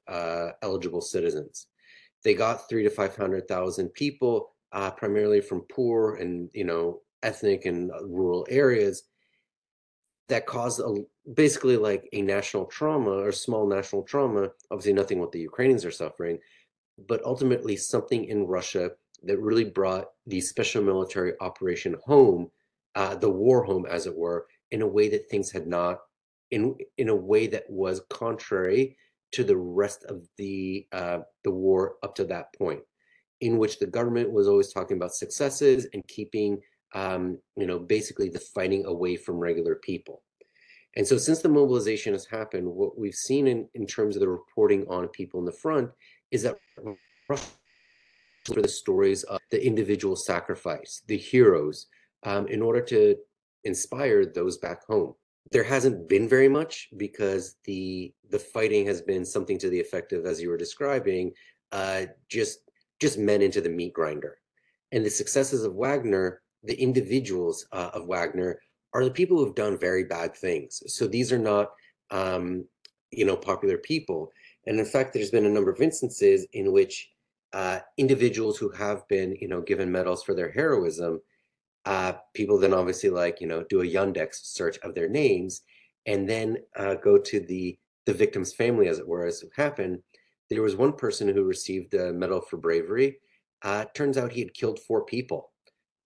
eligible 0.62 1.00
citizens. 1.00 1.66
They 2.24 2.34
got 2.34 2.68
three 2.68 2.82
to 2.82 2.90
five 2.90 3.14
hundred 3.16 3.46
thousand 3.46 3.90
people, 3.94 4.54
uh, 4.72 4.90
primarily 4.90 5.40
from 5.40 5.62
poor 5.72 6.16
and 6.16 6.50
you 6.52 6.64
know 6.64 7.00
ethnic 7.22 7.64
and 7.66 7.90
uh, 7.90 8.04
rural 8.04 8.46
areas. 8.48 9.04
That 10.28 10.46
caused 10.46 10.80
a, 10.80 11.04
basically 11.32 11.78
like 11.78 12.06
a 12.12 12.20
national 12.20 12.66
trauma 12.66 13.12
or 13.12 13.32
small 13.32 13.66
national 13.66 14.02
trauma. 14.02 14.50
Obviously, 14.70 14.92
nothing 14.92 15.20
what 15.20 15.32
the 15.32 15.40
Ukrainians 15.40 15.86
are 15.86 15.90
suffering, 15.90 16.38
but 17.08 17.24
ultimately 17.24 17.76
something 17.76 18.24
in 18.26 18.46
Russia 18.46 18.90
that 19.22 19.40
really 19.40 19.64
brought 19.64 20.10
the 20.26 20.40
special 20.40 20.82
military 20.82 21.32
operation 21.40 21.96
home, 22.04 22.50
uh, 22.94 23.14
the 23.14 23.30
war 23.30 23.64
home, 23.64 23.86
as 23.86 24.06
it 24.06 24.16
were, 24.16 24.46
in 24.70 24.82
a 24.82 24.86
way 24.86 25.08
that 25.08 25.28
things 25.30 25.50
had 25.50 25.66
not, 25.66 26.00
in 26.50 26.76
in 26.98 27.08
a 27.08 27.14
way 27.14 27.46
that 27.46 27.64
was 27.68 28.02
contrary 28.10 28.96
to 29.32 29.44
the 29.44 29.56
rest 29.56 30.04
of 30.04 30.26
the 30.36 30.86
uh, 30.92 31.20
the 31.44 31.50
war 31.50 31.96
up 32.02 32.14
to 32.14 32.24
that 32.24 32.52
point, 32.54 32.80
in 33.40 33.58
which 33.58 33.78
the 33.78 33.86
government 33.86 34.30
was 34.30 34.46
always 34.46 34.72
talking 34.72 34.96
about 34.96 35.14
successes 35.14 35.86
and 35.94 36.06
keeping 36.06 36.60
um, 36.94 37.38
you 37.56 37.66
know 37.66 37.78
basically 37.78 38.28
the 38.28 38.40
fighting 38.40 38.86
away 38.86 39.16
from 39.16 39.38
regular 39.38 39.76
people. 39.76 40.22
And 40.96 41.06
so 41.06 41.18
since 41.18 41.40
the 41.40 41.48
mobilization 41.48 42.12
has 42.14 42.26
happened, 42.26 42.66
what 42.66 42.98
we've 42.98 43.14
seen 43.14 43.46
in, 43.46 43.68
in 43.74 43.86
terms 43.86 44.16
of 44.16 44.20
the 44.20 44.28
reporting 44.28 44.86
on 44.88 45.06
people 45.08 45.38
in 45.38 45.46
the 45.46 45.52
front 45.52 45.90
is 46.30 46.42
that 46.42 46.56
for 47.26 48.62
the 48.62 48.68
stories 48.68 49.22
of 49.24 49.38
the 49.50 49.64
individual 49.64 50.16
sacrifice, 50.16 51.02
the 51.06 51.16
heroes, 51.16 51.86
um, 52.24 52.48
in 52.48 52.62
order 52.62 52.80
to 52.80 53.16
inspire 53.64 54.24
those 54.24 54.56
back 54.56 54.84
home 54.86 55.14
there 55.50 55.64
hasn't 55.64 56.08
been 56.08 56.28
very 56.28 56.48
much 56.48 56.88
because 56.96 57.56
the 57.64 58.12
the 58.30 58.38
fighting 58.38 58.86
has 58.86 59.00
been 59.00 59.24
something 59.24 59.58
to 59.58 59.70
the 59.70 59.80
effect 59.80 60.12
of 60.12 60.26
as 60.26 60.40
you 60.40 60.48
were 60.48 60.56
describing 60.56 61.32
uh, 61.72 62.02
just 62.28 62.60
just 63.00 63.18
men 63.18 63.42
into 63.42 63.60
the 63.60 63.68
meat 63.68 63.92
grinder 63.92 64.38
and 64.92 65.04
the 65.04 65.10
successes 65.10 65.64
of 65.64 65.74
wagner 65.74 66.42
the 66.68 66.80
individuals 66.80 67.66
uh, 67.72 67.90
of 67.94 68.06
wagner 68.06 68.60
are 68.94 69.04
the 69.04 69.10
people 69.10 69.36
who 69.36 69.44
have 69.44 69.54
done 69.54 69.78
very 69.78 70.04
bad 70.04 70.34
things 70.34 70.82
so 70.86 71.06
these 71.06 71.32
are 71.32 71.38
not 71.38 71.70
um, 72.10 72.64
you 73.10 73.24
know 73.24 73.36
popular 73.36 73.78
people 73.78 74.30
and 74.66 74.78
in 74.78 74.86
fact 74.86 75.12
there's 75.12 75.30
been 75.30 75.46
a 75.46 75.50
number 75.50 75.70
of 75.70 75.80
instances 75.80 76.46
in 76.52 76.72
which 76.72 77.10
uh, 77.52 77.78
individuals 77.96 78.58
who 78.58 78.70
have 78.70 79.06
been 79.08 79.36
you 79.40 79.48
know 79.48 79.60
given 79.60 79.90
medals 79.90 80.22
for 80.22 80.34
their 80.34 80.50
heroism 80.52 81.20
uh, 81.88 82.12
people 82.34 82.58
then 82.58 82.74
obviously 82.74 83.08
like 83.08 83.40
you 83.40 83.46
know 83.46 83.64
do 83.70 83.80
a 83.80 83.86
Yandex 83.86 84.34
search 84.42 84.78
of 84.80 84.94
their 84.94 85.08
names, 85.08 85.62
and 86.04 86.28
then 86.28 86.58
uh, 86.76 86.94
go 86.96 87.16
to 87.16 87.40
the 87.40 87.78
the 88.04 88.12
victim's 88.12 88.52
family, 88.52 88.88
as 88.88 88.98
it 88.98 89.08
were, 89.08 89.24
as 89.24 89.42
it 89.42 89.50
happened. 89.56 89.98
There 90.50 90.62
was 90.62 90.76
one 90.76 90.92
person 90.92 91.28
who 91.28 91.44
received 91.44 91.94
a 91.94 92.12
medal 92.12 92.42
for 92.42 92.58
bravery. 92.58 93.18
Uh, 93.62 93.86
turns 93.94 94.18
out 94.18 94.32
he 94.32 94.40
had 94.40 94.52
killed 94.52 94.80
four 94.80 95.04
people, 95.04 95.50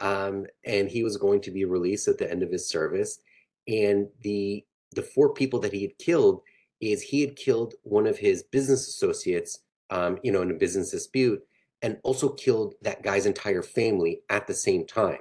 um, 0.02 0.46
and 0.66 0.90
he 0.90 1.04
was 1.04 1.16
going 1.16 1.40
to 1.40 1.50
be 1.50 1.64
released 1.64 2.08
at 2.08 2.18
the 2.18 2.30
end 2.30 2.42
of 2.42 2.50
his 2.50 2.68
service. 2.68 3.20
And 3.66 4.08
the 4.20 4.64
the 4.94 5.02
four 5.02 5.32
people 5.32 5.58
that 5.60 5.72
he 5.72 5.82
had 5.82 5.96
killed 5.96 6.42
is 6.80 7.00
he 7.00 7.22
had 7.22 7.36
killed 7.36 7.74
one 7.84 8.06
of 8.06 8.18
his 8.18 8.42
business 8.42 8.86
associates, 8.88 9.60
um, 9.88 10.18
you 10.22 10.30
know, 10.30 10.42
in 10.42 10.50
a 10.50 10.54
business 10.54 10.90
dispute, 10.90 11.42
and 11.80 11.96
also 12.02 12.28
killed 12.28 12.74
that 12.82 13.02
guy's 13.02 13.24
entire 13.24 13.62
family 13.62 14.20
at 14.28 14.46
the 14.46 14.52
same 14.52 14.84
time. 14.84 15.20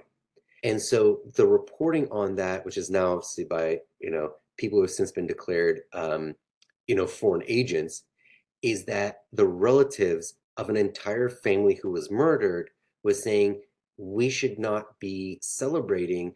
And 0.63 0.82
so 0.82 1.21
the 1.36 1.47
reporting 1.47 2.07
on 2.11 2.36
that, 2.36 2.65
which 2.65 2.77
is 2.77 2.89
now 2.89 3.13
obviously 3.13 3.45
by 3.45 3.79
you 3.99 4.09
know 4.09 4.32
people 4.57 4.79
who 4.79 4.84
have 4.84 4.91
since 4.91 5.11
been 5.11 5.27
declared 5.27 5.82
um, 5.93 6.36
you 6.88 6.95
know 6.95 7.05
foreign 7.05 7.43
agents, 7.47 8.03
is 8.63 8.86
that 8.86 9.21
the 9.32 9.47
relatives 9.47 10.34
of 10.57 10.69
an 10.69 10.77
entire 10.77 11.29
family 11.29 11.75
who 11.75 11.91
was 11.91 12.09
murdered 12.11 12.71
was 13.03 13.21
saying 13.23 13.61
we 13.97 14.29
should 14.29 14.59
not 14.59 14.99
be 14.99 15.39
celebrating 15.41 16.33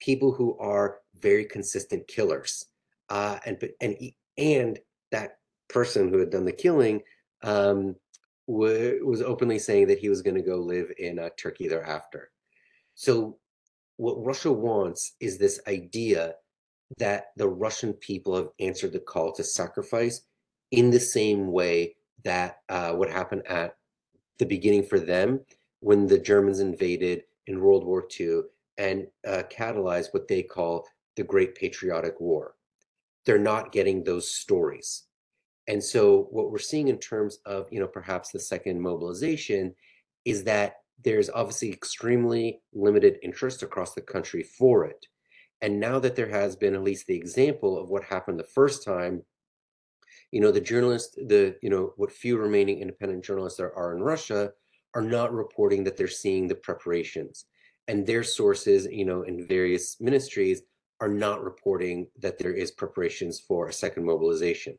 people 0.00 0.32
who 0.32 0.56
are 0.58 0.98
very 1.20 1.44
consistent 1.44 2.06
killers, 2.06 2.64
uh, 3.08 3.38
and 3.44 3.68
and 3.80 3.96
and 4.36 4.78
that 5.10 5.38
person 5.68 6.08
who 6.08 6.18
had 6.18 6.30
done 6.30 6.44
the 6.44 6.52
killing 6.52 7.02
um, 7.42 7.96
was 8.46 9.20
openly 9.20 9.58
saying 9.58 9.86
that 9.88 9.98
he 9.98 10.08
was 10.08 10.22
going 10.22 10.36
to 10.36 10.42
go 10.42 10.56
live 10.56 10.90
in 10.98 11.18
uh, 11.18 11.28
Turkey 11.36 11.68
thereafter. 11.68 12.30
So 12.94 13.38
what 13.96 14.24
Russia 14.24 14.50
wants 14.50 15.14
is 15.20 15.36
this 15.36 15.60
idea 15.68 16.34
that 16.98 17.26
the 17.36 17.48
Russian 17.48 17.92
people 17.92 18.34
have 18.36 18.48
answered 18.58 18.92
the 18.92 19.00
call 19.00 19.32
to 19.32 19.44
sacrifice 19.44 20.22
in 20.70 20.90
the 20.90 21.00
same 21.00 21.52
way 21.52 21.96
that 22.24 22.58
uh, 22.68 22.92
what 22.92 23.10
happened 23.10 23.46
at 23.46 23.76
the 24.38 24.46
beginning 24.46 24.84
for 24.84 24.98
them 24.98 25.40
when 25.80 26.06
the 26.06 26.18
Germans 26.18 26.60
invaded 26.60 27.22
in 27.46 27.60
World 27.60 27.84
War 27.84 28.06
II 28.18 28.42
and 28.76 29.06
uh, 29.26 29.42
catalyzed 29.50 30.12
what 30.12 30.28
they 30.28 30.42
call 30.42 30.86
the 31.16 31.24
Great 31.24 31.54
Patriotic 31.54 32.20
War. 32.20 32.54
They're 33.26 33.38
not 33.38 33.72
getting 33.72 34.04
those 34.04 34.30
stories. 34.30 35.04
And 35.66 35.82
so 35.82 36.28
what 36.30 36.50
we're 36.50 36.58
seeing 36.58 36.88
in 36.88 36.98
terms 36.98 37.38
of, 37.44 37.66
you 37.70 37.80
know, 37.80 37.86
perhaps 37.86 38.30
the 38.30 38.40
second 38.40 38.80
mobilization 38.80 39.74
is 40.24 40.44
that 40.44 40.76
there's 41.04 41.30
obviously 41.30 41.70
extremely 41.72 42.60
limited 42.72 43.18
interest 43.22 43.62
across 43.62 43.94
the 43.94 44.00
country 44.00 44.42
for 44.42 44.84
it. 44.84 45.06
And 45.60 45.78
now 45.78 45.98
that 45.98 46.16
there 46.16 46.28
has 46.28 46.56
been 46.56 46.74
at 46.74 46.82
least 46.82 47.06
the 47.06 47.16
example 47.16 47.78
of 47.78 47.90
what 47.90 48.04
happened 48.04 48.38
the 48.38 48.44
first 48.44 48.84
time, 48.84 49.22
you 50.30 50.40
know, 50.40 50.50
the 50.50 50.60
journalists, 50.60 51.14
the, 51.16 51.56
you 51.62 51.70
know, 51.70 51.92
what 51.96 52.12
few 52.12 52.38
remaining 52.38 52.80
independent 52.80 53.24
journalists 53.24 53.58
there 53.58 53.74
are 53.74 53.94
in 53.94 54.02
Russia 54.02 54.52
are 54.94 55.02
not 55.02 55.32
reporting 55.32 55.84
that 55.84 55.96
they're 55.96 56.08
seeing 56.08 56.48
the 56.48 56.54
preparations. 56.54 57.46
and 57.88 58.06
their 58.06 58.22
sources, 58.22 58.86
you 58.90 59.06
know, 59.06 59.22
in 59.22 59.46
various 59.46 59.98
ministries 59.98 60.60
are 61.00 61.08
not 61.08 61.42
reporting 61.42 62.06
that 62.18 62.38
there 62.38 62.52
is 62.52 62.70
preparations 62.70 63.40
for 63.40 63.68
a 63.68 63.72
second 63.72 64.04
mobilization. 64.04 64.78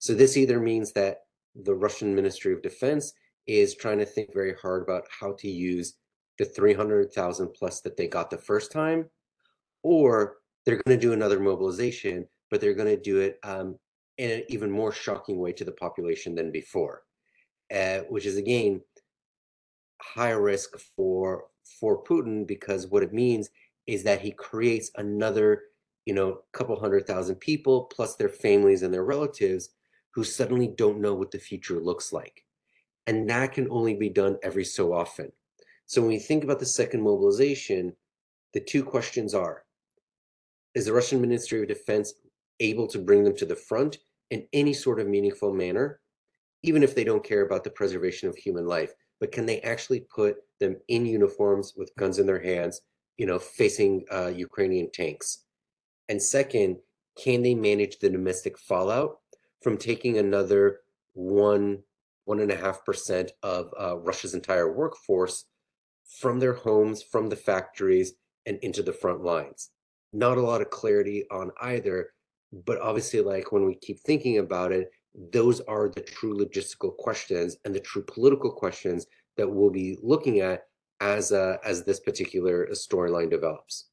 So 0.00 0.12
this 0.12 0.36
either 0.36 0.58
means 0.58 0.90
that 0.92 1.18
the 1.54 1.74
Russian 1.74 2.14
Ministry 2.14 2.52
of 2.52 2.62
Defense 2.62 3.12
is 3.46 3.76
trying 3.76 3.98
to 3.98 4.04
think 4.04 4.34
very 4.34 4.54
hard 4.54 4.82
about 4.82 5.04
how 5.20 5.34
to 5.38 5.48
use 5.48 5.94
the 6.38 6.44
300,000 6.44 7.48
plus 7.54 7.80
that 7.82 7.96
they 7.96 8.08
got 8.08 8.30
the 8.30 8.38
first 8.38 8.72
time, 8.72 9.08
or 9.82 10.38
they're 10.64 10.80
going 10.84 10.98
to 10.98 11.06
do 11.06 11.12
another 11.12 11.38
mobilization, 11.38 12.26
but 12.50 12.60
they're 12.60 12.74
going 12.74 12.88
to 12.88 13.00
do 13.00 13.18
it 13.18 13.38
um, 13.44 13.78
in 14.18 14.30
an 14.30 14.42
even 14.48 14.70
more 14.70 14.92
shocking 14.92 15.38
way 15.38 15.52
to 15.52 15.64
the 15.64 15.72
population 15.72 16.34
than 16.34 16.50
before, 16.50 17.02
uh, 17.74 17.98
which 18.08 18.26
is 18.26 18.36
again 18.36 18.80
high 20.02 20.30
risk 20.30 20.78
for 20.96 21.44
for 21.80 22.02
Putin 22.04 22.46
because 22.46 22.86
what 22.86 23.02
it 23.02 23.12
means 23.12 23.50
is 23.86 24.02
that 24.04 24.20
he 24.20 24.30
creates 24.32 24.90
another, 24.96 25.62
you 26.04 26.14
know, 26.14 26.40
couple 26.52 26.78
hundred 26.78 27.06
thousand 27.06 27.36
people 27.36 27.84
plus 27.84 28.16
their 28.16 28.28
families 28.28 28.82
and 28.82 28.92
their 28.92 29.04
relatives 29.04 29.70
who 30.10 30.24
suddenly 30.24 30.68
don't 30.68 31.00
know 31.00 31.14
what 31.14 31.30
the 31.30 31.38
future 31.38 31.80
looks 31.80 32.12
like. 32.12 32.44
And 33.06 33.28
that 33.30 33.52
can 33.52 33.68
only 33.70 33.94
be 33.94 34.08
done 34.08 34.38
every 34.42 34.64
so 34.64 34.92
often. 34.92 35.32
So 35.86 36.00
when 36.00 36.10
we 36.10 36.18
think 36.18 36.44
about 36.44 36.60
the 36.60 36.66
second 36.66 37.02
mobilization, 37.02 37.94
the 38.52 38.60
two 38.60 38.84
questions 38.84 39.34
are 39.34 39.64
Is 40.74 40.86
the 40.86 40.92
Russian 40.92 41.20
Ministry 41.20 41.62
of 41.62 41.68
Defense 41.68 42.14
able 42.60 42.86
to 42.88 42.98
bring 42.98 43.24
them 43.24 43.36
to 43.36 43.46
the 43.46 43.56
front 43.56 43.98
in 44.30 44.46
any 44.52 44.72
sort 44.72 45.00
of 45.00 45.08
meaningful 45.08 45.52
manner, 45.52 46.00
even 46.62 46.82
if 46.82 46.94
they 46.94 47.04
don't 47.04 47.24
care 47.24 47.44
about 47.44 47.64
the 47.64 47.70
preservation 47.70 48.28
of 48.28 48.36
human 48.36 48.66
life? 48.66 48.94
But 49.22 49.30
can 49.30 49.46
they 49.46 49.60
actually 49.60 50.00
put 50.00 50.38
them 50.58 50.78
in 50.88 51.06
uniforms 51.06 51.74
with 51.76 51.94
guns 51.94 52.18
in 52.18 52.26
their 52.26 52.42
hands, 52.42 52.80
you 53.16 53.24
know, 53.24 53.38
facing 53.38 54.04
uh, 54.12 54.32
Ukrainian 54.34 54.90
tanks? 54.90 55.44
And 56.08 56.20
second, 56.20 56.78
can 57.16 57.42
they 57.42 57.54
manage 57.54 58.00
the 58.00 58.10
domestic 58.10 58.58
fallout 58.58 59.20
from 59.62 59.78
taking 59.78 60.18
another 60.18 60.80
one 61.12 61.84
one 62.24 62.40
and 62.40 62.50
a 62.50 62.56
half 62.56 62.84
percent 62.84 63.30
of 63.44 63.72
uh, 63.80 63.96
Russia's 63.98 64.34
entire 64.34 64.72
workforce 64.72 65.44
from 66.18 66.40
their 66.40 66.54
homes, 66.54 67.00
from 67.00 67.28
the 67.28 67.36
factories, 67.36 68.14
and 68.44 68.58
into 68.60 68.82
the 68.82 68.92
front 68.92 69.22
lines. 69.22 69.70
Not 70.12 70.36
a 70.36 70.42
lot 70.42 70.62
of 70.62 70.70
clarity 70.70 71.26
on 71.30 71.52
either, 71.60 72.10
but 72.52 72.80
obviously, 72.80 73.20
like 73.20 73.52
when 73.52 73.66
we 73.66 73.76
keep 73.76 74.00
thinking 74.00 74.38
about 74.38 74.72
it, 74.72 74.90
those 75.32 75.60
are 75.62 75.88
the 75.88 76.00
true 76.00 76.38
logistical 76.38 76.96
questions 76.96 77.56
and 77.64 77.74
the 77.74 77.80
true 77.80 78.02
political 78.02 78.50
questions 78.50 79.06
that 79.36 79.50
we'll 79.50 79.70
be 79.70 79.98
looking 80.02 80.40
at 80.40 80.64
as 81.00 81.32
uh, 81.32 81.56
as 81.64 81.84
this 81.84 82.00
particular 82.00 82.68
storyline 82.72 83.30
develops. 83.30 83.88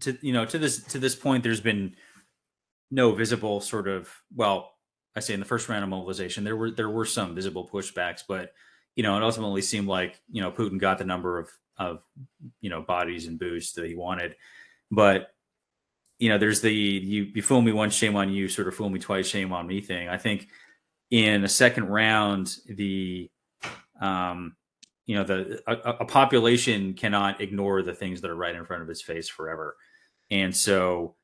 To 0.00 0.16
you 0.20 0.32
know, 0.32 0.44
to 0.46 0.58
this 0.58 0.82
to 0.84 0.98
this 0.98 1.14
point, 1.14 1.42
there's 1.42 1.60
been 1.60 1.94
no 2.90 3.12
visible 3.12 3.60
sort 3.60 3.88
of 3.88 4.08
well 4.34 4.74
I 5.16 5.20
say 5.20 5.34
in 5.34 5.40
the 5.40 5.46
first 5.46 5.68
round 5.68 5.84
of 5.84 5.90
mobilization, 5.90 6.44
there 6.44 6.56
were 6.56 6.70
there 6.70 6.90
were 6.90 7.04
some 7.04 7.34
visible 7.34 7.68
pushbacks, 7.72 8.22
but 8.26 8.52
you 8.96 9.02
know, 9.02 9.16
it 9.16 9.22
ultimately 9.22 9.62
seemed 9.62 9.86
like 9.86 10.20
you 10.30 10.42
know 10.42 10.50
Putin 10.50 10.78
got 10.78 10.98
the 10.98 11.04
number 11.04 11.38
of 11.38 11.48
of 11.78 12.02
you 12.60 12.70
know 12.70 12.82
bodies 12.82 13.26
and 13.26 13.38
boosts 13.38 13.74
that 13.74 13.86
he 13.86 13.94
wanted, 13.94 14.34
but 14.90 15.33
you 16.18 16.28
know, 16.28 16.38
there's 16.38 16.60
the 16.60 16.72
you 16.72 17.30
you 17.34 17.42
fool 17.42 17.60
me 17.60 17.72
once, 17.72 17.94
shame 17.94 18.16
on 18.16 18.30
you, 18.30 18.48
sort 18.48 18.68
of 18.68 18.74
fool 18.74 18.90
me 18.90 18.98
twice, 18.98 19.26
shame 19.26 19.52
on 19.52 19.66
me 19.66 19.80
thing. 19.80 20.08
I 20.08 20.16
think 20.16 20.48
in 21.10 21.44
a 21.44 21.48
second 21.48 21.88
round, 21.88 22.56
the 22.66 23.30
um, 24.00 24.56
you 25.06 25.16
know, 25.16 25.24
the 25.24 25.62
a, 25.66 25.90
a 26.00 26.04
population 26.04 26.94
cannot 26.94 27.40
ignore 27.40 27.82
the 27.82 27.94
things 27.94 28.20
that 28.20 28.30
are 28.30 28.36
right 28.36 28.54
in 28.54 28.64
front 28.64 28.82
of 28.82 28.90
its 28.90 29.02
face 29.02 29.28
forever, 29.28 29.76
and 30.30 30.54
so 30.54 31.16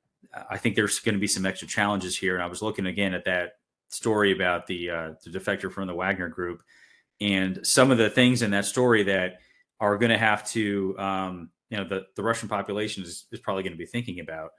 I 0.49 0.59
think 0.59 0.77
there's 0.77 0.99
going 1.01 1.15
to 1.15 1.21
be 1.21 1.27
some 1.27 1.47
extra 1.47 1.67
challenges 1.67 2.17
here. 2.17 2.35
And 2.35 2.43
I 2.43 2.47
was 2.47 2.63
looking 2.63 2.87
again 2.87 3.15
at 3.15 3.25
that 3.25 3.53
story 3.89 4.33
about 4.33 4.67
the 4.67 4.91
uh, 4.91 5.11
the 5.25 5.31
defector 5.31 5.71
from 5.73 5.87
the 5.87 5.95
Wagner 5.95 6.29
Group, 6.29 6.63
and 7.21 7.67
some 7.67 7.91
of 7.91 7.99
the 7.99 8.11
things 8.11 8.43
in 8.43 8.51
that 8.51 8.65
story 8.65 9.05
that 9.05 9.39
are 9.81 9.97
going 9.97 10.11
to 10.11 10.19
have 10.19 10.47
to, 10.51 10.95
um, 10.99 11.51
you 11.71 11.79
know, 11.79 11.85
the 11.85 12.07
the 12.17 12.23
Russian 12.23 12.49
population 12.49 13.03
is, 13.03 13.27
is 13.33 13.41
probably 13.41 13.63
going 13.63 13.73
to 13.73 13.79
be 13.79 13.87
thinking 13.87 14.21
about. 14.21 14.51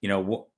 You 0.00 0.08
know, 0.08 0.48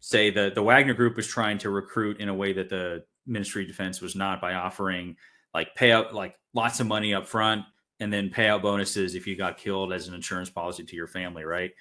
say 0.00 0.30
the 0.30 0.50
the 0.54 0.62
Wagner 0.62 0.94
Group 0.94 1.16
was 1.16 1.26
trying 1.26 1.58
to 1.58 1.70
recruit 1.70 2.20
in 2.20 2.28
a 2.28 2.34
way 2.34 2.52
that 2.54 2.68
the 2.68 3.04
Ministry 3.26 3.62
of 3.62 3.68
Defense 3.68 4.00
was 4.00 4.14
not 4.14 4.40
by 4.40 4.54
offering 4.54 5.16
like 5.54 5.74
payout 5.76 6.12
like 6.12 6.34
lots 6.54 6.80
of 6.80 6.86
money 6.86 7.14
up 7.14 7.26
front 7.26 7.64
and 8.00 8.12
then 8.12 8.30
payout 8.30 8.62
bonuses 8.62 9.14
if 9.14 9.26
you 9.26 9.36
got 9.36 9.58
killed 9.58 9.92
as 9.92 10.08
an 10.08 10.14
insurance 10.14 10.50
policy 10.50 10.84
to 10.84 10.96
your 10.96 11.06
family, 11.08 11.44
right? 11.44 11.72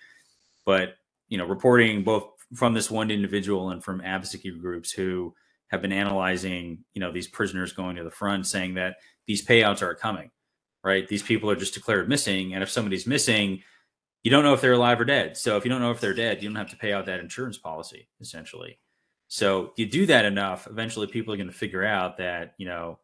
But 0.66 0.96
you 1.30 1.38
know, 1.38 1.46
reporting 1.46 2.04
both 2.04 2.30
from 2.56 2.74
this 2.74 2.90
one 2.90 3.12
individual 3.12 3.70
and 3.70 3.84
from 3.84 4.02
advocacy 4.02 4.52
groups 4.52 4.92
who 4.92 5.34
have 5.70 5.82
been 5.82 5.92
analyzing, 5.92 6.86
you 6.94 7.02
know, 7.02 7.12
these 7.12 7.28
prisoners 7.28 7.74
going 7.74 7.98
to 7.98 8.04
the 8.04 8.12
front, 8.12 8.48
saying 8.48 8.76
that 8.76 8.96
these 9.26 9.46
payouts 9.46 9.82
are 9.82 9.94
coming, 9.94 10.32
right? 10.84 11.08
These 11.08 11.24
people 11.24 11.52
are 11.52 11.58
just 11.58 11.74
declared 11.74 12.08
missing, 12.08 12.54
and 12.54 12.64
if 12.64 12.70
somebody's 12.70 13.06
missing, 13.06 13.64
you 14.28 14.32
don't 14.32 14.44
know 14.44 14.54
if 14.54 14.60
they're 14.60 14.74
alive 14.74 15.00
or 15.00 15.06
dead. 15.06 15.38
So 15.38 15.56
if 15.56 15.64
you 15.64 15.72
don't 15.72 15.80
know 15.80 15.92
if 15.92 16.02
they're 16.02 16.14
dead, 16.14 16.44
you 16.44 16.50
don't 16.50 16.58
have 16.58 16.72
to 16.72 16.76
pay 16.76 16.92
out 16.92 17.06
that 17.06 17.22
insurance 17.22 17.58
policy, 17.58 18.10
essentially. 18.20 18.78
So 19.30 19.72
you 19.78 19.86
do 19.86 20.06
that 20.08 20.26
enough, 20.26 20.68
eventually 20.68 21.08
people 21.08 21.34
are 21.34 21.38
going 21.38 21.48
to 21.48 21.56
figure 21.56 21.86
out 21.86 22.18
that 22.18 22.54
you 22.58 22.66
know 22.66 23.00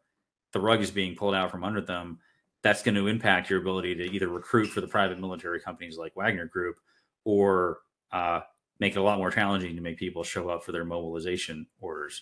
the 0.52 0.60
rug 0.60 0.82
is 0.82 0.90
being 0.90 1.16
pulled 1.16 1.34
out 1.34 1.50
from 1.50 1.64
under 1.64 1.80
them. 1.80 2.18
That's 2.60 2.82
going 2.82 2.96
to 2.96 3.06
impact 3.06 3.48
your 3.48 3.58
ability 3.58 3.94
to 3.94 4.04
either 4.04 4.28
recruit 4.28 4.66
for 4.66 4.82
the 4.82 4.86
private 4.86 5.18
military 5.18 5.60
companies 5.60 5.96
like 5.96 6.14
Wagner 6.14 6.44
Group, 6.44 6.76
or 7.24 7.78
uh, 8.12 8.40
make 8.78 8.94
it 8.94 8.98
a 8.98 9.02
lot 9.02 9.16
more 9.16 9.30
challenging 9.30 9.76
to 9.76 9.80
make 9.80 9.96
people 9.96 10.24
show 10.24 10.50
up 10.50 10.62
for 10.62 10.72
their 10.72 10.84
mobilization 10.84 11.66
orders. 11.80 12.20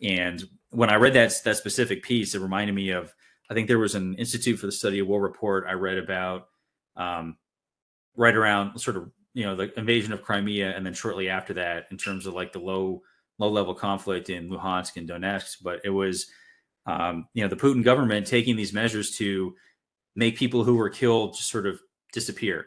And 0.00 0.44
when 0.70 0.88
I 0.88 0.94
read 0.94 1.14
that 1.14 1.34
that 1.42 1.56
specific 1.56 2.04
piece, 2.04 2.36
it 2.36 2.40
reminded 2.40 2.76
me 2.76 2.90
of 2.90 3.12
I 3.50 3.54
think 3.54 3.66
there 3.66 3.80
was 3.80 3.96
an 3.96 4.14
Institute 4.14 4.60
for 4.60 4.66
the 4.66 4.72
Study 4.72 5.00
of 5.00 5.08
War 5.08 5.20
report 5.20 5.66
I 5.68 5.72
read 5.72 5.98
about 5.98 6.46
um, 6.94 7.38
right 8.16 8.34
around 8.34 8.78
sort 8.78 8.96
of 8.96 9.10
you 9.34 9.44
know 9.44 9.54
the 9.54 9.78
invasion 9.78 10.12
of 10.12 10.22
Crimea, 10.22 10.74
and 10.74 10.84
then 10.84 10.94
shortly 10.94 11.28
after 11.28 11.54
that, 11.54 11.86
in 11.90 11.98
terms 11.98 12.26
of 12.26 12.34
like 12.34 12.52
the 12.52 12.58
low 12.58 13.02
low 13.38 13.50
level 13.50 13.74
conflict 13.74 14.30
in 14.30 14.48
Luhansk 14.48 14.96
and 14.96 15.08
Donetsk. 15.08 15.56
But 15.62 15.80
it 15.84 15.90
was 15.90 16.26
um, 16.86 17.28
you 17.34 17.42
know 17.42 17.48
the 17.48 17.56
Putin 17.56 17.84
government 17.84 18.26
taking 18.26 18.56
these 18.56 18.72
measures 18.72 19.16
to 19.18 19.54
make 20.14 20.38
people 20.38 20.64
who 20.64 20.76
were 20.76 20.88
killed 20.88 21.36
just 21.36 21.50
sort 21.50 21.66
of 21.66 21.78
disappear, 22.12 22.66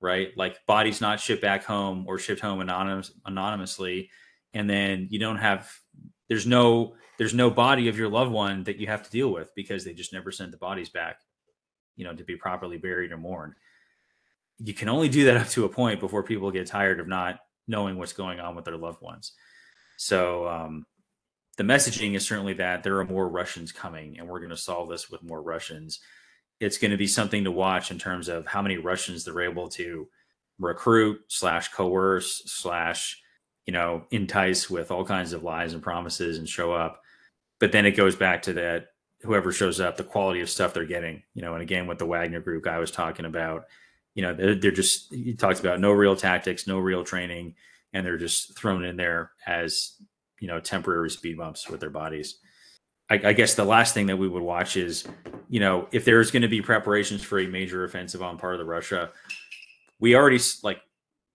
right? 0.00 0.30
Like 0.36 0.64
bodies 0.66 1.00
not 1.00 1.20
shipped 1.20 1.42
back 1.42 1.64
home 1.64 2.06
or 2.08 2.18
shipped 2.18 2.40
home 2.40 2.60
anonymous, 2.60 3.12
anonymously, 3.26 4.10
and 4.54 4.68
then 4.68 5.08
you 5.10 5.18
don't 5.18 5.36
have 5.36 5.70
there's 6.28 6.46
no 6.46 6.94
there's 7.18 7.34
no 7.34 7.50
body 7.50 7.88
of 7.88 7.98
your 7.98 8.08
loved 8.08 8.32
one 8.32 8.64
that 8.64 8.78
you 8.78 8.86
have 8.86 9.02
to 9.02 9.10
deal 9.10 9.30
with 9.30 9.54
because 9.54 9.84
they 9.84 9.92
just 9.92 10.12
never 10.12 10.32
sent 10.32 10.50
the 10.50 10.56
bodies 10.56 10.88
back 10.88 11.18
you 11.96 12.04
know 12.04 12.14
to 12.14 12.24
be 12.24 12.36
properly 12.36 12.78
buried 12.78 13.12
or 13.12 13.16
mourned 13.16 13.54
you 14.58 14.74
can 14.74 14.88
only 14.88 15.08
do 15.08 15.24
that 15.24 15.36
up 15.36 15.48
to 15.48 15.64
a 15.64 15.68
point 15.68 16.00
before 16.00 16.22
people 16.22 16.50
get 16.50 16.66
tired 16.66 17.00
of 17.00 17.08
not 17.08 17.38
knowing 17.68 17.98
what's 17.98 18.12
going 18.12 18.40
on 18.40 18.54
with 18.54 18.64
their 18.64 18.76
loved 18.76 19.00
ones 19.02 19.32
so 19.96 20.46
um, 20.48 20.86
the 21.56 21.64
messaging 21.64 22.14
is 22.14 22.26
certainly 22.26 22.54
that 22.54 22.82
there 22.82 22.98
are 22.98 23.04
more 23.04 23.28
russians 23.28 23.72
coming 23.72 24.18
and 24.18 24.28
we're 24.28 24.40
going 24.40 24.50
to 24.50 24.56
solve 24.56 24.88
this 24.88 25.10
with 25.10 25.22
more 25.22 25.42
russians 25.42 26.00
it's 26.58 26.78
going 26.78 26.90
to 26.90 26.96
be 26.96 27.06
something 27.06 27.44
to 27.44 27.50
watch 27.50 27.90
in 27.90 27.98
terms 27.98 28.28
of 28.28 28.46
how 28.46 28.62
many 28.62 28.76
russians 28.76 29.24
they're 29.24 29.42
able 29.42 29.68
to 29.68 30.08
recruit 30.58 31.20
slash 31.28 31.68
coerce 31.68 32.42
slash 32.46 33.22
you 33.66 33.72
know, 33.72 34.04
entice 34.12 34.70
with 34.70 34.90
all 34.90 35.04
kinds 35.04 35.32
of 35.32 35.42
lies 35.42 35.74
and 35.74 35.82
promises 35.82 36.38
and 36.38 36.48
show 36.48 36.72
up. 36.72 37.02
But 37.58 37.72
then 37.72 37.84
it 37.84 37.96
goes 37.96 38.14
back 38.14 38.42
to 38.42 38.52
that 38.54 38.86
whoever 39.22 39.50
shows 39.50 39.80
up, 39.80 39.96
the 39.96 40.04
quality 40.04 40.40
of 40.40 40.48
stuff 40.48 40.72
they're 40.72 40.84
getting, 40.84 41.22
you 41.34 41.42
know, 41.42 41.54
and 41.54 41.62
again, 41.62 41.86
with 41.86 41.98
the 41.98 42.06
Wagner 42.06 42.40
group 42.40 42.64
guy 42.64 42.78
was 42.78 42.92
talking 42.92 43.24
about, 43.24 43.64
you 44.16 44.22
know, 44.22 44.34
they're, 44.34 44.54
they're 44.54 44.70
just, 44.72 45.12
he 45.14 45.34
talks 45.34 45.60
about 45.60 45.78
no 45.78 45.92
real 45.92 46.16
tactics, 46.16 46.66
no 46.66 46.78
real 46.78 47.04
training, 47.04 47.54
and 47.92 48.04
they're 48.04 48.16
just 48.16 48.56
thrown 48.58 48.82
in 48.82 48.96
there 48.96 49.32
as, 49.46 49.92
you 50.40 50.48
know, 50.48 50.58
temporary 50.58 51.10
speed 51.10 51.36
bumps 51.36 51.68
with 51.68 51.80
their 51.80 51.90
bodies. 51.90 52.38
I, 53.10 53.20
I 53.22 53.32
guess 53.34 53.54
the 53.54 53.64
last 53.64 53.92
thing 53.92 54.06
that 54.06 54.16
we 54.16 54.26
would 54.26 54.42
watch 54.42 54.78
is, 54.78 55.06
you 55.50 55.60
know, 55.60 55.86
if 55.92 56.06
there's 56.06 56.30
going 56.30 56.42
to 56.42 56.48
be 56.48 56.62
preparations 56.62 57.22
for 57.22 57.38
a 57.38 57.46
major 57.46 57.84
offensive 57.84 58.22
on 58.22 58.38
part 58.38 58.54
of 58.54 58.58
the 58.58 58.64
Russia, 58.64 59.10
we 60.00 60.16
already 60.16 60.40
like 60.62 60.80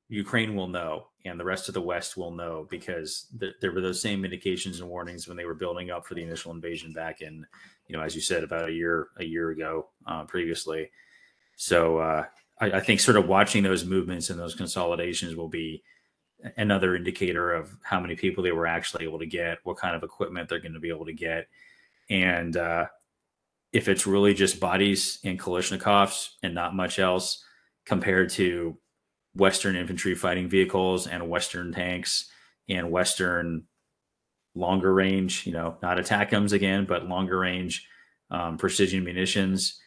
Ukraine 0.09 0.55
will 0.55 0.67
know 0.67 1.05
and 1.23 1.39
the 1.39 1.45
rest 1.45 1.67
of 1.67 1.75
the 1.75 1.81
West 1.81 2.17
will 2.17 2.31
know 2.31 2.67
because 2.71 3.27
th- 3.39 3.53
there 3.61 3.71
were 3.71 3.81
those 3.81 4.01
same 4.01 4.25
indications 4.25 4.79
and 4.79 4.89
warnings 4.89 5.27
when 5.27 5.37
they 5.37 5.45
were 5.45 5.53
building 5.53 5.91
up 5.91 6.07
for 6.07 6.15
the 6.15 6.23
initial 6.23 6.51
invasion 6.51 6.93
back 6.93 7.21
in, 7.21 7.45
you 7.87 7.95
know, 7.95 8.01
as 8.01 8.15
you 8.15 8.21
said, 8.21 8.43
about 8.43 8.69
a 8.69 8.73
year 8.73 9.09
a 9.17 9.23
year 9.23 9.51
ago 9.51 9.89
uh, 10.07 10.23
previously. 10.23 10.89
So 11.57 11.99
uh, 11.99 12.25
I, 12.61 12.77
I, 12.77 12.79
think 12.79 12.99
sort 12.99 13.17
of 13.17 13.27
watching 13.27 13.63
those 13.63 13.83
movements 13.83 14.29
and 14.29 14.39
those 14.39 14.55
consolidations 14.55 15.35
will 15.35 15.49
be 15.49 15.83
another 16.55 16.95
indicator 16.95 17.51
of 17.53 17.75
how 17.83 17.99
many 17.99 18.15
people 18.15 18.43
they 18.43 18.51
were 18.51 18.67
actually 18.67 19.03
able 19.03 19.19
to 19.19 19.25
get, 19.25 19.57
what 19.63 19.77
kind 19.77 19.95
of 19.95 20.03
equipment 20.03 20.47
they're 20.47 20.59
going 20.59 20.73
to 20.73 20.79
be 20.79 20.89
able 20.89 21.05
to 21.05 21.13
get, 21.13 21.47
and 22.09 22.55
uh, 22.55 22.85
if 23.73 23.87
it's 23.87 24.05
really 24.05 24.33
just 24.33 24.59
bodies 24.59 25.19
and 25.23 25.39
Kalashnikovs 25.39 26.29
and 26.43 26.53
not 26.53 26.75
much 26.75 26.99
else 26.99 27.43
compared 27.85 28.29
to 28.31 28.77
Western 29.33 29.75
infantry 29.75 30.13
fighting 30.13 30.49
vehicles 30.49 31.07
and 31.07 31.29
Western 31.29 31.71
tanks 31.71 32.29
and 32.67 32.91
Western 32.91 33.63
longer 34.55 34.93
range, 34.93 35.47
you 35.47 35.53
know, 35.53 35.77
not 35.81 35.99
attack 35.99 36.31
ATACMS 36.31 36.51
again, 36.51 36.85
but 36.85 37.07
longer 37.07 37.39
range 37.39 37.87
um, 38.29 38.57
precision 38.57 39.03
munitions. 39.03 39.79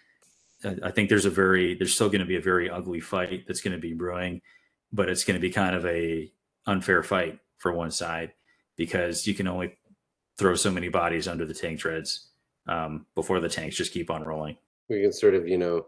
I 0.65 0.91
think 0.91 1.09
there's 1.09 1.27
a 1.27 1.31
very, 1.31 1.75
there's 1.75 1.95
still 1.95 2.09
going 2.09 2.21
to 2.21 2.27
be 2.27 2.37
a 2.37 2.41
very 2.41 2.71
ugly 2.71 3.01
fight 3.01 3.45
that's 3.47 3.61
going 3.61 3.75
to 3.75 3.81
be 3.81 3.93
brewing, 3.93 4.41
but 4.93 5.09
it's 5.09 5.25
going 5.25 5.35
to 5.35 5.41
be 5.41 5.51
kind 5.51 5.77
of 5.77 5.85
a 5.87 6.33
unfair 6.67 7.03
fight 7.03 7.39
for 7.59 7.73
one 7.73 7.91
side 7.91 8.33
because 8.77 9.27
you 9.27 9.35
can 9.35 9.47
only 9.47 9.77
throw 10.39 10.55
so 10.55 10.71
many 10.71 10.89
bodies 10.89 11.29
under 11.29 11.45
the 11.47 11.55
tank 11.55 11.79
treads 11.81 12.29
um, 12.67 13.07
before 13.15 13.41
the 13.41 13.49
tanks 13.49 13.77
just 13.77 13.93
keep 13.93 14.11
on 14.11 14.25
rolling. 14.25 14.57
We 14.89 15.03
can 15.03 15.13
sort 15.13 15.35
of, 15.35 15.49
you 15.49 15.59
know, 15.59 15.87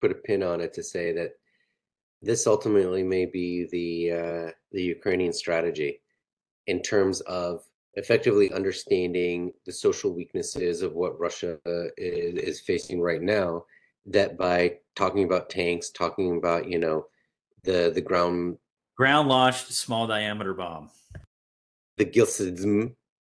put 0.00 0.10
a 0.10 0.14
pin 0.14 0.42
on 0.42 0.60
it 0.60 0.72
to 0.74 0.82
say 0.82 1.12
that 1.12 1.32
this 2.22 2.46
ultimately 2.46 3.02
may 3.02 3.26
be 3.26 3.66
the 3.70 4.12
uh, 4.12 4.50
the 4.72 4.82
Ukrainian 4.82 5.32
strategy 5.32 6.00
in 6.66 6.82
terms 6.82 7.20
of 7.22 7.62
effectively 7.94 8.52
understanding 8.52 9.52
the 9.66 9.72
social 9.72 10.14
weaknesses 10.14 10.82
of 10.82 10.94
what 10.94 11.18
Russia 11.18 11.58
is, 11.96 12.38
is 12.38 12.60
facing 12.60 13.00
right 13.00 13.22
now. 13.22 13.64
That 14.06 14.38
by 14.38 14.78
talking 14.96 15.24
about 15.24 15.50
tanks, 15.50 15.90
talking 15.90 16.38
about 16.38 16.68
you 16.68 16.78
know 16.78 17.06
the 17.64 17.90
the 17.94 18.00
ground 18.00 18.56
ground 18.96 19.28
launched 19.28 19.70
small 19.72 20.06
diameter 20.06 20.54
bomb, 20.54 20.90
the 21.98 22.06
Gilsizm, 22.06 22.94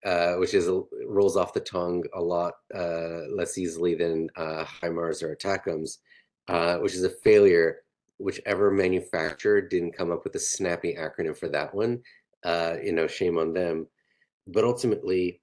uh, 0.05 0.35
which 0.35 0.53
is 0.53 0.69
rolls 1.07 1.35
off 1.35 1.53
the 1.53 1.59
tongue 1.59 2.03
a 2.13 2.21
lot 2.21 2.53
uh, 2.75 3.27
less 3.35 3.57
easily 3.57 3.95
than 3.95 4.29
uh, 4.35 4.63
HIMARS 4.63 5.23
or 5.23 5.35
ATACMS, 5.35 5.97
uh, 6.47 6.77
which 6.77 6.93
is 6.93 7.03
a 7.03 7.09
failure 7.09 7.81
whichever 8.19 8.69
manufacturer 8.69 9.61
didn't 9.61 9.93
come 9.93 10.11
up 10.11 10.23
with 10.23 10.35
a 10.35 10.39
snappy 10.39 10.95
acronym 10.95 11.35
for 11.35 11.47
that 11.47 11.73
one, 11.73 12.01
uh, 12.43 12.75
you 12.83 12.91
know, 12.91 13.07
shame 13.07 13.37
on 13.37 13.53
them. 13.53 13.87
But 14.51 14.63
ultimately, 14.63 15.41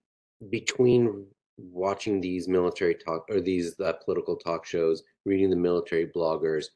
between 0.51 1.27
watching 1.59 2.21
these 2.21 2.49
military 2.49 2.95
talk 2.95 3.25
or 3.31 3.41
these 3.41 3.79
uh, 3.81 3.95
political 4.05 4.37
talk 4.37 4.67
shows, 4.67 5.03
reading 5.25 5.51
the 5.51 5.57
military 5.57 6.07
bloggers, 6.07 6.67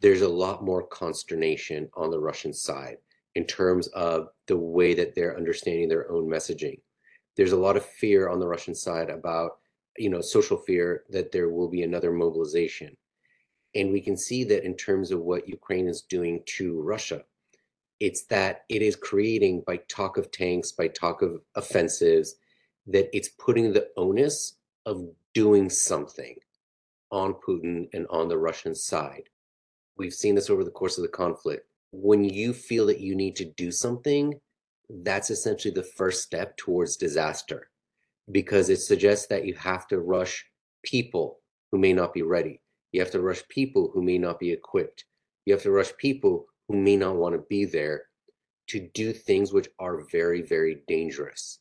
there's 0.00 0.22
a 0.22 0.28
lot 0.28 0.64
more 0.64 0.86
consternation 0.86 1.88
on 1.94 2.10
the 2.10 2.20
Russian 2.20 2.52
side 2.52 2.96
in 3.34 3.44
terms 3.44 3.88
of 3.88 4.28
the 4.46 4.56
way 4.56 4.94
that 4.94 5.14
they're 5.14 5.36
understanding 5.36 5.88
their 5.88 6.10
own 6.10 6.28
messaging. 6.28 6.80
There's 7.36 7.52
a 7.52 7.56
lot 7.56 7.76
of 7.76 7.84
fear 7.84 8.28
on 8.28 8.38
the 8.38 8.48
Russian 8.48 8.74
side 8.74 9.10
about, 9.10 9.58
you 9.96 10.10
know, 10.10 10.20
social 10.20 10.56
fear 10.56 11.04
that 11.10 11.32
there 11.32 11.48
will 11.48 11.68
be 11.68 11.82
another 11.82 12.12
mobilization 12.12 12.96
and 13.74 13.92
we 13.92 14.00
can 14.00 14.16
see 14.16 14.44
that 14.44 14.64
in 14.64 14.76
terms 14.76 15.10
of 15.10 15.20
what 15.20 15.48
Ukraine 15.48 15.88
is 15.88 16.02
doing 16.02 16.42
to 16.56 16.80
Russia. 16.80 17.22
It's 18.00 18.24
that 18.26 18.64
it 18.68 18.82
is 18.82 18.96
creating, 18.96 19.64
by 19.66 19.78
talk 19.88 20.18
of 20.18 20.30
tanks, 20.30 20.72
by 20.72 20.88
talk 20.88 21.22
of 21.22 21.40
offensives, 21.54 22.36
that 22.86 23.08
it's 23.12 23.28
putting 23.28 23.72
the 23.72 23.88
onus 23.96 24.56
of 24.86 25.08
doing 25.34 25.68
something 25.68 26.36
on 27.10 27.34
Putin 27.34 27.88
and 27.92 28.06
on 28.10 28.28
the 28.28 28.38
Russian 28.38 28.74
side. 28.74 29.28
We've 29.96 30.14
seen 30.14 30.34
this 30.34 30.50
over 30.50 30.64
the 30.64 30.70
course 30.70 30.96
of 30.96 31.02
the 31.02 31.08
conflict. 31.08 31.66
When 31.90 32.22
you 32.24 32.52
feel 32.52 32.86
that 32.86 33.00
you 33.00 33.14
need 33.16 33.34
to 33.36 33.44
do 33.56 33.72
something, 33.72 34.38
that's 34.88 35.30
essentially 35.30 35.74
the 35.74 35.82
first 35.82 36.22
step 36.22 36.56
towards 36.56 36.96
disaster 36.96 37.70
because 38.30 38.68
it 38.70 38.78
suggests 38.78 39.26
that 39.26 39.46
you 39.46 39.54
have 39.54 39.86
to 39.88 40.00
rush 40.00 40.44
people 40.82 41.40
who 41.70 41.78
may 41.78 41.92
not 41.92 42.12
be 42.12 42.22
ready. 42.22 42.60
You 42.92 43.00
have 43.00 43.10
to 43.12 43.20
rush 43.20 43.42
people 43.48 43.90
who 43.92 44.02
may 44.02 44.18
not 44.18 44.38
be 44.38 44.50
equipped. 44.50 45.04
You 45.44 45.54
have 45.54 45.62
to 45.62 45.70
rush 45.70 45.94
people 45.98 46.46
who 46.68 46.76
may 46.76 46.96
not 46.96 47.16
want 47.16 47.34
to 47.34 47.44
be 47.48 47.64
there 47.64 48.02
to 48.68 48.88
do 48.94 49.12
things 49.12 49.52
which 49.52 49.68
are 49.78 50.04
very, 50.12 50.42
very 50.42 50.82
dangerous. 50.86 51.58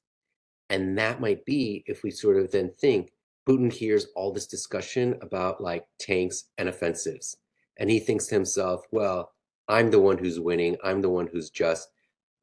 And 0.69 0.97
that 0.97 1.21
might 1.21 1.45
be 1.45 1.83
if 1.87 2.03
we 2.03 2.11
sort 2.11 2.37
of 2.37 2.51
then 2.51 2.71
think 2.79 3.11
Putin 3.47 3.71
hears 3.71 4.07
all 4.15 4.33
this 4.33 4.47
discussion 4.47 5.17
about 5.21 5.61
like 5.61 5.85
tanks 5.99 6.45
and 6.57 6.67
offensives. 6.67 7.37
And 7.77 7.89
he 7.89 7.99
thinks 7.99 8.27
to 8.27 8.35
himself, 8.35 8.85
well, 8.91 9.31
I'm 9.69 9.89
the 9.89 10.01
one 10.01 10.17
who's 10.17 10.39
winning. 10.39 10.75
I'm 10.83 11.01
the 11.01 11.09
one 11.09 11.27
who's 11.27 11.49
just. 11.49 11.89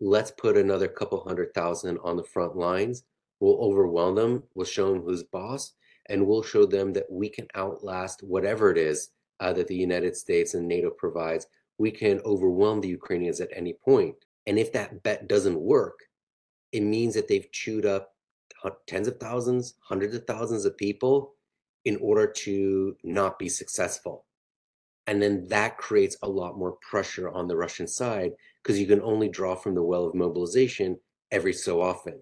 Let's 0.00 0.30
put 0.30 0.56
another 0.56 0.88
couple 0.88 1.22
hundred 1.22 1.52
thousand 1.54 1.98
on 2.02 2.16
the 2.16 2.24
front 2.24 2.56
lines. 2.56 3.04
We'll 3.40 3.58
overwhelm 3.60 4.14
them. 4.14 4.44
We'll 4.54 4.66
show 4.66 4.92
them 4.92 5.02
who's 5.02 5.22
boss 5.22 5.74
and 6.06 6.26
we'll 6.26 6.42
show 6.42 6.66
them 6.66 6.92
that 6.92 7.10
we 7.10 7.28
can 7.28 7.46
outlast 7.54 8.22
whatever 8.22 8.70
it 8.70 8.78
is 8.78 9.10
uh, 9.40 9.52
that 9.54 9.68
the 9.68 9.76
United 9.76 10.16
States 10.16 10.54
and 10.54 10.68
NATO 10.68 10.90
provides. 10.90 11.46
We 11.78 11.90
can 11.90 12.20
overwhelm 12.24 12.80
the 12.80 12.88
Ukrainians 12.88 13.40
at 13.40 13.50
any 13.54 13.74
point. 13.84 14.16
And 14.46 14.58
if 14.58 14.72
that 14.72 15.02
bet 15.02 15.28
doesn't 15.28 15.58
work, 15.58 15.98
it 16.72 16.82
means 16.82 17.14
that 17.14 17.28
they've 17.28 17.50
chewed 17.52 17.86
up 17.86 18.14
uh, 18.64 18.70
tens 18.86 19.08
of 19.08 19.18
thousands, 19.18 19.74
hundreds 19.80 20.14
of 20.14 20.26
thousands 20.26 20.64
of 20.64 20.76
people 20.76 21.34
in 21.84 21.96
order 22.00 22.26
to 22.26 22.96
not 23.04 23.38
be 23.38 23.48
successful. 23.48 24.24
And 25.06 25.20
then 25.20 25.46
that 25.48 25.76
creates 25.76 26.16
a 26.22 26.28
lot 26.28 26.58
more 26.58 26.78
pressure 26.88 27.28
on 27.28 27.46
the 27.46 27.56
Russian 27.56 27.86
side 27.86 28.32
because 28.62 28.80
you 28.80 28.86
can 28.86 29.02
only 29.02 29.28
draw 29.28 29.54
from 29.54 29.74
the 29.74 29.82
well 29.82 30.06
of 30.06 30.14
mobilization 30.14 30.98
every 31.30 31.52
so 31.52 31.82
often. 31.82 32.20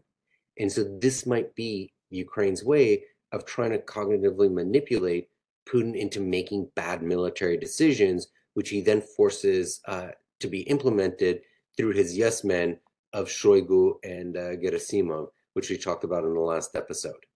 And 0.59 0.71
so 0.71 0.99
this 1.01 1.27
might 1.27 1.55
be 1.55 1.93
Ukraine's 2.11 2.65
way 2.65 3.05
of 3.31 3.47
trying 3.47 3.71
to 3.71 3.79
cognitively 3.79 4.53
manipulate 4.53 5.29
Putin 5.67 5.97
into 5.97 6.21
making 6.21 6.71
bad 6.75 7.03
military 7.03 7.57
decisions, 7.57 8.29
which 8.55 8.71
he 8.71 8.81
then 8.81 9.01
forces 9.01 9.81
uh, 9.87 10.09
to 10.41 10.49
be 10.49 10.61
implemented 10.63 11.41
through 11.77 11.93
his 11.93 12.17
yes 12.17 12.45
men 12.45 12.79
of 13.13 13.29
Shoigu 13.29 13.95
and 14.05 14.37
uh, 14.37 14.57
Gerasimov, 14.57 15.29
which 15.55 15.71
we 15.71 15.77
talked 15.77 16.05
about 16.05 16.25
in 16.25 16.35
the 16.35 16.41
last 16.41 16.77
episode. 16.77 17.27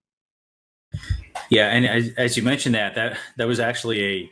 Yeah, 1.51 1.69
and 1.69 1.87
as, 1.87 2.11
as 2.17 2.37
you 2.37 2.43
mentioned 2.43 2.75
that 2.75 2.95
that 2.95 3.19
that 3.37 3.47
was 3.47 3.61
actually 3.61 4.05
a 4.05 4.31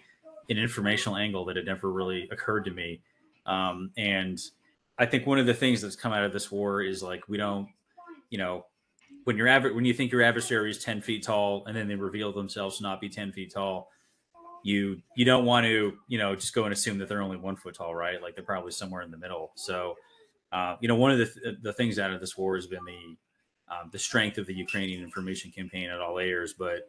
an 0.51 0.59
informational 0.59 1.17
angle 1.17 1.45
that 1.47 1.57
had 1.57 1.65
never 1.65 1.91
really 1.91 2.29
occurred 2.31 2.65
to 2.65 2.71
me, 2.71 3.01
um, 3.47 3.91
and 3.97 4.39
I 4.99 5.07
think 5.07 5.27
one 5.27 5.39
of 5.39 5.47
the 5.47 5.55
things 5.55 5.83
that's 5.83 5.97
come 5.97 6.13
out 6.13 6.25
of 6.25 6.33
this 6.33 6.51
war 6.51 6.83
is 6.83 7.03
like 7.03 7.29
we 7.29 7.37
don't, 7.37 7.69
you 8.31 8.39
know, 8.39 8.67
when 9.25 9.37
you're 9.37 9.49
aver- 9.49 9.75
when 9.75 9.85
you 9.85 9.93
think 9.93 10.13
your 10.13 10.23
adversary 10.23 10.71
is 10.71 10.83
10 10.83 11.01
feet 11.01 11.25
tall 11.25 11.65
and 11.67 11.77
then 11.77 11.89
they 11.89 11.95
reveal 11.95 12.33
themselves 12.33 12.77
to 12.79 12.83
not 12.83 13.01
be 13.01 13.09
10 13.09 13.33
feet 13.33 13.53
tall 13.53 13.91
you 14.65 15.01
you 15.15 15.27
don't 15.27 15.45
want 15.45 15.67
to 15.67 15.93
you 16.09 16.19
know 16.19 16.35
just 16.35 16.55
go 16.55 16.65
and 16.65 16.73
assume 16.73 16.99
that 16.99 17.09
they're 17.09 17.23
only 17.23 17.37
one 17.37 17.55
foot 17.55 17.77
tall 17.77 17.95
right? 17.95 18.21
Like 18.21 18.35
they're 18.35 18.43
probably 18.43 18.73
somewhere 18.73 19.03
in 19.03 19.11
the 19.11 19.19
middle. 19.19 19.53
So 19.55 19.95
uh, 20.51 20.77
you 20.81 20.89
know 20.89 20.97
one 20.97 21.13
of 21.13 21.19
the 21.19 21.27
th- 21.27 21.57
the 21.63 21.73
things 21.75 21.99
out 21.99 22.11
of 22.11 22.21
this 22.21 22.37
war 22.37 22.57
has 22.57 22.67
been 22.67 22.85
the 22.85 23.17
um, 23.73 23.91
the 23.93 23.99
strength 23.99 24.39
of 24.39 24.47
the 24.47 24.55
ukrainian 24.55 25.03
information 25.03 25.51
campaign 25.51 25.89
at 25.89 25.99
all 26.01 26.17
layers 26.17 26.53
but 26.53 26.87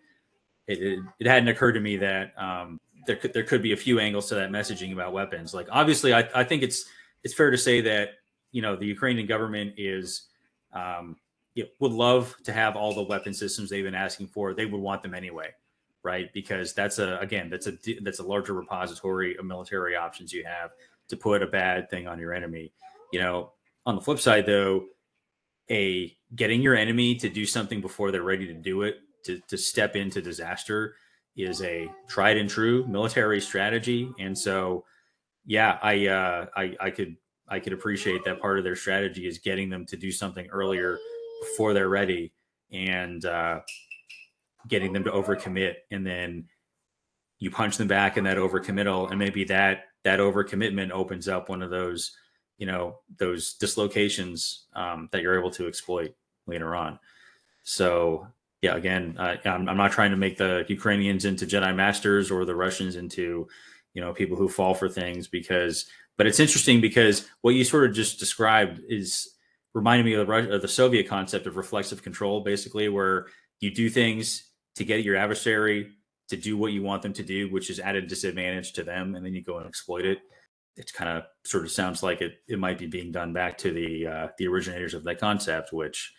it, 0.68 0.82
it, 0.82 1.00
it 1.20 1.28
hadn't 1.28 1.48
occurred 1.48 1.72
to 1.72 1.80
me 1.80 1.96
that 1.96 2.34
um, 2.38 2.80
there 3.06 3.16
could 3.16 3.34
there 3.34 3.44
could 3.44 3.62
be 3.62 3.74
a 3.74 3.78
few 3.78 4.00
angles 4.00 4.28
to 4.30 4.36
that 4.36 4.50
messaging 4.50 4.94
about 4.94 5.14
weapons. 5.14 5.54
Like 5.54 5.68
obviously 5.72 6.14
i, 6.14 6.28
I 6.34 6.44
think 6.44 6.64
it's 6.64 6.86
it's 7.24 7.34
fair 7.34 7.52
to 7.52 7.58
say 7.58 7.82
that 7.82 8.12
you 8.52 8.62
know 8.62 8.76
the 8.76 8.86
ukrainian 8.86 9.28
government 9.28 9.74
is 9.78 10.28
um, 10.74 11.18
would 11.80 11.92
love 11.92 12.36
to 12.44 12.52
have 12.52 12.76
all 12.76 12.94
the 12.94 13.04
weapon 13.04 13.34
systems 13.34 13.70
they've 13.70 13.84
been 13.84 13.96
asking 13.96 14.28
for. 14.28 14.54
They 14.54 14.66
would 14.66 14.82
want 14.82 15.02
them 15.02 15.14
anyway, 15.14 15.50
right? 16.06 16.32
Because 16.34 16.74
that's 16.74 16.99
a 16.99 17.18
again 17.18 17.49
that's 17.49 17.68
a 17.68 17.74
that's 18.03 18.20
a 18.20 18.24
larger 18.24 18.53
repository 18.53 19.36
of 19.38 19.45
military 19.45 19.95
options 19.95 20.32
you 20.32 20.45
have 20.45 20.72
to 21.10 21.18
put 21.18 21.41
a 21.41 21.47
bad 21.47 21.89
thing 21.89 22.08
on 22.08 22.20
your 22.20 22.34
enemy. 22.34 22.72
You 23.12 23.20
know, 23.20 23.51
on 23.86 23.95
the 23.95 24.01
flip 24.01 24.20
side 24.20 24.45
though, 24.45 24.86
a 25.70 26.16
getting 26.36 26.62
your 26.62 26.76
enemy 26.76 27.16
to 27.16 27.28
do 27.28 27.45
something 27.45 27.82
before 27.82 28.12
they're 28.12 28.24
ready 28.24 28.45
to 28.47 28.53
do 28.53 28.84
it 28.84 28.99
to 29.24 29.41
to 29.47 29.58
step 29.58 29.95
into 29.95 30.22
disaster 30.22 30.95
is 31.36 31.62
a 31.64 31.89
tried 32.08 32.38
and 32.38 32.49
true 32.49 32.86
military 32.88 33.41
strategy, 33.41 34.10
and 34.20 34.38
so 34.38 34.86
yeah, 35.45 35.80
I 35.82 36.08
uh, 36.08 36.45
I 36.56 36.76
I 36.80 36.89
could 36.91 37.18
I 37.47 37.60
could 37.60 37.74
appreciate 37.74 38.24
that 38.26 38.39
part 38.39 38.60
of 38.60 38.64
their 38.64 38.76
strategy 38.76 39.28
is 39.28 39.39
getting 39.39 39.70
them 39.70 39.86
to 39.88 39.97
do 39.97 40.12
something 40.12 40.47
earlier 40.47 40.97
before 41.41 41.74
they're 41.74 41.89
ready 41.89 42.32
and 42.72 43.26
uh, 43.26 43.60
getting 44.68 44.93
them 44.93 45.03
to 45.03 45.11
overcommit 45.11 45.76
and 45.91 46.05
then 46.05 46.45
you 47.39 47.51
punch 47.51 47.78
them 47.78 47.88
back 47.88 48.18
in 48.18 48.24
that 48.24 48.38
overcommittal 48.38 49.09
and 49.09 49.20
maybe 49.20 49.43
that 49.45 49.86
that 50.03 50.20
overcommitment 50.20 50.91
opens 50.91 51.28
up 51.28 51.49
one 51.49 51.61
of 51.61 51.70
those 51.70 52.16
you 52.57 52.66
know 52.66 52.99
those 53.18 53.53
dislocations 53.55 54.66
um, 54.76 55.09
that 55.11 55.22
you're 55.22 55.38
able 55.38 55.51
to 55.51 55.68
exploit 55.68 56.16
later 56.47 56.76
on. 56.76 56.99
So 57.63 58.28
yeah 58.61 58.76
again 58.76 59.16
uh, 59.20 59.36
I'm, 59.45 59.68
I'm 59.68 59.78
not 59.78 59.91
trying 59.91 60.11
to 60.11 60.18
make 60.18 60.38
the 60.38 60.66
ukrainians 60.70 61.26
into 61.26 61.45
jedi 61.45 61.76
masters 61.76 62.32
or 62.32 62.45
the 62.45 62.55
russians 62.55 62.95
into 62.95 63.47
you 63.93 64.01
know 64.01 64.13
people 64.13 64.38
who 64.38 64.47
fall 64.47 64.74
for 64.74 64.88
things 64.88 65.28
because 65.28 65.86
but 66.18 66.28
it's 66.28 66.39
interesting 66.39 66.82
because 66.82 67.28
what 67.41 67.55
you 67.55 67.63
sort 67.63 67.86
of 67.86 67.95
just 67.95 68.20
described 68.20 68.82
is 68.88 69.36
reminded 69.74 70.05
me 70.05 70.13
of 70.13 70.28
the, 70.28 70.53
of 70.55 70.61
the 70.61 70.68
Soviet 70.68 71.07
concept 71.07 71.45
of 71.45 71.57
reflexive 71.57 72.01
control, 72.01 72.41
basically, 72.41 72.89
where 72.89 73.28
you 73.59 73.72
do 73.72 73.89
things 73.89 74.49
to 74.76 74.86
get 74.86 75.04
your 75.04 75.16
adversary 75.16 75.92
to 76.28 76.38
do 76.38 76.58
what 76.58 76.74
you 76.74 76.82
want 76.82 77.02
them 77.02 77.14
to 77.14 77.24
do, 77.24 77.52
which 77.52 77.70
is 77.70 77.80
at 77.80 77.96
a 77.96 78.02
disadvantage 78.02 78.74
to 78.74 78.84
them, 78.84 79.16
and 79.16 79.26
then 79.26 79.34
you 79.34 79.44
go 79.44 79.58
and 79.58 79.68
exploit 79.68 80.06
it. 80.06 80.20
It 80.76 80.92
kind 80.94 81.18
of 81.18 81.24
sort 81.46 81.64
of 81.64 81.72
sounds 81.72 82.04
like 82.04 82.22
it 82.22 82.40
it 82.48 82.60
might 82.60 82.78
be 82.78 82.88
being 82.88 83.12
done 83.12 83.32
back 83.32 83.58
to 83.60 83.72
the 83.72 84.08
uh, 84.08 84.28
the 84.38 84.48
originators 84.48 84.94
of 84.94 85.04
that 85.06 85.20
concept, 85.20 85.72
which 85.72 86.14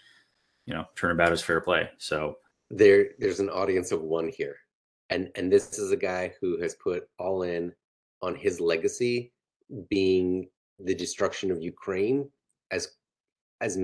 you 0.65 0.75
know 0.75 0.85
turnabout 0.95 1.33
is 1.33 1.43
fair 1.43 1.61
play. 1.61 1.91
So 1.99 2.37
there 2.71 3.09
there's 3.19 3.41
an 3.41 3.51
audience 3.51 3.93
of 3.93 4.03
one 4.03 4.29
here, 4.35 4.57
and 5.11 5.31
and 5.35 5.53
this 5.53 5.79
is 5.79 5.93
a 5.93 5.97
guy 5.97 6.33
who 6.41 6.61
has 6.63 6.75
put 6.77 7.09
all 7.19 7.43
in 7.43 7.73
on 8.23 8.35
his 8.35 8.61
legacy 8.61 9.33
being 9.91 10.49
the 10.79 10.95
destruction 10.95 11.51
of 11.51 11.63
Ukraine 11.63 12.31
as 12.71 12.97
as 13.61 13.79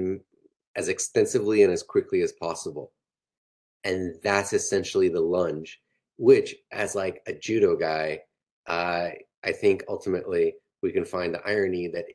as 0.77 0.89
extensively 0.89 1.65
and 1.65 1.73
as 1.73 1.83
quickly 1.83 2.23
as 2.23 2.33
possible. 2.33 2.93
And 3.85 4.15
that's 4.23 4.53
essentially 4.53 5.09
the 5.09 5.21
lunge, 5.21 5.81
which 6.17 6.55
as 6.71 6.95
like 6.95 7.23
a 7.27 7.33
judo 7.35 7.77
guy, 7.77 8.21
uh, 8.67 9.09
I 9.45 9.53
think 9.53 9.85
ultimately 9.89 10.55
we 10.83 10.93
can 10.93 11.05
find 11.05 11.35
the 11.35 11.47
irony 11.47 11.89
that 11.89 12.07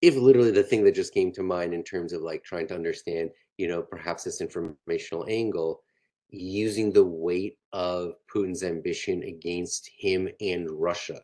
if 0.00 0.16
literally 0.16 0.50
the 0.50 0.62
thing 0.62 0.84
that 0.84 0.94
just 0.94 1.14
came 1.14 1.32
to 1.32 1.42
mind 1.42 1.72
in 1.72 1.84
terms 1.84 2.12
of 2.12 2.22
like 2.22 2.42
trying 2.42 2.66
to 2.68 2.74
understand, 2.74 3.30
you 3.56 3.68
know, 3.68 3.82
perhaps 3.82 4.24
this 4.24 4.40
informational 4.40 5.24
angle, 5.28 5.82
using 6.30 6.92
the 6.92 7.04
weight 7.04 7.58
of 7.72 8.14
Putin's 8.32 8.62
ambition 8.62 9.22
against 9.22 9.88
him 9.96 10.28
and 10.40 10.68
Russia 10.70 11.20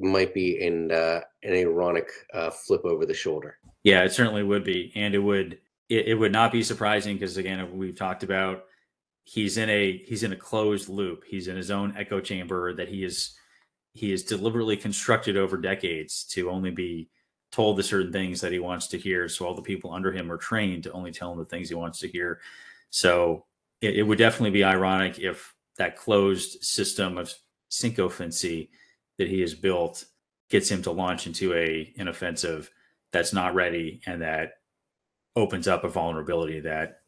might 0.00 0.32
be 0.32 0.60
in 0.60 0.90
uh, 0.90 1.20
an 1.42 1.52
ironic 1.52 2.08
uh, 2.32 2.50
flip 2.50 2.84
over 2.84 3.04
the 3.04 3.14
shoulder. 3.14 3.58
Yeah, 3.84 4.02
it 4.02 4.12
certainly 4.12 4.42
would 4.42 4.64
be, 4.64 4.92
and 4.94 5.14
it 5.14 5.18
would 5.18 5.58
it, 5.90 6.06
it 6.06 6.14
would 6.14 6.32
not 6.32 6.52
be 6.52 6.62
surprising 6.62 7.16
because 7.16 7.36
again, 7.36 7.76
we've 7.76 7.96
talked 7.96 8.22
about 8.22 8.64
he's 9.24 9.58
in 9.58 9.68
a 9.68 9.98
he's 10.06 10.22
in 10.22 10.32
a 10.32 10.36
closed 10.36 10.88
loop. 10.88 11.24
He's 11.26 11.48
in 11.48 11.56
his 11.56 11.70
own 11.70 11.94
echo 11.98 12.20
chamber 12.20 12.72
that 12.74 12.88
he 12.88 13.04
is 13.04 13.36
he 13.92 14.12
is 14.12 14.24
deliberately 14.24 14.76
constructed 14.76 15.36
over 15.36 15.56
decades 15.56 16.24
to 16.24 16.48
only 16.48 16.70
be 16.70 17.10
told 17.50 17.76
the 17.76 17.82
certain 17.82 18.12
things 18.12 18.40
that 18.40 18.52
he 18.52 18.60
wants 18.60 18.86
to 18.86 18.98
hear. 18.98 19.28
So 19.28 19.44
all 19.44 19.54
the 19.54 19.62
people 19.62 19.92
under 19.92 20.12
him 20.12 20.30
are 20.30 20.36
trained 20.36 20.84
to 20.84 20.92
only 20.92 21.10
tell 21.10 21.32
him 21.32 21.38
the 21.38 21.44
things 21.44 21.68
he 21.68 21.74
wants 21.74 21.98
to 21.98 22.08
hear. 22.08 22.40
So 22.90 23.46
it, 23.80 23.96
it 23.96 24.02
would 24.04 24.18
definitely 24.18 24.50
be 24.50 24.62
ironic 24.62 25.18
if 25.18 25.52
that 25.76 25.96
closed 25.96 26.62
system 26.62 27.18
of 27.18 27.34
sycophancy 27.68 28.70
that 29.18 29.28
he 29.28 29.40
has 29.40 29.54
built 29.54 30.04
gets 30.48 30.70
him 30.70 30.82
to 30.82 30.92
launch 30.92 31.26
into 31.26 31.52
a 31.54 31.92
an 31.98 32.06
offensive 32.06 32.70
that's 33.12 33.32
not 33.32 33.54
ready 33.56 34.00
and 34.06 34.22
that 34.22 34.59
opens 35.36 35.68
up 35.68 35.84
a 35.84 35.88
vulnerability 35.88 36.60
that 36.60 37.00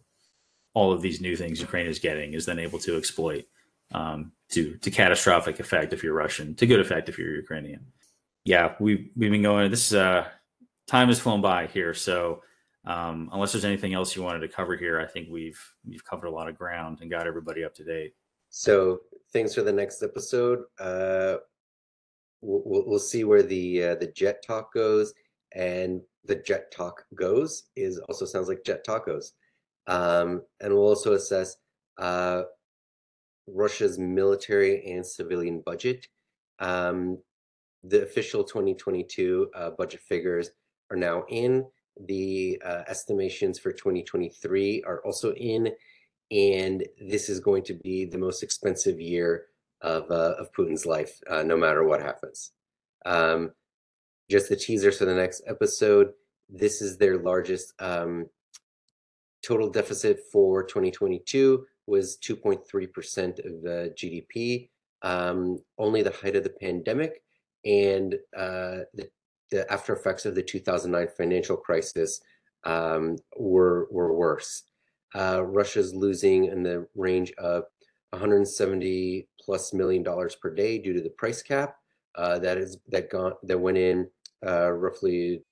all 0.74 0.92
of 0.92 1.02
these 1.02 1.20
new 1.20 1.36
things 1.36 1.60
Ukraine 1.60 1.86
is 1.86 1.98
getting 1.98 2.34
is 2.34 2.46
then 2.46 2.58
able 2.58 2.78
to 2.80 2.96
exploit 2.96 3.44
um, 3.92 4.32
to 4.50 4.76
to 4.78 4.90
catastrophic 4.90 5.60
effect 5.60 5.92
if 5.92 6.02
you're 6.02 6.14
Russian, 6.14 6.54
to 6.56 6.66
good 6.66 6.80
effect 6.80 7.08
if 7.08 7.18
you're 7.18 7.34
Ukrainian. 7.36 7.84
Yeah, 8.44 8.74
we 8.80 9.10
we've 9.16 9.30
been 9.30 9.42
going. 9.42 9.70
This 9.70 9.92
uh, 9.92 10.26
time 10.86 11.08
has 11.08 11.20
flown 11.20 11.40
by 11.40 11.66
here, 11.66 11.94
so 11.94 12.42
um, 12.84 13.30
unless 13.32 13.52
there's 13.52 13.64
anything 13.64 13.94
else 13.94 14.16
you 14.16 14.22
wanted 14.22 14.40
to 14.40 14.48
cover 14.48 14.76
here, 14.76 15.00
I 15.00 15.06
think 15.06 15.28
we've 15.30 15.60
we've 15.86 16.04
covered 16.04 16.26
a 16.26 16.30
lot 16.30 16.48
of 16.48 16.56
ground 16.56 16.98
and 17.00 17.10
got 17.10 17.26
everybody 17.26 17.64
up 17.64 17.74
to 17.76 17.84
date. 17.84 18.14
So 18.50 19.00
things 19.32 19.54
for 19.54 19.62
the 19.62 19.72
next 19.72 20.02
episode. 20.02 20.60
Uh, 20.80 21.36
we'll, 22.40 22.84
we'll 22.86 22.98
see 22.98 23.24
where 23.24 23.42
the 23.42 23.84
uh, 23.84 23.94
the 23.96 24.08
jet 24.08 24.42
talk 24.46 24.72
goes 24.72 25.12
and 25.54 26.00
the 26.24 26.36
jet 26.36 26.72
talk 26.72 27.04
goes 27.14 27.64
is 27.76 27.98
also 28.08 28.24
sounds 28.24 28.48
like 28.48 28.64
jet 28.64 28.84
tacos. 28.86 29.32
Um, 29.86 30.42
and 30.60 30.72
we'll 30.72 30.86
also 30.86 31.14
assess 31.14 31.56
uh, 31.98 32.42
russia's 33.46 33.98
military 33.98 34.84
and 34.86 35.04
civilian 35.04 35.62
budget. 35.64 36.06
Um, 36.58 37.18
the 37.82 38.02
official 38.02 38.44
2022 38.44 39.50
uh, 39.54 39.70
budget 39.70 40.00
figures 40.00 40.50
are 40.90 40.96
now 40.96 41.24
in. 41.28 41.66
The 42.06 42.60
uh, 42.64 42.82
estimations 42.88 43.58
for 43.58 43.72
2023 43.72 44.84
are 44.86 45.00
also 45.04 45.32
in. 45.34 45.72
And 46.30 46.86
this 47.00 47.28
is 47.28 47.40
going 47.40 47.64
to 47.64 47.74
be 47.74 48.04
the 48.06 48.18
most 48.18 48.42
expensive 48.42 49.00
year 49.00 49.46
of 49.82 50.10
uh, 50.10 50.34
of 50.38 50.52
Putin's 50.52 50.86
life, 50.86 51.20
uh, 51.28 51.42
no 51.42 51.56
matter 51.56 51.84
what 51.84 52.00
happens. 52.00 52.52
Um, 53.04 53.50
just 54.32 54.48
the 54.48 54.56
teaser 54.56 54.90
for 54.90 55.04
the 55.04 55.14
next 55.14 55.42
episode. 55.46 56.12
This 56.48 56.80
is 56.80 56.96
their 56.96 57.18
largest 57.18 57.74
um, 57.78 58.26
total 59.46 59.68
deficit 59.68 60.20
for 60.32 60.64
2022 60.64 61.66
was 61.86 62.16
2.3 62.16 62.92
percent 62.92 63.40
of 63.40 63.52
GDP. 63.94 64.70
Um, 65.02 65.58
only 65.78 66.02
the 66.02 66.12
height 66.12 66.36
of 66.36 66.44
the 66.44 66.50
pandemic 66.50 67.22
and 67.64 68.14
uh, 68.36 68.88
the, 68.94 69.10
the 69.50 69.70
after 69.70 69.94
effects 69.94 70.24
of 70.24 70.34
the 70.34 70.42
2009 70.42 71.08
financial 71.14 71.56
crisis 71.56 72.20
um, 72.64 73.16
were 73.36 73.86
were 73.90 74.14
worse. 74.14 74.62
Uh, 75.14 75.44
Russia's 75.44 75.94
losing 75.94 76.46
in 76.46 76.62
the 76.62 76.86
range 76.94 77.32
of 77.36 77.64
170 78.10 79.28
plus 79.38 79.74
million 79.74 80.02
dollars 80.02 80.36
per 80.36 80.54
day 80.54 80.78
due 80.78 80.94
to 80.94 81.02
the 81.02 81.10
price 81.10 81.42
cap 81.42 81.76
uh, 82.14 82.38
that 82.38 82.56
is 82.56 82.78
that 82.88 83.10
gone 83.10 83.34
that 83.42 83.58
went 83.58 83.76
in 83.76 84.08
roughly 84.42 85.42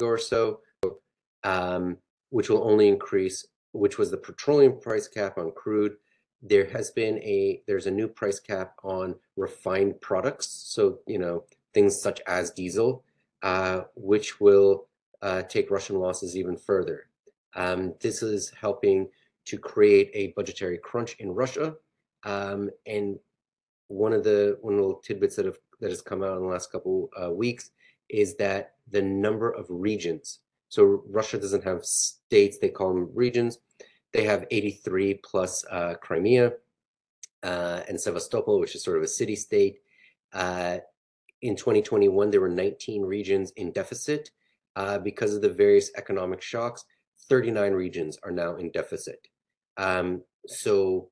or 0.00 0.18
so, 0.18 0.60
um, 1.44 1.96
which 2.30 2.48
will 2.48 2.68
only 2.68 2.88
increase. 2.88 3.46
Which 3.72 3.98
was 3.98 4.10
the 4.10 4.16
petroleum 4.16 4.80
price 4.80 5.06
cap 5.06 5.36
on 5.36 5.52
crude. 5.52 5.96
There 6.42 6.64
has 6.70 6.90
been 6.90 7.18
a 7.18 7.62
there's 7.66 7.86
a 7.86 7.90
new 7.90 8.08
price 8.08 8.40
cap 8.40 8.74
on 8.82 9.16
refined 9.36 10.00
products. 10.00 10.48
So 10.48 11.00
you 11.06 11.18
know 11.18 11.44
things 11.74 12.00
such 12.00 12.20
as 12.26 12.50
diesel, 12.52 13.04
uh, 13.42 13.82
which 13.94 14.40
will 14.40 14.88
uh, 15.20 15.42
take 15.42 15.70
Russian 15.70 15.98
losses 15.98 16.36
even 16.36 16.56
further. 16.56 17.08
Um, 17.54 17.94
this 18.00 18.22
is 18.22 18.50
helping 18.50 19.08
to 19.46 19.58
create 19.58 20.10
a 20.14 20.32
budgetary 20.36 20.78
crunch 20.78 21.16
in 21.18 21.30
Russia 21.30 21.74
um, 22.24 22.70
and 22.86 23.18
one 23.88 24.12
of 24.12 24.24
the 24.24 24.58
one 24.60 24.74
of 24.74 24.80
the 24.80 24.94
tidbits 25.02 25.36
that 25.36 25.46
have 25.46 25.58
that 25.80 25.90
has 25.90 26.02
come 26.02 26.22
out 26.22 26.36
in 26.36 26.42
the 26.42 26.48
last 26.48 26.72
couple 26.72 27.08
uh, 27.22 27.30
weeks 27.30 27.70
is 28.08 28.36
that 28.36 28.74
the 28.90 29.02
number 29.02 29.50
of 29.50 29.66
regions. 29.68 30.40
So 30.68 31.02
Russia 31.08 31.38
doesn't 31.38 31.64
have 31.64 31.84
states; 31.84 32.58
they 32.58 32.68
call 32.68 32.94
them 32.94 33.10
regions. 33.14 33.58
They 34.12 34.24
have 34.24 34.46
83 34.50 35.20
plus 35.24 35.64
uh, 35.70 35.94
Crimea 36.00 36.52
uh, 37.42 37.80
and 37.88 38.00
Sevastopol, 38.00 38.60
which 38.60 38.74
is 38.74 38.82
sort 38.82 38.96
of 38.96 39.02
a 39.02 39.08
city 39.08 39.36
state. 39.36 39.78
Uh, 40.32 40.78
in 41.42 41.54
2021, 41.54 42.30
there 42.30 42.40
were 42.40 42.48
19 42.48 43.02
regions 43.02 43.52
in 43.56 43.72
deficit 43.72 44.30
uh, 44.74 44.98
because 44.98 45.34
of 45.34 45.42
the 45.42 45.48
various 45.48 45.90
economic 45.96 46.40
shocks. 46.40 46.84
39 47.28 47.72
regions 47.72 48.18
are 48.22 48.30
now 48.30 48.56
in 48.56 48.70
deficit. 48.70 49.28
Um, 49.76 50.22
so 50.46 51.10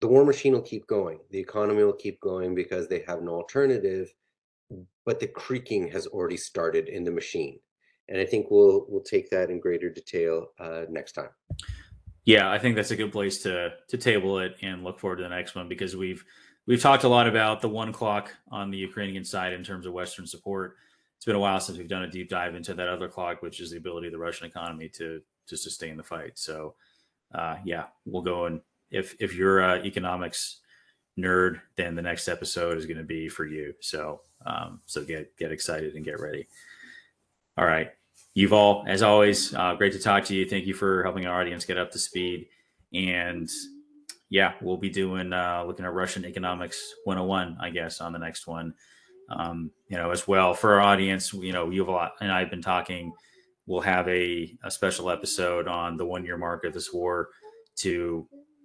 the 0.00 0.08
war 0.08 0.24
machine 0.24 0.52
will 0.52 0.62
keep 0.62 0.86
going. 0.86 1.20
The 1.30 1.38
economy 1.38 1.84
will 1.84 1.92
keep 1.92 2.20
going 2.20 2.54
because 2.54 2.88
they 2.88 3.04
have 3.06 3.22
no 3.22 3.32
alternative. 3.32 4.12
But 5.04 5.20
the 5.20 5.28
creaking 5.28 5.88
has 5.88 6.06
already 6.06 6.36
started 6.36 6.88
in 6.88 7.04
the 7.04 7.10
machine, 7.10 7.58
and 8.08 8.20
I 8.20 8.24
think 8.24 8.50
we'll 8.50 8.86
we'll 8.88 9.02
take 9.02 9.30
that 9.30 9.50
in 9.50 9.60
greater 9.60 9.90
detail 9.90 10.48
uh, 10.58 10.82
next 10.88 11.12
time. 11.12 11.30
Yeah, 12.24 12.50
I 12.50 12.58
think 12.58 12.74
that's 12.74 12.90
a 12.90 12.96
good 12.96 13.12
place 13.12 13.38
to 13.44 13.74
to 13.88 13.96
table 13.96 14.40
it 14.40 14.56
and 14.62 14.82
look 14.82 14.98
forward 14.98 15.16
to 15.16 15.22
the 15.22 15.28
next 15.28 15.54
one 15.54 15.68
because 15.68 15.94
we've 15.94 16.24
we've 16.66 16.82
talked 16.82 17.04
a 17.04 17.08
lot 17.08 17.28
about 17.28 17.60
the 17.60 17.68
one 17.68 17.92
clock 17.92 18.32
on 18.50 18.70
the 18.70 18.78
Ukrainian 18.78 19.24
side 19.24 19.52
in 19.52 19.62
terms 19.62 19.86
of 19.86 19.92
Western 19.92 20.26
support. 20.26 20.76
It's 21.16 21.24
been 21.24 21.36
a 21.36 21.40
while 21.40 21.60
since 21.60 21.78
we've 21.78 21.88
done 21.88 22.02
a 22.02 22.10
deep 22.10 22.28
dive 22.28 22.54
into 22.54 22.74
that 22.74 22.88
other 22.88 23.08
clock, 23.08 23.42
which 23.42 23.60
is 23.60 23.70
the 23.70 23.78
ability 23.78 24.08
of 24.08 24.12
the 24.12 24.18
Russian 24.18 24.46
economy 24.48 24.88
to 24.90 25.22
to 25.46 25.56
sustain 25.56 25.96
the 25.96 26.02
fight. 26.02 26.36
So, 26.36 26.74
uh, 27.32 27.56
yeah, 27.64 27.84
we'll 28.04 28.22
go 28.22 28.46
and 28.46 28.60
if 28.90 29.14
if 29.20 29.34
you're 29.34 29.60
a 29.60 29.84
economics 29.84 30.60
nerd, 31.18 31.60
then 31.76 31.94
the 31.94 32.02
next 32.02 32.28
episode 32.28 32.76
is 32.76 32.86
going 32.86 32.98
to 32.98 33.04
be 33.04 33.28
for 33.28 33.46
you. 33.46 33.72
So 33.80 34.20
um, 34.44 34.80
so 34.86 35.04
get 35.04 35.36
get 35.36 35.52
excited 35.52 35.94
and 35.94 36.04
get 36.04 36.20
ready. 36.20 36.46
All 37.56 37.66
right, 37.66 37.90
Yuval, 38.36 38.86
as 38.86 39.02
always, 39.02 39.54
uh, 39.54 39.74
great 39.74 39.92
to 39.92 39.98
talk 39.98 40.24
to 40.24 40.34
you. 40.34 40.46
Thank 40.48 40.66
you 40.66 40.74
for 40.74 41.02
helping 41.02 41.26
our 41.26 41.40
audience 41.40 41.64
get 41.64 41.78
up 41.78 41.90
to 41.92 41.98
speed. 41.98 42.48
And 42.92 43.48
yeah, 44.28 44.52
we'll 44.60 44.76
be 44.76 44.90
doing 44.90 45.32
uh, 45.32 45.64
looking 45.66 45.86
at 45.86 45.94
Russian 45.94 46.24
economics 46.24 46.94
101, 47.04 47.56
I 47.60 47.70
guess, 47.70 48.00
on 48.00 48.12
the 48.12 48.18
next 48.18 48.46
one. 48.46 48.74
Um, 49.28 49.70
you 49.88 49.96
know, 49.96 50.10
as 50.10 50.28
well 50.28 50.54
for 50.54 50.74
our 50.74 50.80
audience, 50.80 51.32
you 51.32 51.52
know, 51.52 51.66
Yuval 51.66 52.10
and 52.20 52.30
I 52.30 52.40
have 52.40 52.50
been 52.50 52.62
talking. 52.62 53.12
We'll 53.66 53.80
have 53.80 54.06
a, 54.06 54.56
a 54.62 54.70
special 54.70 55.10
episode 55.10 55.66
on 55.66 55.96
the 55.96 56.06
one 56.06 56.24
year 56.24 56.36
mark 56.36 56.64
of 56.64 56.72
this 56.72 56.92
war 56.92 57.30
to 57.76 57.88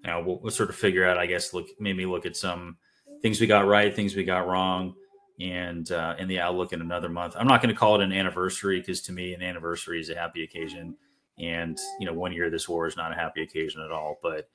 you 0.03 0.11
know, 0.11 0.22
we'll, 0.26 0.39
we'll, 0.41 0.51
sort 0.51 0.69
of 0.69 0.76
figure 0.76 1.05
out, 1.05 1.17
I 1.17 1.26
guess, 1.26 1.53
look, 1.53 1.67
maybe 1.80 2.05
look 2.05 2.26
at 2.26 2.36
some 2.36 2.78
things 3.22 3.39
we 3.39 3.47
got 3.47 3.67
right, 3.67 3.95
things 3.95 4.15
we 4.15 4.24
got 4.24 4.47
wrong, 4.47 4.95
and 5.39 5.91
uh, 5.91 6.15
in 6.19 6.27
the 6.27 6.39
outlook 6.39 6.73
in 6.73 6.82
another 6.82 7.09
month. 7.09 7.36
I'm 7.38 7.47
not 7.47 7.61
going 7.61 7.73
to 7.73 7.79
call 7.79 7.95
it 7.99 8.03
an 8.03 8.11
anniversary 8.11 8.79
because 8.79 9.01
to 9.03 9.11
me, 9.11 9.34
an 9.34 9.41
anniversary 9.41 9.99
is 9.99 10.09
a 10.09 10.15
happy 10.15 10.43
occasion, 10.43 10.95
and 11.39 11.77
you 11.99 12.05
know, 12.05 12.13
one 12.13 12.34
year 12.34 12.45
of 12.45 12.51
this 12.51 12.69
war 12.69 12.88
is 12.88 12.97
not 12.97 13.11
a 13.11 13.15
happy 13.15 13.41
occasion 13.41 13.82
at 13.82 13.91
all. 13.91 14.19
But 14.21 14.49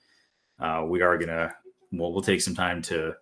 uh, 0.61 0.85
we 0.87 1.03
are 1.03 1.17
going 1.17 1.29
to 1.29 1.55
we'll, 1.93 2.13
we'll 2.13 2.23
take 2.23 2.41
some 2.41 2.55
time 2.55 2.83
to 2.83 3.15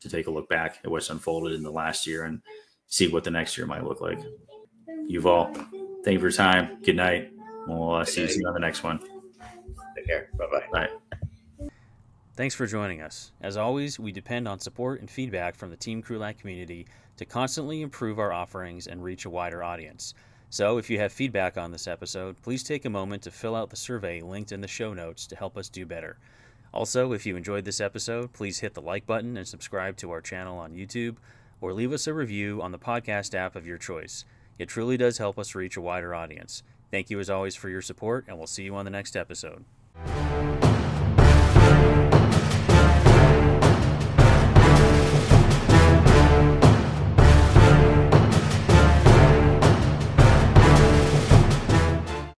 to 0.00 0.08
take 0.08 0.26
a 0.26 0.30
look 0.30 0.48
back 0.48 0.78
at 0.84 0.90
what's 0.90 1.10
unfolded 1.10 1.52
in 1.52 1.62
the 1.62 1.70
last 1.70 2.06
year 2.06 2.24
and 2.24 2.42
see 2.86 3.08
what 3.08 3.24
the 3.24 3.30
next 3.30 3.56
year 3.56 3.66
might 3.66 3.84
look 3.84 4.00
like. 4.00 4.18
Yuval, 5.10 5.54
thank 6.04 6.14
you 6.14 6.18
for 6.18 6.26
your 6.26 6.32
time. 6.32 6.82
Good 6.82 6.96
night. 6.96 7.32
We'll 7.66 7.94
uh, 7.94 8.04
see 8.04 8.22
you 8.22 8.46
on 8.46 8.54
the 8.54 8.60
next 8.60 8.82
one. 8.82 8.98
Take 9.96 10.06
care. 10.06 10.28
Bye-bye. 10.36 10.66
Bye. 10.72 10.88
Thanks 12.36 12.54
for 12.56 12.66
joining 12.66 13.00
us. 13.00 13.30
As 13.40 13.56
always, 13.56 14.00
we 14.00 14.10
depend 14.10 14.48
on 14.48 14.58
support 14.58 14.98
and 14.98 15.08
feedback 15.08 15.54
from 15.54 15.70
the 15.70 15.76
Team 15.76 16.02
Krulak 16.02 16.36
community 16.36 16.84
to 17.16 17.24
constantly 17.24 17.80
improve 17.80 18.18
our 18.18 18.32
offerings 18.32 18.88
and 18.88 19.04
reach 19.04 19.24
a 19.24 19.30
wider 19.30 19.62
audience. 19.62 20.14
So, 20.50 20.78
if 20.78 20.90
you 20.90 20.98
have 20.98 21.12
feedback 21.12 21.56
on 21.56 21.70
this 21.70 21.86
episode, 21.86 22.42
please 22.42 22.64
take 22.64 22.84
a 22.84 22.90
moment 22.90 23.22
to 23.22 23.30
fill 23.30 23.54
out 23.54 23.70
the 23.70 23.76
survey 23.76 24.20
linked 24.20 24.50
in 24.50 24.60
the 24.60 24.68
show 24.68 24.92
notes 24.92 25.28
to 25.28 25.36
help 25.36 25.56
us 25.56 25.68
do 25.68 25.86
better. 25.86 26.18
Also, 26.72 27.12
if 27.12 27.24
you 27.24 27.36
enjoyed 27.36 27.64
this 27.64 27.80
episode, 27.80 28.32
please 28.32 28.58
hit 28.58 28.74
the 28.74 28.82
like 28.82 29.06
button 29.06 29.36
and 29.36 29.46
subscribe 29.46 29.96
to 29.98 30.10
our 30.10 30.20
channel 30.20 30.58
on 30.58 30.74
YouTube, 30.74 31.16
or 31.60 31.72
leave 31.72 31.92
us 31.92 32.08
a 32.08 32.12
review 32.12 32.60
on 32.60 32.72
the 32.72 32.78
podcast 32.80 33.36
app 33.36 33.54
of 33.54 33.64
your 33.64 33.78
choice. 33.78 34.24
It 34.58 34.68
truly 34.68 34.96
does 34.96 35.18
help 35.18 35.38
us 35.38 35.54
reach 35.54 35.76
a 35.76 35.80
wider 35.80 36.12
audience. 36.12 36.64
Thank 36.90 37.10
you 37.10 37.20
as 37.20 37.30
always 37.30 37.54
for 37.54 37.68
your 37.68 37.82
support, 37.82 38.24
and 38.26 38.38
we'll 38.38 38.48
see 38.48 38.64
you 38.64 38.74
on 38.74 38.84
the 38.84 38.90
next 38.90 39.16
episode. 39.16 39.64